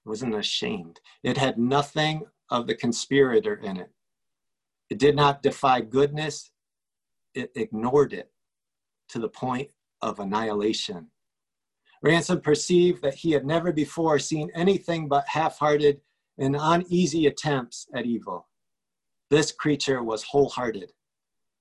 It 0.04 0.08
wasn't 0.08 0.34
ashamed. 0.34 1.00
It 1.22 1.38
had 1.38 1.58
nothing 1.58 2.26
of 2.50 2.66
the 2.66 2.74
conspirator 2.74 3.54
in 3.54 3.78
it. 3.78 3.90
It 4.90 4.98
did 4.98 5.16
not 5.16 5.42
defy 5.42 5.80
goodness, 5.80 6.50
it 7.34 7.50
ignored 7.56 8.12
it 8.12 8.30
to 9.08 9.18
the 9.18 9.28
point 9.28 9.70
of 10.02 10.20
annihilation. 10.20 11.08
Ransom 12.02 12.42
perceived 12.42 13.02
that 13.02 13.14
he 13.14 13.30
had 13.30 13.46
never 13.46 13.72
before 13.72 14.18
seen 14.18 14.50
anything 14.54 15.08
but 15.08 15.26
half 15.26 15.58
hearted 15.58 16.02
and 16.38 16.56
uneasy 16.58 17.26
attempts 17.26 17.86
at 17.94 18.04
evil. 18.04 18.46
This 19.30 19.52
creature 19.52 20.02
was 20.02 20.22
wholehearted. 20.22 20.92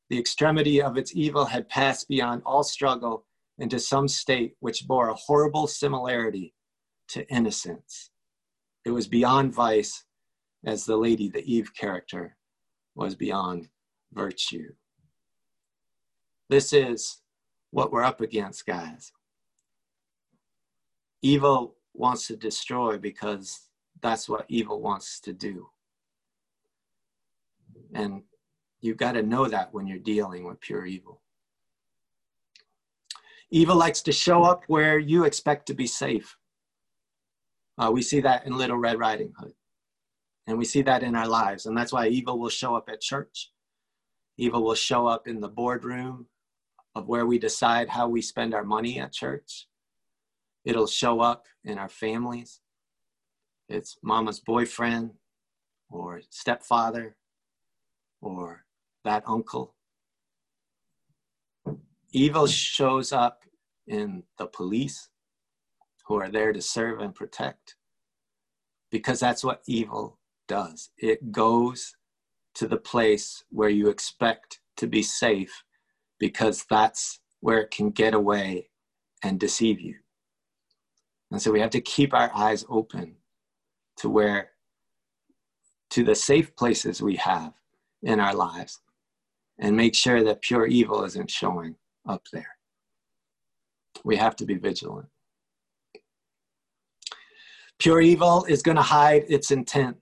The 0.09 0.19
extremity 0.19 0.81
of 0.81 0.97
its 0.97 1.15
evil 1.15 1.45
had 1.45 1.69
passed 1.69 2.09
beyond 2.09 2.41
all 2.45 2.63
struggle 2.63 3.25
into 3.59 3.79
some 3.79 4.07
state 4.07 4.55
which 4.59 4.87
bore 4.87 5.09
a 5.09 5.15
horrible 5.15 5.67
similarity 5.67 6.53
to 7.09 7.27
innocence. 7.29 8.09
It 8.85 8.91
was 8.91 9.07
beyond 9.07 9.53
vice, 9.53 10.03
as 10.65 10.85
the 10.85 10.97
Lady, 10.97 11.29
the 11.29 11.43
Eve 11.45 11.71
character, 11.75 12.35
was 12.95 13.15
beyond 13.15 13.69
virtue. 14.13 14.73
This 16.49 16.73
is 16.73 17.21
what 17.71 17.91
we're 17.91 18.03
up 18.03 18.21
against, 18.21 18.65
guys. 18.65 19.11
Evil 21.21 21.75
wants 21.93 22.27
to 22.27 22.35
destroy 22.35 22.97
because 22.97 23.69
that's 24.01 24.29
what 24.29 24.45
evil 24.49 24.81
wants 24.81 25.19
to 25.21 25.33
do. 25.33 25.69
And 27.95 28.23
you've 28.81 28.97
got 28.97 29.13
to 29.13 29.23
know 29.23 29.47
that 29.47 29.73
when 29.73 29.87
you're 29.87 29.97
dealing 29.97 30.43
with 30.43 30.61
pure 30.61 30.85
evil. 30.85 31.22
Evil 33.53 33.75
likes 33.75 34.01
to 34.01 34.11
show 34.11 34.41
up 34.41 34.63
where 34.65 34.97
you 34.97 35.25
expect 35.25 35.67
to 35.67 35.75
be 35.75 35.85
safe. 35.85 36.35
Uh, 37.77 37.91
we 37.93 38.01
see 38.01 38.19
that 38.19 38.47
in 38.47 38.57
Little 38.57 38.79
Red 38.79 38.97
Riding 38.97 39.31
Hood. 39.37 39.53
And 40.47 40.57
we 40.57 40.65
see 40.65 40.81
that 40.81 41.03
in 41.03 41.15
our 41.15 41.27
lives. 41.27 41.67
And 41.67 41.77
that's 41.77 41.93
why 41.93 42.07
evil 42.07 42.39
will 42.39 42.49
show 42.49 42.75
up 42.75 42.89
at 42.89 42.99
church. 42.99 43.51
Evil 44.39 44.63
will 44.63 44.73
show 44.73 45.05
up 45.05 45.27
in 45.27 45.39
the 45.39 45.47
boardroom 45.47 46.25
of 46.95 47.07
where 47.07 47.27
we 47.27 47.37
decide 47.37 47.89
how 47.89 48.07
we 48.07 48.23
spend 48.23 48.55
our 48.55 48.63
money 48.63 48.99
at 48.99 49.13
church. 49.13 49.67
It'll 50.65 50.87
show 50.87 51.19
up 51.19 51.45
in 51.63 51.77
our 51.77 51.89
families. 51.89 52.59
It's 53.69 53.99
mama's 54.01 54.39
boyfriend 54.39 55.11
or 55.91 56.21
stepfather 56.31 57.17
or 58.19 58.65
that 59.03 59.21
uncle. 59.27 59.75
Evil 62.15 62.45
shows 62.45 63.11
up 63.11 63.41
in 63.87 64.21
the 64.37 64.45
police 64.45 65.09
who 66.05 66.15
are 66.15 66.29
there 66.29 66.53
to 66.53 66.61
serve 66.61 66.99
and 66.99 67.15
protect 67.15 67.75
because 68.91 69.19
that's 69.19 69.43
what 69.43 69.63
evil 69.65 70.19
does. 70.47 70.91
It 70.99 71.31
goes 71.31 71.95
to 72.53 72.67
the 72.67 72.77
place 72.77 73.43
where 73.49 73.69
you 73.69 73.89
expect 73.89 74.59
to 74.77 74.85
be 74.85 75.01
safe 75.01 75.63
because 76.19 76.65
that's 76.69 77.19
where 77.39 77.61
it 77.61 77.71
can 77.71 77.89
get 77.89 78.13
away 78.13 78.69
and 79.23 79.39
deceive 79.39 79.81
you. 79.81 79.95
And 81.31 81.41
so 81.41 81.51
we 81.51 81.61
have 81.61 81.71
to 81.71 81.81
keep 81.81 82.13
our 82.13 82.29
eyes 82.35 82.63
open 82.69 83.15
to 83.97 84.09
where, 84.09 84.51
to 85.89 86.03
the 86.03 86.13
safe 86.13 86.55
places 86.55 87.01
we 87.01 87.15
have 87.15 87.53
in 88.03 88.19
our 88.19 88.35
lives 88.35 88.81
and 89.57 89.75
make 89.75 89.95
sure 89.95 90.23
that 90.23 90.43
pure 90.43 90.67
evil 90.67 91.03
isn't 91.05 91.31
showing 91.31 91.75
up 92.07 92.23
there. 92.31 92.57
We 94.03 94.17
have 94.17 94.35
to 94.37 94.45
be 94.45 94.55
vigilant. 94.55 95.07
Pure 97.79 98.01
evil 98.01 98.45
is 98.45 98.61
going 98.61 98.77
to 98.77 98.83
hide 98.83 99.25
its 99.27 99.51
intent. 99.51 99.97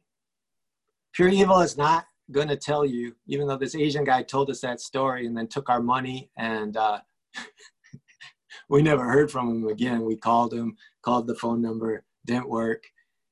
Pure 1.14 1.30
evil 1.30 1.60
is 1.62 1.78
not 1.78 2.06
going 2.32 2.48
to 2.48 2.56
tell 2.56 2.86
you, 2.86 3.16
even 3.28 3.48
though 3.48 3.58
this 3.58 3.76
Asian 3.76 4.04
guy 4.04 4.24
told 4.24 4.50
us 4.50 4.62
that 4.62 4.82
story 4.82 5.26
and 5.26 5.36
then 5.36 5.48
took 5.48 5.70
our 5.70 5.82
money 5.82 6.30
and 6.38 6.78
uh, 6.78 7.00
we 8.70 8.82
never 8.82 9.04
heard 9.04 9.32
from 9.32 9.50
him 9.50 9.68
again. 9.68 10.06
We 10.06 10.16
called 10.16 10.54
him, 10.54 10.78
called 11.04 11.28
the 11.28 11.36
phone 11.36 11.62
number, 11.62 12.04
didn't 12.26 12.50
work. 12.50 12.84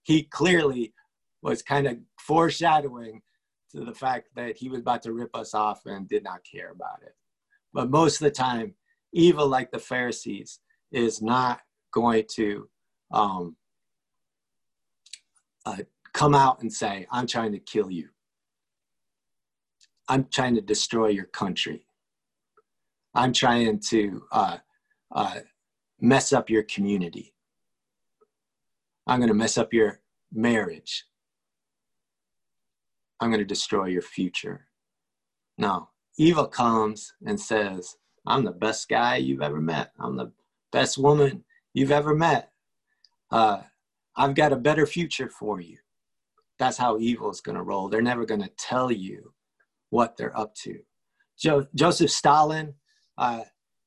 He 0.03 0.23
clearly 0.23 0.93
was 1.41 1.61
kind 1.61 1.87
of 1.87 1.97
foreshadowing 2.19 3.21
to 3.71 3.85
the 3.85 3.93
fact 3.93 4.29
that 4.35 4.57
he 4.57 4.69
was 4.69 4.79
about 4.79 5.03
to 5.03 5.13
rip 5.13 5.35
us 5.35 5.53
off 5.53 5.81
and 5.85 6.09
did 6.09 6.23
not 6.23 6.39
care 6.49 6.71
about 6.71 7.01
it. 7.03 7.13
But 7.73 7.89
most 7.89 8.15
of 8.15 8.25
the 8.25 8.31
time, 8.31 8.73
evil 9.13 9.47
like 9.47 9.71
the 9.71 9.79
Pharisees 9.79 10.59
is 10.91 11.21
not 11.21 11.61
going 11.91 12.25
to 12.35 12.67
um, 13.11 13.55
uh, 15.65 15.77
come 16.13 16.35
out 16.35 16.61
and 16.61 16.71
say, 16.71 17.05
I'm 17.11 17.27
trying 17.27 17.51
to 17.51 17.59
kill 17.59 17.91
you. 17.91 18.09
I'm 20.07 20.25
trying 20.31 20.55
to 20.55 20.61
destroy 20.61 21.09
your 21.09 21.25
country. 21.25 21.85
I'm 23.13 23.33
trying 23.33 23.79
to 23.89 24.23
uh, 24.31 24.57
uh, 25.11 25.39
mess 25.99 26.33
up 26.33 26.49
your 26.49 26.63
community. 26.63 27.33
I'm 29.07 29.19
going 29.19 29.29
to 29.29 29.35
mess 29.35 29.57
up 29.57 29.73
your 29.73 30.01
marriage. 30.31 31.05
I'm 33.19 33.29
going 33.29 33.39
to 33.39 33.45
destroy 33.45 33.85
your 33.85 34.01
future. 34.01 34.67
No, 35.57 35.89
evil 36.19 36.45
comes 36.45 37.13
and 37.25 37.39
says, 37.39 37.95
I'm 38.27 38.43
the 38.43 38.51
best 38.51 38.89
guy 38.89 39.15
you've 39.15 39.41
ever 39.41 39.61
met. 39.61 39.93
I'm 39.99 40.17
the 40.17 40.31
best 40.71 40.97
woman 40.97 41.45
you've 41.73 41.91
ever 41.91 42.13
met. 42.13 42.51
Uh, 43.31 43.61
I've 44.15 44.35
got 44.35 44.51
a 44.51 44.57
better 44.57 44.85
future 44.85 45.29
for 45.29 45.61
you. 45.61 45.77
That's 46.59 46.77
how 46.77 46.99
evil 46.99 47.31
is 47.31 47.39
going 47.39 47.55
to 47.55 47.63
roll. 47.63 47.87
They're 47.87 48.01
never 48.01 48.25
going 48.25 48.43
to 48.43 48.51
tell 48.57 48.91
you 48.91 49.33
what 49.91 50.17
they're 50.17 50.37
up 50.37 50.53
to. 50.55 50.79
Jo- 51.39 51.67
Joseph 51.73 52.11
Stalin, 52.11 52.73
uh, 53.17 53.43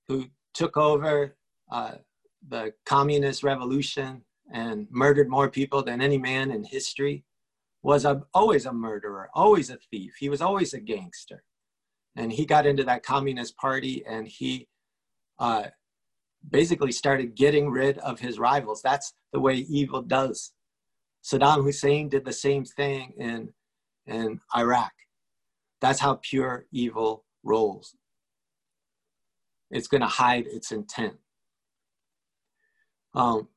who 0.08 0.24
took 0.54 0.78
over 0.78 1.36
uh, 1.70 1.96
the 2.48 2.72
communist 2.86 3.42
revolution 3.42 4.22
and 4.52 4.86
murdered 4.90 5.28
more 5.28 5.50
people 5.50 5.82
than 5.82 6.00
any 6.00 6.16
man 6.16 6.50
in 6.50 6.64
history, 6.64 7.24
was 7.82 8.06
a, 8.06 8.22
always 8.32 8.64
a 8.64 8.72
murderer, 8.72 9.28
always 9.34 9.68
a 9.68 9.76
thief. 9.90 10.14
He 10.18 10.30
was 10.30 10.40
always 10.40 10.72
a 10.72 10.80
gangster. 10.80 11.44
And 12.16 12.32
he 12.32 12.44
got 12.44 12.66
into 12.66 12.84
that 12.84 13.02
communist 13.02 13.56
party 13.56 14.04
and 14.06 14.28
he 14.28 14.68
uh, 15.38 15.64
basically 16.48 16.92
started 16.92 17.34
getting 17.34 17.70
rid 17.70 17.98
of 17.98 18.20
his 18.20 18.38
rivals. 18.38 18.82
That's 18.82 19.14
the 19.32 19.40
way 19.40 19.54
evil 19.54 20.02
does. 20.02 20.52
Saddam 21.24 21.62
Hussein 21.62 22.08
did 22.08 22.24
the 22.24 22.32
same 22.32 22.64
thing 22.64 23.12
in, 23.16 23.48
in 24.06 24.40
Iraq. 24.56 24.92
That's 25.80 26.00
how 26.00 26.20
pure 26.22 26.66
evil 26.72 27.24
rolls. 27.42 27.94
It's 29.70 29.88
going 29.88 30.02
to 30.02 30.06
hide 30.06 30.46
its 30.46 30.70
intent. 30.70 31.14
Um, 33.14 33.48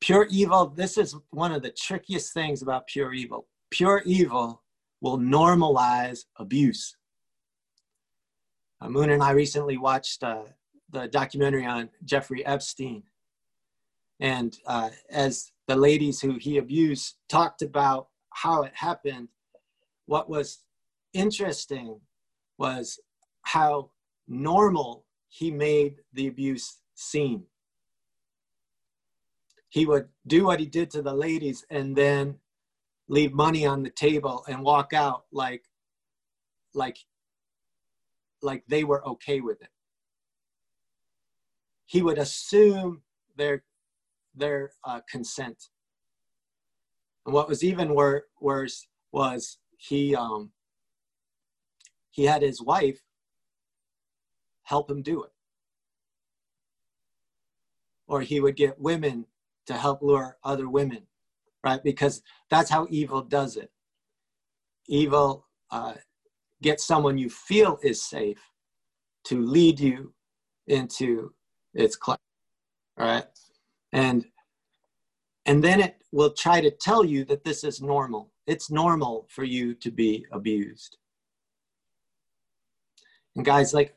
pure 0.00 0.26
evil, 0.30 0.66
this 0.66 0.98
is 0.98 1.16
one 1.30 1.52
of 1.52 1.62
the 1.62 1.70
trickiest 1.70 2.32
things 2.34 2.62
about 2.62 2.86
pure 2.86 3.12
evil. 3.12 3.46
Pure 3.70 4.02
evil 4.04 4.62
will 5.00 5.18
normalize 5.18 6.24
abuse. 6.36 6.96
Uh, 8.84 8.88
Moon 8.90 9.10
and 9.10 9.22
I 9.22 9.30
recently 9.30 9.78
watched 9.78 10.22
uh, 10.22 10.42
the 10.90 11.08
documentary 11.08 11.64
on 11.64 11.88
Jeffrey 12.04 12.44
Epstein. 12.44 13.02
And 14.20 14.56
uh, 14.66 14.90
as 15.10 15.52
the 15.66 15.76
ladies 15.76 16.20
who 16.20 16.36
he 16.38 16.58
abused 16.58 17.14
talked 17.28 17.62
about 17.62 18.08
how 18.30 18.62
it 18.62 18.72
happened, 18.74 19.28
what 20.06 20.28
was 20.28 20.58
interesting 21.14 21.98
was 22.58 23.00
how 23.42 23.90
normal 24.28 25.06
he 25.28 25.50
made 25.50 25.96
the 26.12 26.26
abuse 26.26 26.78
seem. 26.94 27.44
He 29.70 29.86
would 29.86 30.08
do 30.26 30.44
what 30.44 30.60
he 30.60 30.66
did 30.66 30.90
to 30.90 31.02
the 31.02 31.14
ladies 31.14 31.64
and 31.70 31.96
then 31.96 32.36
leave 33.08 33.32
money 33.32 33.66
on 33.66 33.82
the 33.82 33.90
table 33.90 34.44
and 34.46 34.62
walk 34.62 34.92
out 34.92 35.24
like 35.32 35.64
like 36.74 36.98
like 38.44 38.64
they 38.68 38.84
were 38.84 39.06
okay 39.06 39.40
with 39.40 39.60
it. 39.62 39.68
He 41.86 42.02
would 42.02 42.18
assume 42.18 43.02
their 43.36 43.64
their 44.34 44.72
uh, 44.84 45.00
consent. 45.10 45.70
And 47.24 47.34
what 47.34 47.48
was 47.48 47.64
even 47.64 47.94
wor- 47.94 48.26
worse 48.40 48.86
was 49.12 49.58
he 49.76 50.14
um, 50.14 50.50
he 52.10 52.24
had 52.24 52.42
his 52.42 52.62
wife 52.62 53.00
help 54.62 54.90
him 54.90 55.02
do 55.02 55.24
it. 55.24 55.30
Or 58.06 58.20
he 58.20 58.40
would 58.40 58.56
get 58.56 58.80
women 58.80 59.26
to 59.66 59.74
help 59.74 60.02
lure 60.02 60.36
other 60.44 60.68
women, 60.68 61.06
right? 61.62 61.82
Because 61.82 62.22
that's 62.50 62.70
how 62.70 62.86
evil 62.90 63.22
does 63.22 63.56
it. 63.56 63.70
Evil 64.86 65.46
uh, 65.70 65.94
gets 66.64 66.84
someone 66.84 67.18
you 67.18 67.28
feel 67.28 67.78
is 67.82 68.02
safe 68.02 68.42
to 69.24 69.40
lead 69.40 69.78
you 69.78 70.12
into 70.66 71.32
its 71.74 71.94
class 71.94 72.18
right? 72.96 73.26
And 73.92 74.24
and 75.46 75.62
then 75.62 75.80
it 75.80 75.96
will 76.10 76.30
try 76.30 76.62
to 76.62 76.70
tell 76.70 77.04
you 77.04 77.24
that 77.26 77.44
this 77.44 77.64
is 77.64 77.82
normal. 77.82 78.32
It's 78.46 78.70
normal 78.70 79.26
for 79.28 79.44
you 79.44 79.74
to 79.74 79.90
be 79.90 80.24
abused. 80.32 80.96
And 83.36 83.44
guys, 83.44 83.74
like 83.74 83.94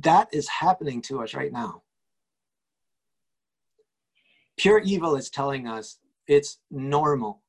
that 0.00 0.28
is 0.32 0.48
happening 0.48 1.02
to 1.02 1.22
us 1.22 1.34
right 1.34 1.52
now. 1.52 1.82
Pure 4.56 4.80
evil 4.80 5.14
is 5.14 5.28
telling 5.28 5.68
us 5.68 5.98
it's 6.26 6.58
normal 6.70 7.42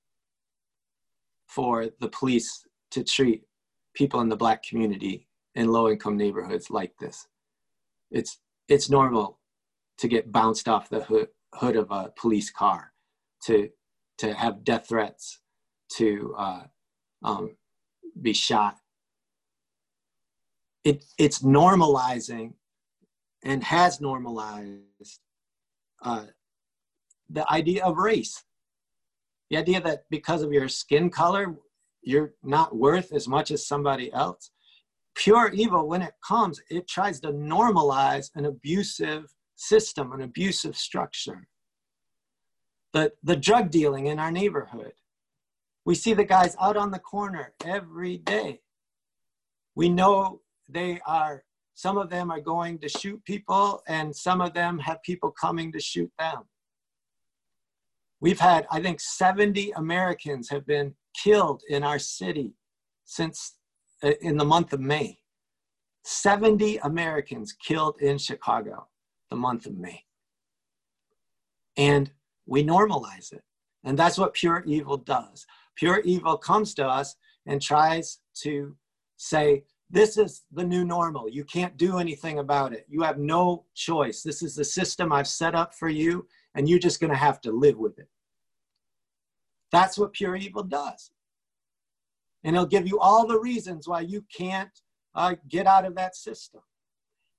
for 1.48 1.88
the 2.02 2.10
police 2.10 2.66
to 2.92 3.04
treat 3.04 3.44
people 4.00 4.22
in 4.22 4.30
the 4.30 4.36
black 4.36 4.64
community 4.64 5.28
in 5.54 5.68
low 5.68 5.90
income 5.90 6.18
neighborhoods 6.18 6.72
like 6.72 6.94
this. 7.00 7.28
It's, 8.10 8.40
it's 8.68 8.90
normal 8.90 9.40
to 10.00 10.08
get 10.08 10.32
bounced 10.32 10.68
off 10.68 10.90
the 10.90 11.02
hood, 11.04 11.28
hood 11.54 11.76
of 11.76 11.92
a 11.92 12.12
police 12.16 12.50
car, 12.50 12.94
to, 13.46 13.70
to 14.18 14.34
have 14.34 14.64
death 14.64 14.88
threats, 14.90 15.40
to 15.98 16.34
uh, 16.38 16.64
um, 17.24 17.56
be 18.20 18.34
shot 18.34 18.78
it, 20.84 21.06
it's 21.18 21.40
normalizing 21.40 22.54
and 23.44 23.64
has 23.64 24.02
normalized 24.02 25.20
uh, 26.04 26.26
the 27.30 27.52
idea 27.52 27.86
of 27.86 27.98
race. 27.98 28.44
The 29.50 29.58
idea 29.58 29.82
that 29.82 30.06
because 30.10 30.42
of 30.42 30.54
your 30.54 30.68
skin 30.68 31.10
color, 31.10 31.56
you're 32.02 32.34
not 32.44 32.76
worth 32.76 33.14
as 33.14 33.28
much 33.28 33.52
as 33.52 33.68
somebody 33.68 34.12
else. 34.14 34.52
Pure 35.16 35.52
evil, 35.54 35.88
when 35.88 36.02
it 36.02 36.14
comes, 36.26 36.62
it 36.70 36.88
tries 36.88 37.20
to 37.22 37.30
normalize 37.30 38.30
an 38.36 38.46
abusive 38.46 39.34
system, 39.56 40.12
an 40.14 40.22
abusive 40.22 40.78
structure. 40.78 41.48
The, 42.94 43.12
the 43.24 43.36
drug 43.36 43.70
dealing 43.70 44.08
in 44.08 44.20
our 44.20 44.32
neighborhood. 44.32 44.94
We 45.86 45.96
see 45.96 46.14
the 46.14 46.24
guys 46.24 46.56
out 46.60 46.78
on 46.78 46.92
the 46.92 47.00
corner 47.00 47.54
every 47.66 48.18
day. 48.18 48.62
We 49.76 49.90
know 49.90 50.42
they 50.70 51.02
are 51.06 51.44
some 51.80 51.98
of 51.98 52.10
them 52.10 52.30
are 52.30 52.42
going 52.42 52.78
to 52.78 52.90
shoot 52.90 53.24
people 53.24 53.82
and 53.88 54.14
some 54.14 54.42
of 54.42 54.54
them 54.54 54.80
have 54.80 55.02
people 55.02 55.32
coming 55.32 55.72
to 55.72 55.80
shoot 55.80 56.12
them 56.20 56.44
we've 58.20 58.40
had 58.40 58.68
i 58.70 58.82
think 58.82 59.00
70 59.00 59.72
americans 59.72 60.50
have 60.50 60.66
been 60.66 60.94
killed 61.14 61.62
in 61.70 61.84
our 61.84 62.00
city 62.00 62.54
since 63.06 63.56
uh, 64.04 64.12
in 64.22 64.38
the 64.38 64.46
month 64.46 64.74
of 64.74 64.80
may 64.80 65.20
70 66.04 66.78
americans 66.78 67.54
killed 67.54 67.96
in 68.02 68.18
chicago 68.18 68.88
the 69.30 69.36
month 69.36 69.66
of 69.66 69.78
may 69.78 70.04
and 71.78 72.12
we 72.46 72.64
normalize 72.64 73.32
it 73.32 73.44
and 73.84 73.98
that's 73.98 74.18
what 74.18 74.34
pure 74.34 74.64
evil 74.66 74.98
does 74.98 75.46
pure 75.76 76.00
evil 76.02 76.38
comes 76.38 76.74
to 76.74 76.88
us 76.88 77.16
and 77.46 77.62
tries 77.62 78.20
to 78.34 78.76
say 79.18 79.64
this 79.90 80.18
is 80.18 80.44
the 80.52 80.64
new 80.64 80.86
normal. 80.86 81.28
You 81.28 81.44
can't 81.44 81.76
do 81.76 81.98
anything 81.98 82.40
about 82.40 82.74
it. 82.74 82.86
You 82.88 83.02
have 83.02 83.18
no 83.18 83.66
choice. 83.74 84.22
This 84.22 84.44
is 84.44 84.56
the 84.56 84.64
system 84.64 85.12
I've 85.12 85.28
set 85.28 85.56
up 85.56 85.74
for 85.74 85.90
you, 85.90 86.28
and 86.54 86.70
you're 86.70 86.80
just 86.80 87.00
going 87.00 87.12
to 87.12 87.18
have 87.18 87.42
to 87.42 87.52
live 87.52 87.78
with 87.78 87.98
it. 87.98 88.08
That's 89.72 89.98
what 89.98 90.14
pure 90.14 90.36
evil 90.36 90.64
does. 90.64 91.12
And 92.44 92.56
it'll 92.56 92.68
give 92.68 92.88
you 92.88 93.00
all 93.00 93.28
the 93.28 93.40
reasons 93.40 93.88
why 93.88 94.02
you 94.02 94.26
can't 94.36 94.72
uh, 95.16 95.36
get 95.50 95.68
out 95.68 95.86
of 95.86 95.96
that 95.96 96.16
system. 96.16 96.62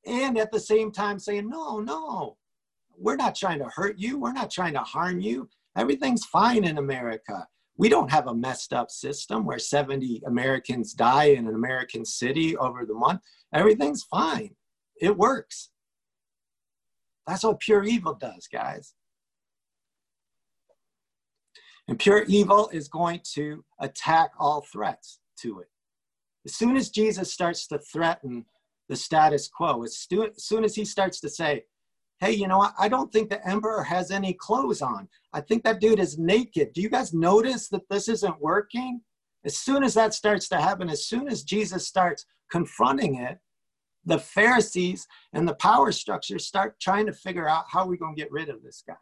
And 0.07 0.39
at 0.39 0.53
the 0.53 0.61
same 0.61 0.93
time, 0.93 1.19
saying, 1.19 1.49
no, 1.49 1.81
no, 1.81 2.37
we're 2.97 3.17
not 3.17 3.35
trying 3.35 3.59
to 3.59 3.71
hurt 3.75 3.99
you. 3.99 4.19
We're 4.19 4.33
not 4.33 4.51
trying 4.51 4.75
to 4.75 4.81
harm 4.81 5.21
you. 5.21 5.49
Everything's 5.77 6.25
fine 6.27 6.65
in 6.65 6.79
America 6.79 7.47
we 7.81 7.89
don't 7.89 8.11
have 8.11 8.27
a 8.27 8.35
messed 8.35 8.75
up 8.75 8.91
system 8.91 9.47
where 9.47 9.59
70 9.59 10.21
Americans 10.27 10.93
die 10.93 11.31
in 11.31 11.49
an 11.49 11.55
American 11.55 12.05
city 12.05 12.55
over 12.59 12.85
the 12.85 12.93
month. 12.93 13.23
Everything's 13.55 14.03
fine. 14.03 14.55
It 15.01 15.17
works. 15.17 15.71
That's 17.27 17.43
what 17.43 17.59
pure 17.59 17.85
evil 17.85 18.13
does, 18.13 18.47
guys. 18.53 18.93
And 21.91 21.99
pure 21.99 22.23
evil 22.29 22.71
is 22.73 22.87
going 22.87 23.21
to 23.35 23.65
attack 23.81 24.31
all 24.39 24.61
threats 24.61 25.19
to 25.41 25.59
it. 25.59 25.67
As 26.47 26.55
soon 26.55 26.77
as 26.77 26.89
Jesus 26.89 27.33
starts 27.33 27.67
to 27.67 27.79
threaten 27.79 28.47
the 28.89 28.95
status 28.95 29.49
quo, 29.49 29.83
as 29.83 30.07
soon 30.39 30.65
as 30.65 30.77
he 30.77 30.85
starts 30.85 31.19
to 31.19 31.29
say, 31.29 31.65
hey, 32.21 32.31
you 32.31 32.47
know 32.47 32.59
what? 32.59 32.75
I 32.79 32.89
don't 32.89 33.13
think 33.13 33.29
the 33.29 33.45
emperor 33.45 33.83
has 33.83 34.13
any 34.13 34.35
clothes 34.35 34.83
on. 34.83 35.09
I 35.33 35.41
think 35.41 35.65
that 35.65 35.81
dude 35.81 35.99
is 35.99 36.17
naked. 36.17 36.75
Do 36.75 36.81
you 36.81 36.89
guys 36.89 37.13
notice 37.13 37.69
that 37.71 37.89
this 37.91 38.09
isn't 38.09 38.41
working? 38.41 39.01
As 39.45 39.57
soon 39.57 39.83
as 39.83 39.95
that 39.95 40.15
starts 40.15 40.49
to 40.51 40.61
happen, 40.61 40.89
as 40.91 41.07
soon 41.07 41.27
as 41.27 41.43
Jesus 41.43 41.89
starts 41.89 42.25
confronting 42.53 43.17
it, 43.17 43.39
the 44.05 44.19
Pharisees 44.21 45.09
and 45.33 45.49
the 45.49 45.57
power 45.57 45.91
structures 45.91 46.47
start 46.47 46.79
trying 46.79 47.07
to 47.07 47.13
figure 47.13 47.49
out 47.49 47.65
how 47.69 47.85
we're 47.85 47.97
going 47.97 48.15
to 48.15 48.23
get 48.23 48.31
rid 48.31 48.49
of 48.49 48.63
this 48.63 48.85
guy. 48.87 48.95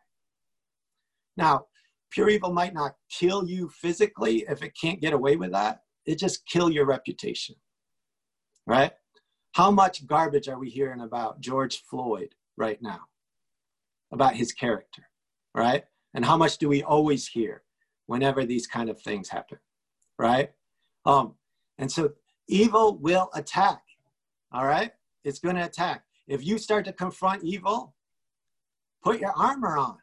Now, 1.36 1.66
pure 2.10 2.30
evil 2.30 2.52
might 2.52 2.74
not 2.74 2.96
kill 3.10 3.46
you 3.48 3.68
physically 3.68 4.44
if 4.48 4.62
it 4.62 4.72
can't 4.80 5.00
get 5.00 5.12
away 5.12 5.36
with 5.36 5.52
that. 5.52 5.82
It 6.06 6.18
just 6.18 6.46
kill 6.46 6.70
your 6.70 6.86
reputation, 6.86 7.54
right? 8.66 8.92
How 9.52 9.70
much 9.70 10.06
garbage 10.06 10.48
are 10.48 10.58
we 10.58 10.70
hearing 10.70 11.00
about 11.00 11.40
George 11.40 11.82
Floyd 11.82 12.34
right 12.56 12.80
now? 12.80 13.00
About 14.12 14.36
his 14.36 14.52
character, 14.52 15.02
right? 15.54 15.84
And 16.14 16.24
how 16.24 16.36
much 16.36 16.58
do 16.58 16.68
we 16.68 16.82
always 16.82 17.26
hear 17.28 17.62
whenever 18.06 18.44
these 18.44 18.66
kind 18.66 18.88
of 18.88 19.00
things 19.00 19.28
happen, 19.28 19.58
right? 20.18 20.50
Um, 21.04 21.34
and 21.78 21.90
so 21.92 22.12
evil 22.48 22.98
will 22.98 23.30
attack, 23.34 23.82
all 24.52 24.64
right? 24.64 24.92
It's 25.24 25.38
going 25.38 25.56
to 25.56 25.64
attack. 25.64 26.04
If 26.26 26.44
you 26.44 26.58
start 26.58 26.84
to 26.86 26.92
confront 26.92 27.44
evil, 27.44 27.94
put 29.02 29.20
your 29.20 29.32
armor 29.32 29.76
on. 29.76 29.98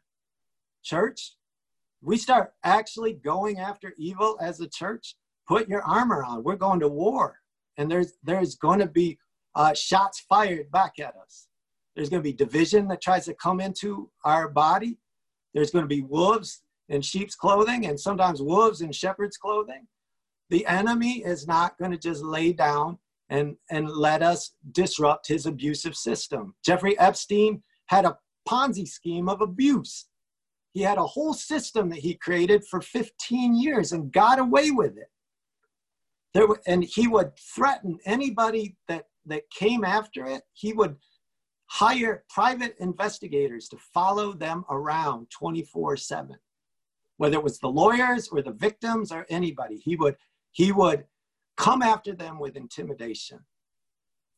Church, 0.82 1.35
we 2.06 2.16
start 2.16 2.52
actually 2.62 3.14
going 3.14 3.58
after 3.58 3.92
evil 3.98 4.38
as 4.40 4.60
a 4.60 4.68
church, 4.68 5.16
put 5.48 5.68
your 5.68 5.82
armor 5.82 6.22
on. 6.22 6.44
We're 6.44 6.54
going 6.54 6.78
to 6.80 6.88
war, 6.88 7.40
and 7.76 7.90
there's 7.90 8.12
there's 8.22 8.54
going 8.54 8.78
to 8.78 8.86
be 8.86 9.18
uh, 9.56 9.74
shots 9.74 10.24
fired 10.28 10.70
back 10.70 11.00
at 11.00 11.16
us. 11.16 11.48
There's 11.96 12.08
going 12.08 12.22
to 12.22 12.30
be 12.30 12.32
division 12.32 12.86
that 12.88 13.02
tries 13.02 13.24
to 13.24 13.34
come 13.34 13.60
into 13.60 14.08
our 14.24 14.48
body. 14.48 14.98
There's 15.52 15.72
going 15.72 15.82
to 15.82 15.88
be 15.88 16.02
wolves 16.02 16.62
in 16.88 17.02
sheep's 17.02 17.34
clothing 17.34 17.86
and 17.86 17.98
sometimes 17.98 18.40
wolves 18.40 18.82
in 18.82 18.92
shepherd's 18.92 19.36
clothing. 19.36 19.88
The 20.50 20.64
enemy 20.66 21.24
is 21.24 21.48
not 21.48 21.76
going 21.76 21.90
to 21.90 21.98
just 21.98 22.22
lay 22.22 22.52
down 22.52 22.98
and, 23.30 23.56
and 23.70 23.90
let 23.90 24.22
us 24.22 24.52
disrupt 24.70 25.26
his 25.26 25.46
abusive 25.46 25.96
system. 25.96 26.54
Jeffrey 26.64 26.96
Epstein 27.00 27.62
had 27.86 28.04
a 28.04 28.16
Ponzi 28.48 28.86
scheme 28.86 29.28
of 29.28 29.40
abuse. 29.40 30.06
He 30.76 30.82
had 30.82 30.98
a 30.98 31.06
whole 31.06 31.32
system 31.32 31.88
that 31.88 32.00
he 32.00 32.12
created 32.12 32.62
for 32.66 32.82
15 32.82 33.56
years 33.56 33.92
and 33.92 34.12
got 34.12 34.38
away 34.38 34.72
with 34.72 34.98
it. 34.98 35.10
There, 36.34 36.48
and 36.66 36.84
he 36.84 37.08
would 37.08 37.34
threaten 37.38 37.98
anybody 38.04 38.76
that, 38.86 39.06
that 39.24 39.48
came 39.48 39.84
after 39.84 40.26
it. 40.26 40.42
He 40.52 40.74
would 40.74 40.96
hire 41.64 42.24
private 42.28 42.76
investigators 42.78 43.68
to 43.68 43.78
follow 43.94 44.34
them 44.34 44.66
around 44.68 45.30
24 45.30 45.96
7 45.96 46.36
whether 47.16 47.38
it 47.38 47.42
was 47.42 47.58
the 47.58 47.66
lawyers 47.66 48.28
or 48.28 48.42
the 48.42 48.52
victims 48.52 49.10
or 49.10 49.26
anybody 49.30 49.78
he 49.78 49.96
would 49.96 50.14
he 50.52 50.70
would 50.70 51.06
come 51.56 51.82
after 51.82 52.14
them 52.14 52.38
with 52.38 52.54
intimidation 52.54 53.40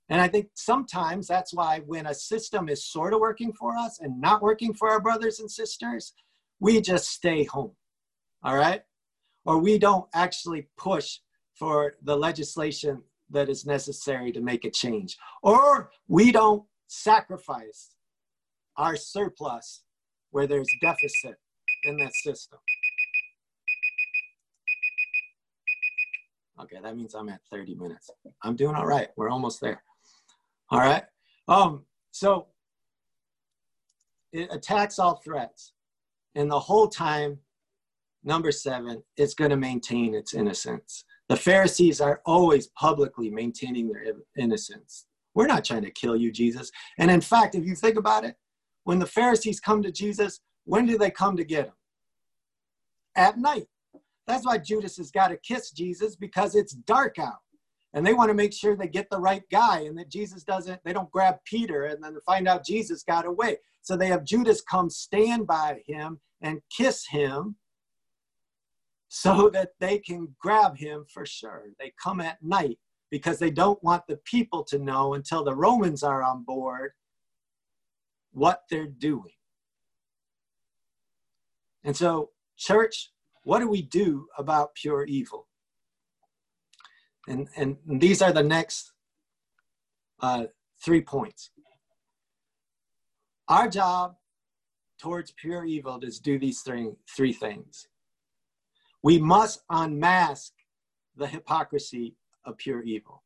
and 0.08 0.22
i 0.22 0.26
think 0.26 0.48
sometimes 0.54 1.26
that's 1.26 1.52
why 1.52 1.80
when 1.84 2.06
a 2.06 2.14
system 2.14 2.70
is 2.70 2.86
sort 2.86 3.12
of 3.12 3.20
working 3.20 3.52
for 3.52 3.76
us 3.76 4.00
and 4.00 4.18
not 4.18 4.40
working 4.40 4.72
for 4.72 4.88
our 4.88 5.00
brothers 5.00 5.40
and 5.40 5.50
sisters 5.50 6.14
we 6.60 6.80
just 6.80 7.08
stay 7.10 7.44
home, 7.44 7.72
all 8.42 8.56
right? 8.56 8.82
Or 9.44 9.58
we 9.58 9.78
don't 9.78 10.06
actually 10.14 10.68
push 10.76 11.18
for 11.54 11.94
the 12.02 12.16
legislation 12.16 13.02
that 13.30 13.48
is 13.48 13.66
necessary 13.66 14.32
to 14.32 14.40
make 14.40 14.64
a 14.64 14.70
change. 14.70 15.16
Or 15.42 15.90
we 16.06 16.32
don't 16.32 16.64
sacrifice 16.86 17.90
our 18.76 18.96
surplus 18.96 19.82
where 20.30 20.46
there's 20.46 20.68
deficit 20.80 21.36
in 21.84 21.96
that 21.98 22.14
system. 22.14 22.58
Okay, 26.60 26.78
that 26.82 26.96
means 26.96 27.14
I'm 27.14 27.28
at 27.28 27.40
30 27.50 27.76
minutes. 27.76 28.10
I'm 28.42 28.56
doing 28.56 28.74
all 28.74 28.86
right. 28.86 29.08
We're 29.16 29.30
almost 29.30 29.60
there. 29.60 29.82
All 30.70 30.80
right. 30.80 31.04
Um, 31.46 31.84
so 32.10 32.48
it 34.32 34.48
attacks 34.52 34.98
all 34.98 35.16
threats. 35.24 35.72
And 36.38 36.48
the 36.48 36.60
whole 36.60 36.86
time, 36.86 37.40
number 38.22 38.52
seven, 38.52 39.02
it's 39.16 39.34
going 39.34 39.50
to 39.50 39.56
maintain 39.56 40.14
its 40.14 40.34
innocence. 40.34 41.04
The 41.28 41.36
Pharisees 41.36 42.00
are 42.00 42.22
always 42.24 42.68
publicly 42.68 43.28
maintaining 43.28 43.88
their 43.88 44.14
innocence. 44.36 45.06
We're 45.34 45.48
not 45.48 45.64
trying 45.64 45.82
to 45.82 45.90
kill 45.90 46.14
you, 46.14 46.30
Jesus. 46.30 46.70
And 46.96 47.10
in 47.10 47.20
fact, 47.20 47.56
if 47.56 47.66
you 47.66 47.74
think 47.74 47.96
about 47.98 48.24
it, 48.24 48.36
when 48.84 49.00
the 49.00 49.06
Pharisees 49.06 49.58
come 49.58 49.82
to 49.82 49.90
Jesus, 49.90 50.38
when 50.64 50.86
do 50.86 50.96
they 50.96 51.10
come 51.10 51.36
to 51.36 51.44
get 51.44 51.66
him? 51.66 51.74
At 53.16 53.36
night. 53.36 53.66
That's 54.28 54.46
why 54.46 54.58
Judas 54.58 54.96
has 54.98 55.10
got 55.10 55.28
to 55.28 55.38
kiss 55.38 55.72
Jesus 55.72 56.14
because 56.14 56.54
it's 56.54 56.72
dark 56.72 57.18
out. 57.18 57.40
And 57.94 58.06
they 58.06 58.12
want 58.12 58.28
to 58.28 58.34
make 58.34 58.52
sure 58.52 58.76
they 58.76 58.88
get 58.88 59.08
the 59.10 59.20
right 59.20 59.42
guy 59.50 59.80
and 59.80 59.98
that 59.98 60.10
Jesus 60.10 60.44
doesn't, 60.44 60.80
they 60.84 60.92
don't 60.92 61.10
grab 61.10 61.36
Peter 61.44 61.86
and 61.86 62.02
then 62.02 62.16
find 62.26 62.46
out 62.46 62.66
Jesus 62.66 63.02
got 63.02 63.24
away. 63.24 63.56
So 63.82 63.96
they 63.96 64.08
have 64.08 64.24
Judas 64.24 64.60
come 64.60 64.90
stand 64.90 65.46
by 65.46 65.80
him 65.86 66.20
and 66.42 66.60
kiss 66.76 67.06
him 67.08 67.56
so 69.08 69.48
that 69.54 69.70
they 69.80 69.98
can 69.98 70.34
grab 70.38 70.76
him 70.76 71.06
for 71.12 71.24
sure. 71.24 71.64
They 71.78 71.92
come 72.02 72.20
at 72.20 72.42
night 72.42 72.78
because 73.10 73.38
they 73.38 73.50
don't 73.50 73.82
want 73.82 74.02
the 74.06 74.18
people 74.24 74.62
to 74.64 74.78
know 74.78 75.14
until 75.14 75.42
the 75.42 75.56
Romans 75.56 76.02
are 76.02 76.22
on 76.22 76.44
board 76.44 76.92
what 78.32 78.64
they're 78.70 78.86
doing. 78.86 79.32
And 81.84 81.96
so, 81.96 82.30
church, 82.58 83.12
what 83.44 83.60
do 83.60 83.68
we 83.68 83.80
do 83.80 84.26
about 84.36 84.74
pure 84.74 85.04
evil? 85.04 85.47
And, 87.28 87.48
and 87.56 87.76
these 87.86 88.22
are 88.22 88.32
the 88.32 88.42
next 88.42 88.92
uh, 90.20 90.44
three 90.82 91.02
points. 91.02 91.50
Our 93.48 93.68
job 93.68 94.16
towards 94.98 95.32
pure 95.32 95.64
evil 95.64 96.00
is 96.02 96.18
do 96.18 96.38
these 96.38 96.62
three, 96.62 96.90
three 97.14 97.32
things. 97.32 97.86
We 99.02 99.18
must 99.18 99.62
unmask 99.70 100.52
the 101.16 101.26
hypocrisy 101.26 102.16
of 102.44 102.56
pure 102.56 102.82
evil. 102.82 103.22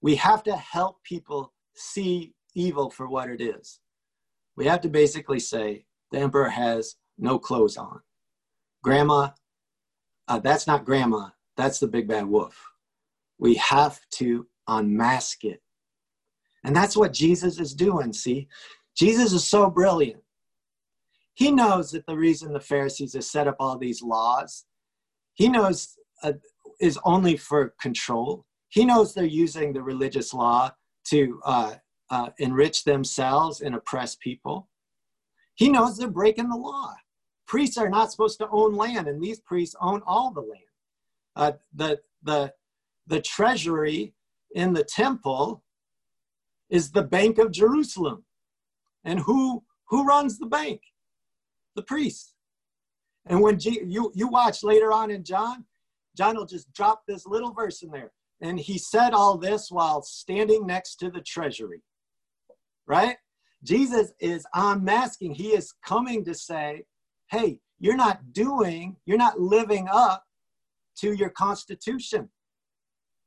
We 0.00 0.14
have 0.16 0.42
to 0.44 0.56
help 0.56 1.02
people 1.02 1.52
see 1.74 2.34
evil 2.54 2.90
for 2.90 3.08
what 3.08 3.28
it 3.28 3.40
is. 3.40 3.80
We 4.56 4.66
have 4.66 4.80
to 4.82 4.88
basically 4.88 5.40
say 5.40 5.84
the 6.10 6.18
emperor 6.18 6.48
has 6.48 6.96
no 7.18 7.38
clothes 7.38 7.76
on. 7.76 8.00
Grandma, 8.82 9.30
uh, 10.28 10.38
that's 10.38 10.66
not 10.66 10.84
grandma, 10.84 11.28
that's 11.56 11.80
the 11.80 11.86
big 11.86 12.08
bad 12.08 12.26
wolf. 12.26 12.69
We 13.40 13.54
have 13.54 13.98
to 14.12 14.46
unmask 14.68 15.44
it. 15.44 15.60
And 16.62 16.76
that's 16.76 16.96
what 16.96 17.14
Jesus 17.14 17.58
is 17.58 17.74
doing, 17.74 18.12
see? 18.12 18.46
Jesus 18.94 19.32
is 19.32 19.46
so 19.46 19.70
brilliant. 19.70 20.22
He 21.34 21.50
knows 21.50 21.90
that 21.92 22.04
the 22.06 22.16
reason 22.16 22.52
the 22.52 22.60
Pharisees 22.60 23.14
have 23.14 23.24
set 23.24 23.48
up 23.48 23.56
all 23.58 23.78
these 23.78 24.02
laws, 24.02 24.66
he 25.34 25.48
knows 25.48 25.96
uh, 26.22 26.34
is 26.80 26.98
only 27.04 27.38
for 27.38 27.74
control. 27.80 28.44
He 28.68 28.84
knows 28.84 29.14
they're 29.14 29.24
using 29.24 29.72
the 29.72 29.82
religious 29.82 30.34
law 30.34 30.72
to 31.06 31.40
uh, 31.46 31.74
uh, 32.10 32.30
enrich 32.38 32.84
themselves 32.84 33.62
and 33.62 33.74
oppress 33.74 34.16
people. 34.16 34.68
He 35.54 35.70
knows 35.70 35.96
they're 35.96 36.08
breaking 36.08 36.50
the 36.50 36.56
law. 36.56 36.94
Priests 37.46 37.78
are 37.78 37.88
not 37.88 38.12
supposed 38.12 38.38
to 38.40 38.48
own 38.50 38.74
land, 38.76 39.08
and 39.08 39.22
these 39.22 39.40
priests 39.40 39.74
own 39.80 40.02
all 40.06 40.30
the 40.30 40.40
land. 40.40 40.62
Uh, 41.36 41.52
the, 41.74 41.98
the, 42.22 42.52
the 43.10 43.20
treasury 43.20 44.14
in 44.54 44.72
the 44.72 44.84
temple 44.84 45.62
is 46.70 46.92
the 46.92 47.02
Bank 47.02 47.38
of 47.38 47.50
Jerusalem. 47.50 48.24
And 49.04 49.18
who, 49.18 49.64
who 49.88 50.04
runs 50.04 50.38
the 50.38 50.46
bank? 50.46 50.80
The 51.74 51.82
priests. 51.82 52.34
And 53.26 53.42
when 53.42 53.58
G, 53.58 53.82
you, 53.84 54.12
you 54.14 54.28
watch 54.28 54.62
later 54.62 54.92
on 54.92 55.10
in 55.10 55.24
John, 55.24 55.64
John 56.16 56.36
will 56.36 56.46
just 56.46 56.72
drop 56.72 57.02
this 57.06 57.26
little 57.26 57.52
verse 57.52 57.82
in 57.82 57.90
there. 57.90 58.12
And 58.40 58.58
he 58.58 58.78
said 58.78 59.12
all 59.12 59.36
this 59.36 59.70
while 59.70 60.02
standing 60.02 60.66
next 60.66 60.96
to 60.96 61.10
the 61.10 61.20
treasury, 61.20 61.82
right? 62.86 63.16
Jesus 63.64 64.12
is 64.20 64.46
unmasking. 64.54 65.34
He 65.34 65.48
is 65.48 65.74
coming 65.84 66.24
to 66.24 66.34
say, 66.34 66.84
hey, 67.30 67.58
you're 67.80 67.96
not 67.96 68.32
doing, 68.32 68.96
you're 69.04 69.18
not 69.18 69.40
living 69.40 69.88
up 69.90 70.24
to 70.98 71.12
your 71.12 71.30
constitution, 71.30 72.28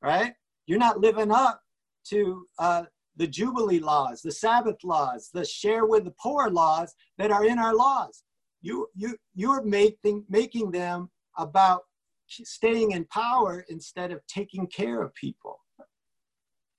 right? 0.04 0.34
You're 0.68 0.80
not 0.80 1.00
living 1.00 1.32
up 1.32 1.62
to 2.10 2.46
uh, 2.60 2.84
the 3.16 3.28
Jubilee 3.28 3.80
laws, 3.80 4.22
the 4.22 4.32
Sabbath 4.32 4.84
laws, 4.84 5.30
the 5.34 5.46
share 5.46 5.86
with 5.86 6.04
the 6.04 6.14
poor 6.22 6.50
laws 6.50 6.94
that 7.18 7.32
are 7.32 7.46
in 7.46 7.58
our 7.58 7.74
laws. 7.74 8.24
You, 8.62 8.88
you, 8.96 9.18
you're 9.34 9.64
making, 9.64 10.26
making 10.30 10.72
them 10.72 11.10
about 11.38 11.82
staying 12.28 12.92
in 12.92 13.06
power 13.06 13.66
instead 13.70 14.12
of 14.12 14.26
taking 14.28 14.68
care 14.68 15.02
of 15.02 15.14
people. 15.16 15.60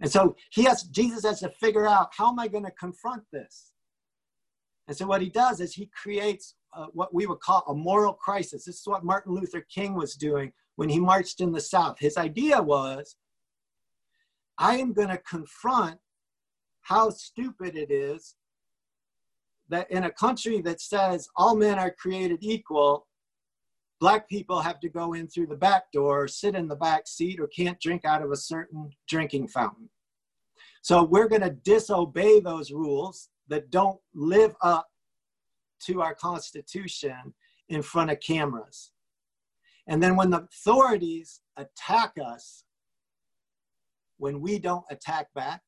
And 0.01 0.11
so 0.11 0.37
he 0.51 0.65
has, 0.65 0.83
Jesus 0.85 1.25
has 1.25 1.41
to 1.41 1.51
figure 1.51 1.87
out 1.87 2.09
how 2.17 2.29
am 2.31 2.39
I 2.39 2.49
going 2.49 2.65
to 2.65 2.71
confront 2.73 3.23
this? 3.33 3.73
And 4.87 4.97
so 4.97 5.07
what 5.07 5.23
he 5.23 5.31
does 5.31 5.61
is 5.61 5.73
he 5.75 5.89
creates 6.03 6.57
uh, 6.75 6.87
what 6.93 7.15
we 7.15 7.27
would 7.27 7.41
call 7.41 7.65
a 7.69 7.75
moral 7.75 8.13
crisis. 8.13 8.65
This 8.65 8.81
is 8.81 8.87
what 8.87 9.05
Martin 9.05 9.35
Luther 9.35 9.65
King 9.73 9.95
was 9.95 10.15
doing 10.15 10.53
when 10.77 10.89
he 10.89 10.99
marched 10.99 11.41
in 11.41 11.53
the 11.53 11.61
South. 11.61 11.99
His 11.99 12.17
idea 12.17 12.61
was 12.61 13.17
I 14.59 14.77
am 14.77 14.93
going 14.93 15.09
to 15.09 15.19
confront 15.19 15.99
how 16.83 17.11
stupid 17.11 17.77
it 17.77 17.91
is 17.91 18.37
that 19.69 19.91
in 19.91 20.05
a 20.05 20.11
country 20.11 20.61
that 20.61 20.81
says 20.81 21.29
all 21.37 21.57
men 21.57 21.79
are 21.79 21.91
created 21.91 22.39
equal, 22.43 23.07
black 24.01 24.29
people 24.29 24.61
have 24.61 24.81
to 24.81 24.89
go 24.89 25.15
in 25.15 25.27
through 25.27 25.47
the 25.47 25.57
back 25.57 25.91
door, 25.93 26.29
sit 26.29 26.55
in 26.55 26.69
the 26.69 26.77
back 26.77 27.07
seat, 27.07 27.41
or 27.41 27.47
can't 27.49 27.81
drink 27.81 28.05
out 28.05 28.23
of 28.23 28.31
a 28.31 28.37
certain 28.37 28.91
drinking 29.09 29.49
fountain. 29.49 29.89
So 30.83 31.03
we're 31.03 31.29
going 31.29 31.41
to 31.41 31.51
disobey 31.51 32.41
those 32.41 32.71
rules 32.71 33.31
that 33.49 33.71
don't 33.71 33.99
live 34.15 34.55
up 34.61 34.87
to 35.87 36.03
our 36.03 36.15
Constitution 36.15 37.33
in 37.71 37.81
front 37.83 38.11
of 38.11 38.21
cameras. 38.21 38.93
And 39.87 40.03
then 40.03 40.17
when 40.17 40.31
the 40.31 40.43
authorities 40.43 41.41
attack 41.57 42.13
us, 42.25 42.65
when 44.19 44.41
we 44.41 44.59
don't 44.59 44.85
attack 44.91 45.27
back, 45.35 45.61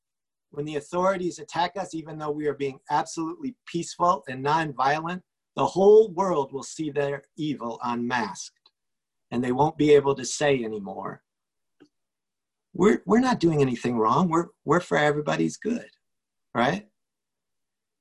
when 0.50 0.64
the 0.64 0.76
authorities 0.76 1.38
attack 1.38 1.72
us, 1.76 1.94
even 1.94 2.18
though 2.18 2.30
we 2.30 2.46
are 2.46 2.54
being 2.54 2.78
absolutely 2.90 3.54
peaceful 3.66 4.24
and 4.28 4.44
nonviolent, 4.44 5.20
the 5.54 5.66
whole 5.66 6.10
world 6.12 6.52
will 6.52 6.62
see 6.62 6.90
their 6.90 7.22
evil 7.36 7.78
unmasked 7.84 8.70
and 9.30 9.42
they 9.42 9.52
won't 9.52 9.76
be 9.76 9.92
able 9.92 10.14
to 10.14 10.24
say 10.24 10.62
anymore. 10.62 11.22
We're, 12.72 13.02
we're 13.06 13.20
not 13.20 13.40
doing 13.40 13.60
anything 13.60 13.98
wrong. 13.98 14.28
We're, 14.28 14.48
we're 14.64 14.80
for 14.80 14.98
everybody's 14.98 15.56
good, 15.56 15.88
right? 16.54 16.86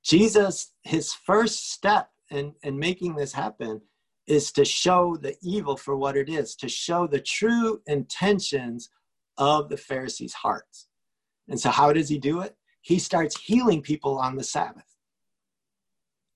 Jesus, 0.04 0.74
his 0.84 1.14
first 1.14 1.72
step 1.72 2.10
in, 2.30 2.54
in 2.64 2.78
making 2.78 3.16
this 3.16 3.34
happen 3.34 3.82
is 4.28 4.52
to 4.54 4.66
show 4.66 5.18
the 5.22 5.36
evil 5.42 5.78
for 5.78 5.96
what 5.96 6.18
it 6.18 6.30
is, 6.30 6.56
to 6.56 6.68
show 6.68 7.08
the 7.08 7.20
true 7.20 7.82
intentions 7.88 8.90
of 9.38 9.70
the 9.70 9.78
Pharisees' 9.78 10.34
hearts. 10.34 10.88
And 11.48 11.60
so, 11.60 11.70
how 11.70 11.94
does 11.94 12.10
he 12.10 12.18
do 12.18 12.42
it? 12.42 12.56
He 12.82 13.00
starts 13.00 13.40
healing 13.40 13.82
people 13.82 14.18
on 14.18 14.36
the 14.36 14.44
Sabbath, 14.44 14.96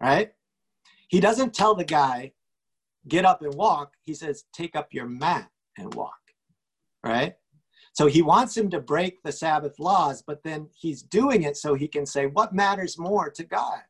right? 0.02 0.32
He 1.08 1.20
doesn't 1.20 1.54
tell 1.54 1.76
the 1.76 1.84
guy, 1.84 2.34
get 3.08 3.26
up 3.26 3.42
and 3.42 3.54
walk. 3.54 3.94
He 4.04 4.14
says, 4.14 4.46
take 4.54 4.76
up 4.76 4.90
your 4.92 5.08
mat 5.08 5.50
and 5.78 5.94
walk, 5.94 6.20
right? 7.04 7.34
So 7.94 8.06
he 8.06 8.22
wants 8.22 8.56
him 8.56 8.70
to 8.70 8.80
break 8.80 9.22
the 9.24 9.32
Sabbath 9.32 9.80
laws, 9.80 10.24
but 10.26 10.44
then 10.44 10.70
he's 10.76 11.02
doing 11.02 11.44
it 11.44 11.58
so 11.58 11.74
he 11.74 11.88
can 11.88 12.06
say, 12.06 12.28
what 12.28 12.54
matters 12.54 12.98
more 12.98 13.30
to 13.32 13.44
God? 13.44 13.82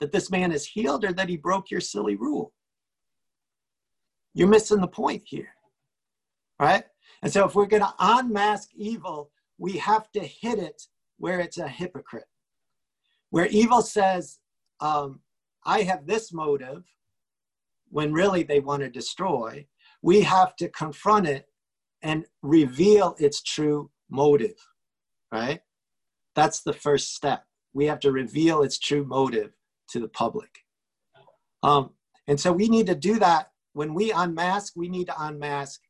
That 0.00 0.12
this 0.12 0.30
man 0.30 0.52
is 0.52 0.66
healed 0.66 1.04
or 1.04 1.12
that 1.12 1.28
he 1.28 1.36
broke 1.36 1.70
your 1.70 1.80
silly 1.80 2.16
rule? 2.16 2.52
You're 4.38 4.46
missing 4.46 4.80
the 4.80 4.86
point 4.86 5.24
here, 5.26 5.48
right? 6.60 6.84
And 7.22 7.32
so 7.32 7.44
if 7.44 7.56
we're 7.56 7.66
going 7.66 7.82
to 7.82 7.94
unmask 7.98 8.68
evil, 8.76 9.32
we 9.58 9.72
have 9.78 10.12
to 10.12 10.20
hit 10.20 10.60
it 10.60 10.80
where 11.18 11.40
it's 11.40 11.58
a 11.58 11.66
hypocrite. 11.66 12.28
Where 13.30 13.48
evil 13.48 13.82
says, 13.82 14.38
um, 14.78 15.22
I 15.66 15.82
have 15.82 16.06
this 16.06 16.32
motive, 16.32 16.84
when 17.90 18.12
really 18.12 18.44
they 18.44 18.60
want 18.60 18.82
to 18.82 18.88
destroy, 18.88 19.66
we 20.02 20.20
have 20.20 20.54
to 20.58 20.68
confront 20.68 21.26
it 21.26 21.48
and 22.02 22.24
reveal 22.40 23.16
its 23.18 23.42
true 23.42 23.90
motive, 24.08 24.54
right? 25.32 25.62
That's 26.36 26.60
the 26.60 26.72
first 26.72 27.12
step. 27.12 27.44
We 27.72 27.86
have 27.86 27.98
to 28.00 28.12
reveal 28.12 28.62
its 28.62 28.78
true 28.78 29.04
motive 29.04 29.50
to 29.88 29.98
the 29.98 30.06
public. 30.06 30.60
Um, 31.64 31.90
and 32.28 32.38
so 32.38 32.52
we 32.52 32.68
need 32.68 32.86
to 32.86 32.94
do 32.94 33.18
that 33.18 33.50
when 33.78 33.94
we 33.94 34.10
unmask, 34.10 34.72
we 34.74 34.88
need 34.88 35.06
to 35.06 35.14
unmask 35.22 35.80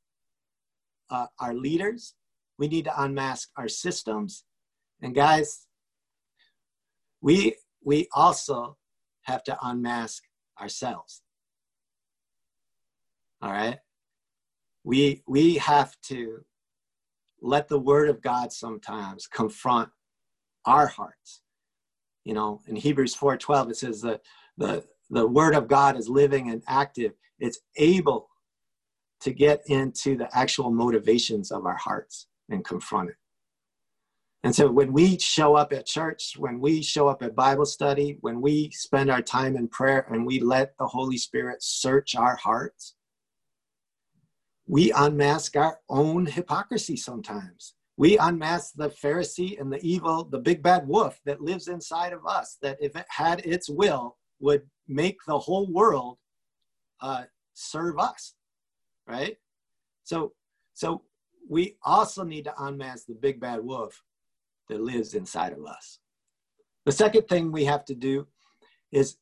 uh, 1.08 1.24
our 1.40 1.54
leaders. 1.54 2.12
We 2.58 2.68
need 2.68 2.84
to 2.84 3.02
unmask 3.02 3.48
our 3.56 3.66
systems. 3.66 4.44
And 5.00 5.14
guys, 5.14 5.66
we, 7.22 7.56
we 7.82 8.06
also 8.12 8.76
have 9.22 9.42
to 9.44 9.56
unmask 9.62 10.22
ourselves. 10.60 11.22
All 13.40 13.52
right? 13.52 13.78
We, 14.84 15.22
we 15.26 15.54
have 15.54 15.98
to 16.08 16.44
let 17.40 17.68
the 17.68 17.78
word 17.78 18.10
of 18.10 18.20
God 18.20 18.52
sometimes 18.52 19.26
confront 19.26 19.88
our 20.66 20.88
hearts. 20.88 21.40
You 22.24 22.34
know, 22.34 22.60
in 22.66 22.76
Hebrews 22.76 23.16
4:12 23.16 23.70
it 23.70 23.76
says 23.78 24.02
that 24.02 24.20
the 24.58 24.84
the 25.08 25.26
word 25.26 25.54
of 25.54 25.68
God 25.68 25.96
is 25.96 26.06
living 26.10 26.50
and 26.50 26.62
active. 26.68 27.14
It's 27.38 27.60
able 27.76 28.28
to 29.20 29.32
get 29.32 29.62
into 29.66 30.16
the 30.16 30.28
actual 30.36 30.70
motivations 30.70 31.50
of 31.50 31.66
our 31.66 31.76
hearts 31.76 32.26
and 32.48 32.64
confront 32.64 33.10
it. 33.10 33.16
And 34.44 34.54
so 34.54 34.70
when 34.70 34.92
we 34.92 35.18
show 35.18 35.56
up 35.56 35.72
at 35.72 35.86
church, 35.86 36.34
when 36.38 36.60
we 36.60 36.80
show 36.82 37.08
up 37.08 37.22
at 37.22 37.34
Bible 37.34 37.66
study, 37.66 38.18
when 38.20 38.40
we 38.40 38.70
spend 38.70 39.10
our 39.10 39.20
time 39.20 39.56
in 39.56 39.66
prayer 39.68 40.06
and 40.10 40.24
we 40.24 40.38
let 40.38 40.76
the 40.78 40.86
Holy 40.86 41.16
Spirit 41.16 41.62
search 41.62 42.14
our 42.14 42.36
hearts, 42.36 42.94
we 44.68 44.92
unmask 44.92 45.56
our 45.56 45.80
own 45.88 46.26
hypocrisy 46.26 46.96
sometimes. 46.96 47.74
We 47.96 48.16
unmask 48.16 48.74
the 48.76 48.90
Pharisee 48.90 49.60
and 49.60 49.72
the 49.72 49.80
evil, 49.82 50.22
the 50.24 50.38
big 50.38 50.62
bad 50.62 50.86
wolf 50.86 51.18
that 51.24 51.40
lives 51.40 51.66
inside 51.66 52.12
of 52.12 52.24
us, 52.24 52.58
that 52.62 52.78
if 52.80 52.94
it 52.94 53.06
had 53.08 53.44
its 53.44 53.68
will, 53.68 54.18
would 54.38 54.62
make 54.86 55.18
the 55.26 55.38
whole 55.38 55.66
world 55.72 56.18
uh, 57.00 57.24
serve 57.54 57.98
us, 57.98 58.34
right? 59.06 59.36
So, 60.04 60.32
so 60.74 61.02
we 61.48 61.76
also 61.82 62.24
need 62.24 62.44
to 62.44 62.62
unmask 62.62 63.06
the 63.06 63.14
big 63.14 63.40
bad 63.40 63.64
wolf 63.64 64.02
that 64.68 64.80
lives 64.80 65.14
inside 65.14 65.52
of 65.52 65.64
us. 65.64 65.98
The 66.86 66.92
second 66.92 67.28
thing 67.28 67.52
we 67.52 67.64
have 67.64 67.84
to 67.86 67.94
do 67.94 68.26
is 68.92 69.18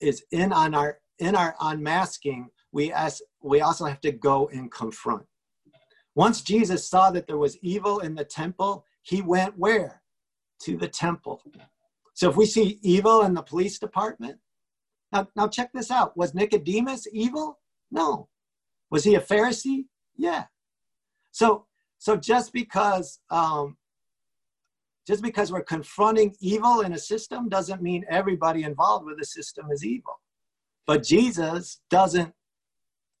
is 0.00 0.24
in 0.32 0.52
on 0.52 0.74
our 0.74 0.98
in 1.18 1.36
our 1.36 1.54
unmasking, 1.60 2.50
we 2.72 2.92
ask, 2.92 3.20
we 3.42 3.60
also 3.60 3.84
have 3.84 4.00
to 4.00 4.12
go 4.12 4.48
and 4.48 4.70
confront. 4.72 5.24
Once 6.14 6.42
Jesus 6.42 6.88
saw 6.88 7.10
that 7.10 7.26
there 7.26 7.38
was 7.38 7.56
evil 7.58 8.00
in 8.00 8.14
the 8.14 8.24
temple, 8.24 8.84
he 9.02 9.22
went 9.22 9.56
where? 9.56 10.02
To 10.64 10.76
the 10.76 10.88
temple. 10.88 11.42
So 12.14 12.28
if 12.28 12.36
we 12.36 12.46
see 12.46 12.78
evil 12.82 13.22
in 13.22 13.34
the 13.34 13.42
police 13.42 13.78
department, 13.78 14.38
now, 15.12 15.28
now 15.36 15.48
check 15.48 15.70
this 15.72 15.90
out. 15.90 16.16
Was 16.16 16.34
Nicodemus 16.34 17.06
evil? 17.12 17.58
No. 17.90 18.28
Was 18.90 19.04
he 19.04 19.14
a 19.14 19.20
Pharisee? 19.20 19.86
Yeah. 20.16 20.44
So, 21.30 21.66
so 21.98 22.16
just 22.16 22.52
because 22.52 23.20
um, 23.30 23.76
just 25.06 25.22
because 25.22 25.50
we're 25.50 25.64
confronting 25.64 26.34
evil 26.40 26.80
in 26.80 26.92
a 26.92 26.98
system 26.98 27.48
doesn't 27.48 27.82
mean 27.82 28.04
everybody 28.08 28.62
involved 28.62 29.04
with 29.04 29.18
the 29.18 29.24
system 29.24 29.70
is 29.72 29.84
evil. 29.84 30.20
But 30.86 31.02
Jesus 31.02 31.80
doesn't 31.90 32.32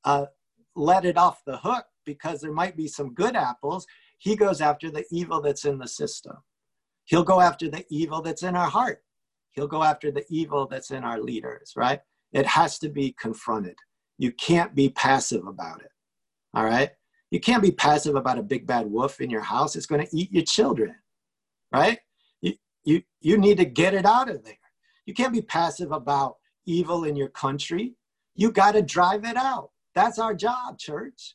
uh, 0.04 0.26
let 0.76 1.04
it 1.04 1.16
off 1.16 1.42
the 1.44 1.56
hook 1.56 1.86
because 2.04 2.40
there 2.40 2.52
might 2.52 2.76
be 2.76 2.86
some 2.86 3.14
good 3.14 3.36
apples. 3.36 3.86
He 4.18 4.36
goes 4.36 4.60
after 4.60 4.90
the 4.90 5.04
evil 5.10 5.40
that's 5.40 5.64
in 5.64 5.78
the 5.78 5.88
system. 5.88 6.36
He'll 7.04 7.24
go 7.24 7.40
after 7.40 7.68
the 7.68 7.84
evil 7.90 8.22
that's 8.22 8.42
in 8.44 8.54
our 8.54 8.70
heart. 8.70 9.02
He'll 9.52 9.68
go 9.68 9.82
after 9.82 10.10
the 10.10 10.24
evil 10.28 10.66
that's 10.66 10.90
in 10.90 11.04
our 11.04 11.20
leaders, 11.20 11.72
right? 11.76 12.00
It 12.32 12.46
has 12.46 12.78
to 12.80 12.88
be 12.88 13.14
confronted. 13.18 13.76
You 14.18 14.32
can't 14.32 14.74
be 14.74 14.88
passive 14.88 15.46
about 15.46 15.82
it, 15.82 15.90
all 16.54 16.64
right? 16.64 16.90
You 17.30 17.40
can't 17.40 17.62
be 17.62 17.72
passive 17.72 18.14
about 18.14 18.38
a 18.38 18.42
big 18.42 18.66
bad 18.66 18.86
wolf 18.86 19.20
in 19.20 19.30
your 19.30 19.40
house. 19.40 19.76
It's 19.76 19.86
going 19.86 20.06
to 20.06 20.16
eat 20.16 20.32
your 20.32 20.44
children, 20.44 20.94
right? 21.72 21.98
You, 22.40 22.54
you, 22.84 23.02
you 23.20 23.38
need 23.38 23.58
to 23.58 23.64
get 23.64 23.94
it 23.94 24.04
out 24.04 24.28
of 24.28 24.44
there. 24.44 24.54
You 25.06 25.14
can't 25.14 25.32
be 25.32 25.42
passive 25.42 25.92
about 25.92 26.36
evil 26.66 27.04
in 27.04 27.16
your 27.16 27.28
country. 27.28 27.94
You 28.34 28.52
got 28.52 28.72
to 28.72 28.82
drive 28.82 29.24
it 29.24 29.36
out. 29.36 29.70
That's 29.94 30.18
our 30.18 30.34
job, 30.34 30.78
church. 30.78 31.34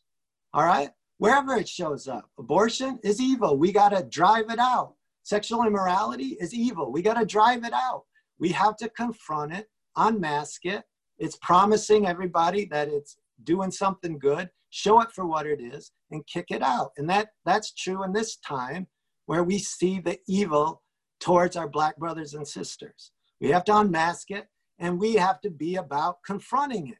All 0.53 0.63
right? 0.63 0.89
Wherever 1.17 1.55
it 1.55 1.67
shows 1.67 2.07
up. 2.07 2.29
Abortion 2.37 2.99
is 3.03 3.19
evil. 3.19 3.57
We 3.57 3.71
got 3.71 3.89
to 3.89 4.03
drive 4.03 4.49
it 4.49 4.59
out. 4.59 4.96
Sexual 5.27 5.67
immorality 5.67 6.37
is 6.39 6.53
evil. 6.53 6.89
We 6.89 7.01
got 7.01 7.15
to 7.15 7.25
drive 7.25 7.65
it 7.65 7.73
out. 7.73 8.03
We 8.39 8.47
have 8.53 8.77
to 8.77 8.87
confront 8.87 9.51
it, 9.51 9.67
unmask 9.97 10.63
it. 10.63 10.85
It's 11.17 11.35
promising 11.41 12.07
everybody 12.07 12.63
that 12.67 12.87
it's 12.87 13.17
doing 13.43 13.69
something 13.69 14.19
good. 14.19 14.49
Show 14.69 15.01
it 15.01 15.11
for 15.11 15.25
what 15.27 15.45
it 15.45 15.59
is 15.59 15.91
and 16.11 16.25
kick 16.27 16.45
it 16.49 16.61
out. 16.61 16.91
And 16.95 17.09
that 17.09 17.31
that's 17.43 17.73
true 17.73 18.05
in 18.05 18.13
this 18.13 18.37
time 18.37 18.87
where 19.25 19.43
we 19.43 19.59
see 19.59 19.99
the 19.99 20.17
evil 20.29 20.81
towards 21.19 21.57
our 21.57 21.67
black 21.67 21.97
brothers 21.97 22.33
and 22.33 22.47
sisters. 22.47 23.11
We 23.41 23.49
have 23.49 23.65
to 23.65 23.77
unmask 23.79 24.31
it 24.31 24.47
and 24.79 24.97
we 24.97 25.15
have 25.15 25.41
to 25.41 25.49
be 25.49 25.75
about 25.75 26.23
confronting 26.25 26.87
it. 26.87 26.99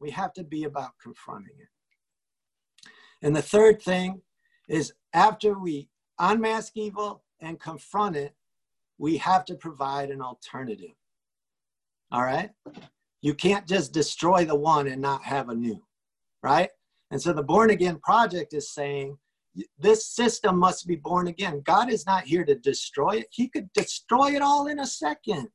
We 0.00 0.10
have 0.10 0.32
to 0.32 0.42
be 0.42 0.64
about 0.64 0.98
confronting 1.00 1.54
it. 1.60 1.68
And 3.24 3.36
the 3.36 3.42
third 3.42 3.80
thing 3.80 4.22
is 4.68 4.92
after 5.14 5.56
we 5.56 5.88
unmask 6.18 6.72
evil 6.76 7.24
and 7.40 7.60
confront 7.60 8.16
it, 8.16 8.34
we 8.98 9.16
have 9.18 9.44
to 9.46 9.54
provide 9.54 10.10
an 10.10 10.20
alternative. 10.20 10.94
All 12.10 12.22
right? 12.22 12.50
You 13.20 13.34
can't 13.34 13.66
just 13.66 13.92
destroy 13.92 14.44
the 14.44 14.54
one 14.54 14.86
and 14.86 15.00
not 15.00 15.22
have 15.24 15.48
a 15.48 15.54
new, 15.54 15.82
right? 16.42 16.70
And 17.10 17.20
so 17.20 17.32
the 17.32 17.42
Born 17.42 17.70
Again 17.70 17.98
Project 18.02 18.54
is 18.54 18.72
saying 18.72 19.16
this 19.78 20.06
system 20.06 20.58
must 20.58 20.86
be 20.86 20.96
born 20.96 21.28
again. 21.28 21.62
God 21.64 21.90
is 21.90 22.06
not 22.06 22.24
here 22.24 22.44
to 22.44 22.54
destroy 22.54 23.18
it, 23.18 23.28
He 23.30 23.48
could 23.48 23.72
destroy 23.72 24.34
it 24.34 24.42
all 24.42 24.66
in 24.66 24.80
a 24.80 24.86
second. 24.86 25.48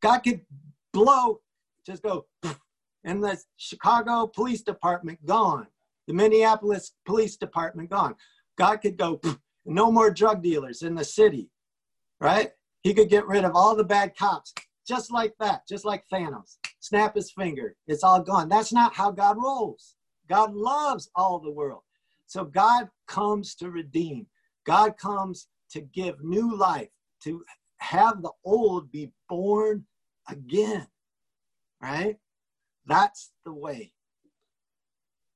God 0.00 0.18
could 0.20 0.40
blow 0.92 1.40
just 1.86 2.02
go, 2.02 2.26
and 3.04 3.22
the 3.22 3.40
Chicago 3.56 4.26
Police 4.26 4.62
Department 4.62 5.24
gone, 5.26 5.66
the 6.06 6.14
Minneapolis 6.14 6.92
Police 7.06 7.36
Department 7.36 7.90
gone. 7.90 8.14
God 8.56 8.76
could 8.78 8.96
go, 8.96 9.20
no 9.64 9.90
more 9.90 10.10
drug 10.10 10.42
dealers 10.42 10.82
in 10.82 10.94
the 10.94 11.04
city, 11.04 11.48
right? 12.20 12.50
He 12.82 12.94
could 12.94 13.08
get 13.08 13.26
rid 13.26 13.44
of 13.44 13.54
all 13.54 13.76
the 13.76 13.84
bad 13.84 14.16
cops 14.16 14.52
just 14.86 15.12
like 15.12 15.32
that, 15.38 15.66
just 15.68 15.84
like 15.84 16.04
Thanos. 16.12 16.56
Snap 16.80 17.14
his 17.14 17.30
finger, 17.30 17.76
it's 17.86 18.02
all 18.02 18.20
gone. 18.20 18.48
That's 18.48 18.72
not 18.72 18.94
how 18.94 19.12
God 19.12 19.36
rolls. 19.38 19.94
God 20.28 20.54
loves 20.54 21.10
all 21.14 21.38
the 21.38 21.50
world. 21.50 21.82
So 22.26 22.44
God 22.44 22.88
comes 23.06 23.54
to 23.56 23.70
redeem, 23.70 24.26
God 24.64 24.96
comes 24.96 25.48
to 25.70 25.80
give 25.80 26.22
new 26.22 26.56
life, 26.56 26.88
to 27.24 27.42
have 27.78 28.22
the 28.22 28.32
old 28.44 28.90
be 28.90 29.12
born 29.28 29.84
again 30.28 30.86
right? 31.82 32.16
That's 32.86 33.32
the 33.44 33.52
way. 33.52 33.92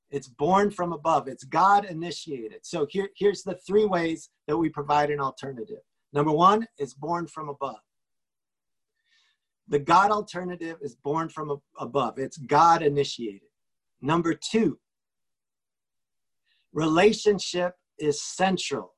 It's 0.09 0.27
born 0.27 0.71
from 0.71 0.93
above. 0.93 1.27
It's 1.27 1.43
God 1.43 1.85
initiated. 1.85 2.59
So 2.65 2.87
here, 2.89 3.09
here's 3.17 3.43
the 3.43 3.55
three 3.67 3.85
ways 3.85 4.29
that 4.47 4.57
we 4.57 4.69
provide 4.69 5.11
an 5.11 5.19
alternative. 5.19 5.81
Number 6.13 6.31
one, 6.31 6.65
it's 6.77 6.93
born 6.93 7.27
from 7.27 7.49
above. 7.49 7.81
The 9.67 9.79
God 9.79 10.11
alternative 10.11 10.77
is 10.81 10.95
born 10.95 11.27
from 11.27 11.61
above. 11.77 12.17
It's 12.17 12.37
God 12.37 12.81
initiated. 12.81 13.49
Number 14.01 14.33
two, 14.33 14.79
relationship 16.71 17.75
is 17.99 18.21
central 18.21 18.93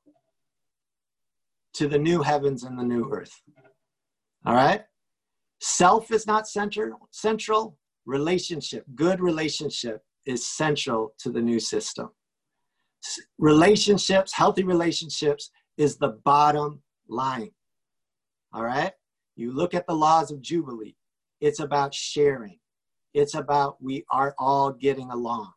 to 1.74 1.88
the 1.88 1.98
new 1.98 2.22
heavens 2.22 2.62
and 2.62 2.78
the 2.78 2.84
new 2.84 3.10
earth. 3.12 3.42
All 4.46 4.54
right? 4.54 4.82
Self 5.60 6.12
is 6.12 6.26
not 6.26 6.48
central, 6.48 7.08
central. 7.10 7.76
Relationship, 8.06 8.84
good 8.94 9.20
relationship 9.20 10.02
is 10.26 10.46
central 10.46 11.14
to 11.18 11.30
the 11.30 11.40
new 11.40 11.60
system. 11.60 12.10
Relationships, 13.38 14.32
healthy 14.32 14.64
relationships 14.64 15.50
is 15.78 15.96
the 15.96 16.18
bottom 16.24 16.82
line. 17.08 17.50
All 18.52 18.64
right? 18.64 18.92
You 19.36 19.52
look 19.52 19.74
at 19.74 19.86
the 19.86 19.94
laws 19.94 20.30
of 20.30 20.42
Jubilee, 20.42 20.96
it's 21.40 21.60
about 21.60 21.94
sharing, 21.94 22.58
it's 23.14 23.34
about 23.34 23.82
we 23.82 24.04
are 24.10 24.34
all 24.38 24.72
getting 24.72 25.10
along. 25.10 25.52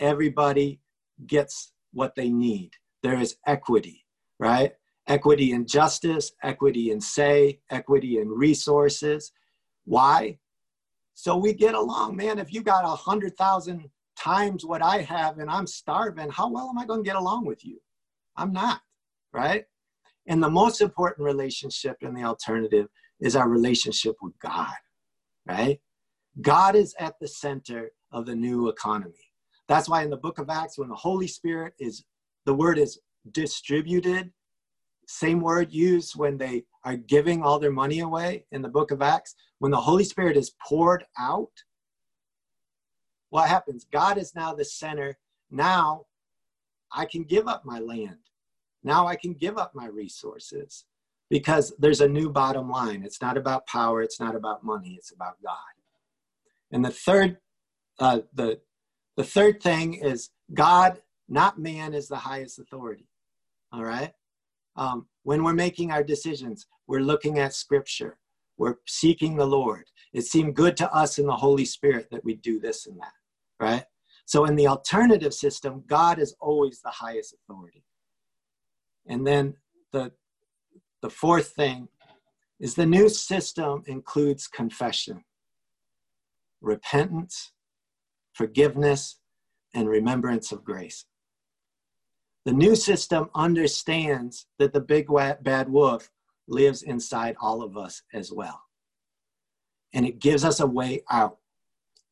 Everybody 0.00 0.80
gets 1.26 1.72
what 1.92 2.14
they 2.16 2.30
need. 2.30 2.72
There 3.02 3.20
is 3.20 3.36
equity, 3.46 4.04
right? 4.40 4.72
equity 5.08 5.52
in 5.52 5.66
justice, 5.66 6.32
equity 6.42 6.90
in 6.90 7.00
say, 7.00 7.60
equity 7.70 8.18
in 8.18 8.28
resources. 8.28 9.32
Why? 9.84 10.38
So 11.14 11.36
we 11.36 11.52
get 11.52 11.74
along, 11.74 12.16
man. 12.16 12.38
If 12.38 12.52
you 12.52 12.62
got 12.62 12.84
a 12.84 12.88
hundred 12.88 13.36
thousand 13.36 13.88
times 14.18 14.64
what 14.64 14.82
I 14.82 14.98
have 15.02 15.38
and 15.38 15.50
I'm 15.50 15.66
starving, 15.66 16.30
how 16.30 16.50
well 16.50 16.68
am 16.68 16.78
I 16.78 16.86
going 16.86 17.02
to 17.04 17.08
get 17.08 17.16
along 17.16 17.44
with 17.44 17.64
you? 17.64 17.78
I'm 18.36 18.52
not, 18.52 18.80
right? 19.32 19.64
And 20.26 20.42
the 20.42 20.50
most 20.50 20.80
important 20.80 21.24
relationship 21.24 21.96
in 22.00 22.14
the 22.14 22.22
alternative 22.22 22.88
is 23.20 23.36
our 23.36 23.48
relationship 23.48 24.16
with 24.22 24.38
God, 24.38 24.74
right? 25.46 25.80
God 26.40 26.76
is 26.76 26.94
at 26.98 27.14
the 27.20 27.28
center 27.28 27.90
of 28.10 28.26
the 28.26 28.34
new 28.34 28.68
economy. 28.68 29.14
That's 29.68 29.88
why 29.88 30.02
in 30.02 30.10
the 30.10 30.16
book 30.16 30.38
of 30.38 30.50
Acts, 30.50 30.78
when 30.78 30.88
the 30.88 30.94
Holy 30.94 31.26
Spirit 31.26 31.74
is, 31.78 32.04
the 32.46 32.54
word 32.54 32.78
is 32.78 33.00
distributed, 33.32 34.32
same 35.06 35.40
word 35.40 35.72
used 35.72 36.16
when 36.16 36.38
they 36.38 36.64
are 36.84 36.96
giving 36.96 37.42
all 37.42 37.58
their 37.58 37.72
money 37.72 38.00
away 38.00 38.44
in 38.52 38.62
the 38.62 38.68
book 38.68 38.90
of 38.90 39.02
Acts. 39.02 39.34
When 39.58 39.70
the 39.70 39.80
Holy 39.80 40.04
Spirit 40.04 40.36
is 40.36 40.54
poured 40.66 41.04
out, 41.18 41.50
what 43.30 43.48
happens? 43.48 43.86
God 43.90 44.18
is 44.18 44.34
now 44.34 44.54
the 44.54 44.64
center. 44.64 45.18
Now 45.50 46.06
I 46.92 47.06
can 47.06 47.24
give 47.24 47.48
up 47.48 47.64
my 47.64 47.78
land. 47.78 48.18
Now 48.84 49.06
I 49.06 49.16
can 49.16 49.34
give 49.34 49.58
up 49.58 49.74
my 49.74 49.86
resources 49.86 50.84
because 51.30 51.72
there's 51.78 52.00
a 52.00 52.08
new 52.08 52.28
bottom 52.30 52.68
line. 52.68 53.02
It's 53.04 53.22
not 53.22 53.36
about 53.36 53.66
power, 53.66 54.02
it's 54.02 54.20
not 54.20 54.34
about 54.34 54.64
money, 54.64 54.96
it's 54.98 55.12
about 55.12 55.42
God. 55.42 55.56
And 56.70 56.84
the 56.84 56.90
third, 56.90 57.38
uh, 57.98 58.20
the, 58.34 58.60
the 59.16 59.24
third 59.24 59.62
thing 59.62 59.94
is 59.94 60.30
God, 60.52 61.00
not 61.28 61.58
man, 61.58 61.94
is 61.94 62.08
the 62.08 62.16
highest 62.16 62.58
authority. 62.58 63.08
All 63.72 63.84
right? 63.84 64.12
Um, 64.76 65.06
when 65.22 65.44
we're 65.44 65.52
making 65.52 65.90
our 65.90 66.02
decisions, 66.02 66.66
we're 66.86 67.00
looking 67.00 67.38
at 67.38 67.54
scripture, 67.54 68.18
we're 68.56 68.76
seeking 68.86 69.36
the 69.36 69.46
Lord. 69.46 69.84
It 70.12 70.22
seemed 70.22 70.56
good 70.56 70.76
to 70.78 70.92
us 70.94 71.18
in 71.18 71.26
the 71.26 71.36
Holy 71.36 71.64
Spirit 71.64 72.08
that 72.10 72.24
we 72.24 72.36
do 72.36 72.60
this 72.60 72.86
and 72.86 72.98
that, 73.00 73.12
right? 73.60 73.84
So 74.24 74.44
in 74.44 74.56
the 74.56 74.68
alternative 74.68 75.34
system, 75.34 75.84
God 75.86 76.18
is 76.18 76.34
always 76.40 76.80
the 76.80 76.90
highest 76.90 77.34
authority. 77.34 77.84
And 79.06 79.26
then 79.26 79.54
the, 79.92 80.12
the 81.00 81.10
fourth 81.10 81.48
thing 81.48 81.88
is 82.60 82.74
the 82.74 82.86
new 82.86 83.08
system 83.08 83.82
includes 83.86 84.46
confession, 84.46 85.24
repentance, 86.60 87.52
forgiveness, 88.32 89.18
and 89.74 89.88
remembrance 89.88 90.52
of 90.52 90.64
grace. 90.64 91.04
The 92.44 92.52
new 92.52 92.74
system 92.74 93.30
understands 93.34 94.46
that 94.58 94.72
the 94.72 94.80
big 94.80 95.06
bad 95.42 95.68
wolf 95.68 96.10
lives 96.48 96.82
inside 96.82 97.36
all 97.40 97.62
of 97.62 97.76
us 97.76 98.02
as 98.12 98.32
well. 98.32 98.60
And 99.94 100.06
it 100.06 100.18
gives 100.18 100.44
us 100.44 100.60
a 100.60 100.66
way 100.66 101.02
out. 101.10 101.38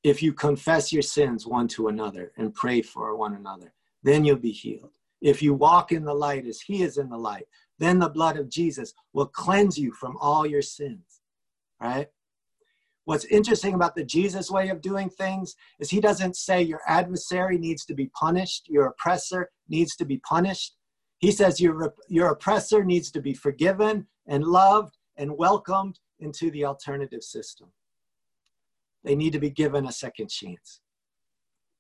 If 0.03 0.23
you 0.23 0.33
confess 0.33 0.93
your 0.93 1.03
sins 1.03 1.47
one 1.47 1.69
to 1.69 1.89
another 1.89 2.33
and 2.37 2.55
pray 2.55 2.81
for 2.81 3.17
one 3.17 3.35
another, 3.35 3.73
then 4.03 4.25
you'll 4.25 4.37
be 4.37 4.53
healed. 4.53 4.91
If 5.21 5.43
you 5.43 5.53
walk 5.53 5.93
in 5.93 6.05
the 6.05 6.15
light 6.15 6.47
as 6.47 6.61
he 6.61 6.83
is 6.83 6.97
in 6.97 7.11
the 7.11 7.19
light, 7.19 7.47
then 7.79 7.99
the 7.99 8.09
blood 8.09 8.39
of 8.39 8.49
Jesus 8.49 8.95
will 9.13 9.27
cleanse 9.27 9.79
you 9.79 9.93
from 9.93 10.17
all 10.21 10.47
your 10.47 10.63
sins. 10.63 11.21
Right? 11.81 12.09
What's 13.05 13.25
interesting 13.27 13.75
about 13.75 13.95
the 13.95 14.05
Jesus 14.05 14.51
way 14.51 14.69
of 14.69 14.81
doing 14.81 15.09
things 15.11 15.55
is 15.79 15.91
he 15.91 16.01
doesn't 16.01 16.37
say 16.37 16.63
your 16.63 16.81
adversary 16.87 17.59
needs 17.59 17.85
to 17.87 17.95
be 17.95 18.11
punished, 18.19 18.69
your 18.69 18.87
oppressor 18.87 19.51
needs 19.69 19.97
to 19.97 20.05
be 20.05 20.19
punished. 20.19 20.77
He 21.19 21.33
says 21.33 21.61
your, 21.61 21.95
your 22.09 22.29
oppressor 22.29 22.85
needs 22.85 23.11
to 23.13 23.21
be 23.21 23.35
forgiven 23.35 24.07
and 24.27 24.45
loved 24.45 24.97
and 25.17 25.37
welcomed 25.37 25.99
into 26.21 26.51
the 26.51 26.65
alternative 26.65 27.23
system. 27.23 27.69
They 29.03 29.17
need 29.17 29.33
to 29.33 29.39
be 29.39 29.51
given 29.51 29.87
a 29.87 29.93
second 29.93 30.31
chance, 30.31 30.81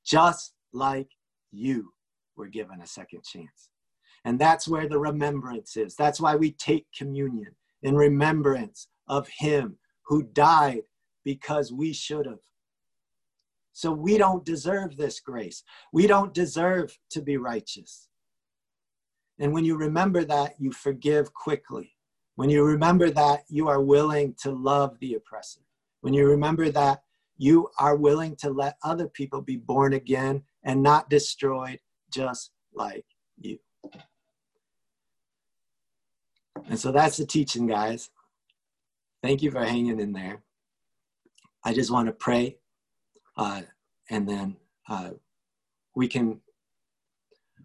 just 0.05 0.55
like 0.73 1.09
you 1.51 1.93
were 2.37 2.49
given 2.49 2.81
a 2.81 2.87
second 2.87 3.25
chance. 3.25 3.69
And 4.25 4.39
that's 4.39 4.69
where 4.69 4.89
the 4.89 4.99
remembrance 4.99 5.77
is. 5.77 5.95
That's 5.95 6.21
why 6.21 6.37
we 6.37 6.53
take 6.53 6.87
communion 6.97 7.55
in 7.83 7.95
remembrance 7.95 8.89
of 9.09 9.29
Him 9.29 9.77
who 10.07 10.23
died 10.23 10.83
because 11.35 11.73
we 11.73 11.93
should 11.93 12.27
have. 12.27 12.45
So 13.73 13.93
we 13.93 14.19
don't 14.19 14.45
deserve 14.45 14.97
this 14.97 15.21
grace. 15.21 15.63
We 15.93 16.09
don't 16.09 16.35
deserve 16.35 16.99
to 17.11 17.23
be 17.23 17.37
righteous. 17.37 18.09
And 19.39 19.53
when 19.53 19.65
you 19.65 19.77
remember 19.77 20.25
that, 20.25 20.55
you 20.59 20.73
forgive 20.73 21.33
quickly. 21.33 21.95
When 22.35 22.51
you 22.51 22.65
remember 22.65 23.11
that, 23.11 23.45
you 23.49 23.69
are 23.69 23.81
willing 23.81 24.35
to 24.43 24.51
love 24.51 24.99
the 24.99 25.15
oppressor. 25.15 25.61
When 26.01 26.15
you 26.15 26.27
remember 26.27 26.69
that, 26.71 27.05
you 27.39 27.69
are 27.79 27.95
willing 27.95 28.35
to 28.37 28.51
let 28.51 28.77
other 28.83 29.07
people 29.07 29.41
be 29.41 29.57
born 29.57 29.93
again 29.93 30.43
and 30.65 30.83
not 30.83 31.09
destroyed 31.09 31.79
just 32.13 32.51
like 32.75 33.07
you. 33.39 33.61
And 36.69 36.79
so 36.79 36.91
that's 36.91 37.19
the 37.19 37.25
teaching, 37.25 37.69
guys. 37.69 38.11
Thank 39.23 39.43
you 39.43 39.53
for 39.53 39.65
hanging 39.65 40.01
in 40.01 40.13
there. 40.13 40.43
I 41.65 41.75
just 41.75 41.91
want 41.91 42.07
to 42.07 42.13
pray, 42.13 42.57
uh, 43.37 43.63
and 44.09 44.29
then 44.29 44.57
uh, 44.89 45.11
we 45.95 46.09
can 46.09 46.41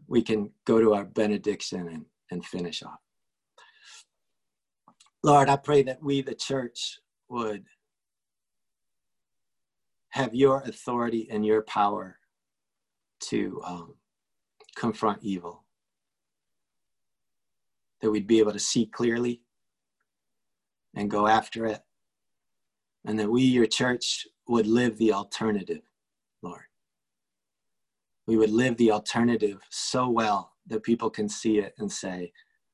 we 0.07 0.21
can 0.21 0.51
go 0.65 0.79
to 0.79 0.93
our 0.93 1.05
benediction 1.05 1.87
and, 1.87 2.05
and 2.29 2.45
finish 2.45 2.83
off. 2.83 2.99
Lord, 5.23 5.49
I 5.49 5.55
pray 5.55 5.81
that 5.83 6.03
we, 6.03 6.21
the 6.21 6.35
church, 6.35 6.99
would 7.29 7.63
have 10.09 10.35
your 10.35 10.61
authority 10.61 11.27
and 11.31 11.45
your 11.45 11.63
power 11.63 12.19
to 13.21 13.61
um, 13.65 13.95
confront 14.75 15.23
evil. 15.23 15.63
That 18.01 18.11
we'd 18.11 18.27
be 18.27 18.39
able 18.39 18.51
to 18.51 18.59
see 18.59 18.85
clearly 18.85 19.41
and 20.95 21.09
go 21.09 21.27
after 21.27 21.65
it 21.65 21.81
and 23.05 23.19
that 23.19 23.29
we, 23.29 23.43
your 23.43 23.67
church, 23.67 24.27
would 24.47 24.67
live 24.67 24.97
the 24.97 25.13
alternative, 25.13 25.81
Lord. 26.41 26.63
We 28.27 28.37
would 28.37 28.51
live 28.51 28.77
the 28.77 28.91
alternative 28.91 29.61
so 29.69 30.09
well 30.09 30.53
that 30.67 30.83
people 30.83 31.09
can 31.09 31.29
see 31.29 31.59
it 31.59 31.75
and 31.77 31.91
say, 31.91 32.31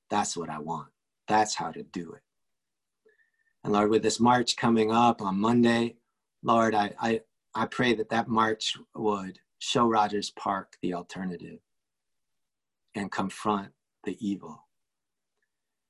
that's 0.09 0.35
what 0.35 0.49
I 0.49 0.59
want. 0.59 0.89
That's 1.27 1.55
how 1.55 1.71
to 1.71 1.83
do 1.83 2.13
it. 2.13 2.21
And 3.63 3.73
Lord, 3.73 3.89
with 3.89 4.03
this 4.03 4.19
march 4.19 4.55
coming 4.55 4.91
up 4.91 5.21
on 5.21 5.39
Monday, 5.39 5.95
Lord, 6.43 6.73
I, 6.73 6.93
I, 6.99 7.21
I 7.53 7.65
pray 7.65 7.93
that 7.95 8.09
that 8.09 8.27
march 8.27 8.77
would 8.95 9.39
show 9.59 9.85
Rogers 9.85 10.31
Park 10.31 10.77
the 10.81 10.93
alternative 10.93 11.59
and 12.95 13.11
confront 13.11 13.69
the 14.03 14.17
evil. 14.25 14.65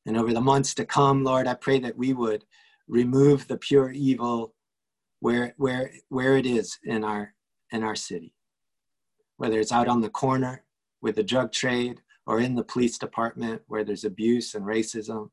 And 0.06 0.18
over 0.18 0.34
the 0.34 0.42
months 0.42 0.74
to 0.76 0.86
come, 0.86 1.24
Lord, 1.24 1.48
I 1.48 1.54
pray 1.54 1.80
that 1.80 1.98
we 1.98 2.14
would 2.14 2.44
remove 2.92 3.48
the 3.48 3.58
pure 3.58 3.90
evil 3.90 4.54
where 5.22 5.54
where 5.58 5.92
where 6.10 6.38
it 6.38 6.46
is 6.46 6.78
in 6.84 7.04
our 7.04 7.34
in 7.72 7.84
our 7.84 7.96
city. 7.96 8.36
Whether 9.38 9.60
it's 9.60 9.72
out 9.72 9.88
on 9.88 10.02
the 10.02 10.10
corner 10.10 10.64
with 11.02 11.16
the 11.16 11.24
drug 11.24 11.52
trade 11.54 12.02
or 12.28 12.40
in 12.42 12.54
the 12.54 12.64
police 12.64 12.98
department 12.98 13.62
where 13.68 13.84
there's 13.84 14.04
abuse 14.04 14.54
and 14.54 14.66
racism. 14.66 15.32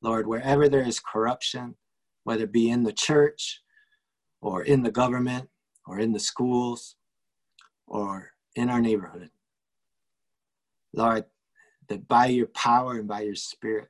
Lord 0.00 0.26
wherever 0.26 0.68
there 0.68 0.86
is 0.86 1.00
corruption 1.00 1.74
whether 2.24 2.44
it 2.44 2.52
be 2.52 2.70
in 2.70 2.84
the 2.84 2.92
church 2.92 3.62
or 4.40 4.62
in 4.62 4.84
the 4.84 4.90
government 4.90 5.48
or 5.86 5.98
in 5.98 6.12
the 6.12 6.20
schools 6.20 6.94
or 7.88 8.30
in 8.54 8.70
our 8.70 8.80
neighborhood. 8.80 9.30
Lord 10.94 11.24
that 11.88 12.06
by 12.06 12.26
your 12.26 12.46
power 12.46 12.92
and 13.00 13.08
by 13.08 13.22
your 13.22 13.34
spirit 13.34 13.88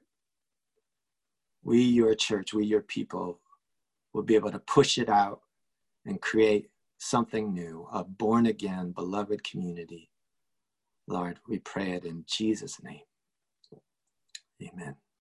we, 1.64 1.80
your 1.82 2.14
church, 2.14 2.54
we, 2.54 2.64
your 2.66 2.82
people, 2.82 3.40
will 4.12 4.22
be 4.22 4.34
able 4.34 4.50
to 4.50 4.58
push 4.58 4.98
it 4.98 5.08
out 5.08 5.40
and 6.06 6.20
create 6.20 6.70
something 6.98 7.52
new, 7.52 7.88
a 7.92 8.04
born 8.04 8.46
again, 8.46 8.92
beloved 8.92 9.42
community. 9.44 10.10
Lord, 11.06 11.38
we 11.48 11.58
pray 11.58 11.92
it 11.92 12.04
in 12.04 12.24
Jesus' 12.26 12.82
name. 12.82 13.02
Amen. 14.62 14.96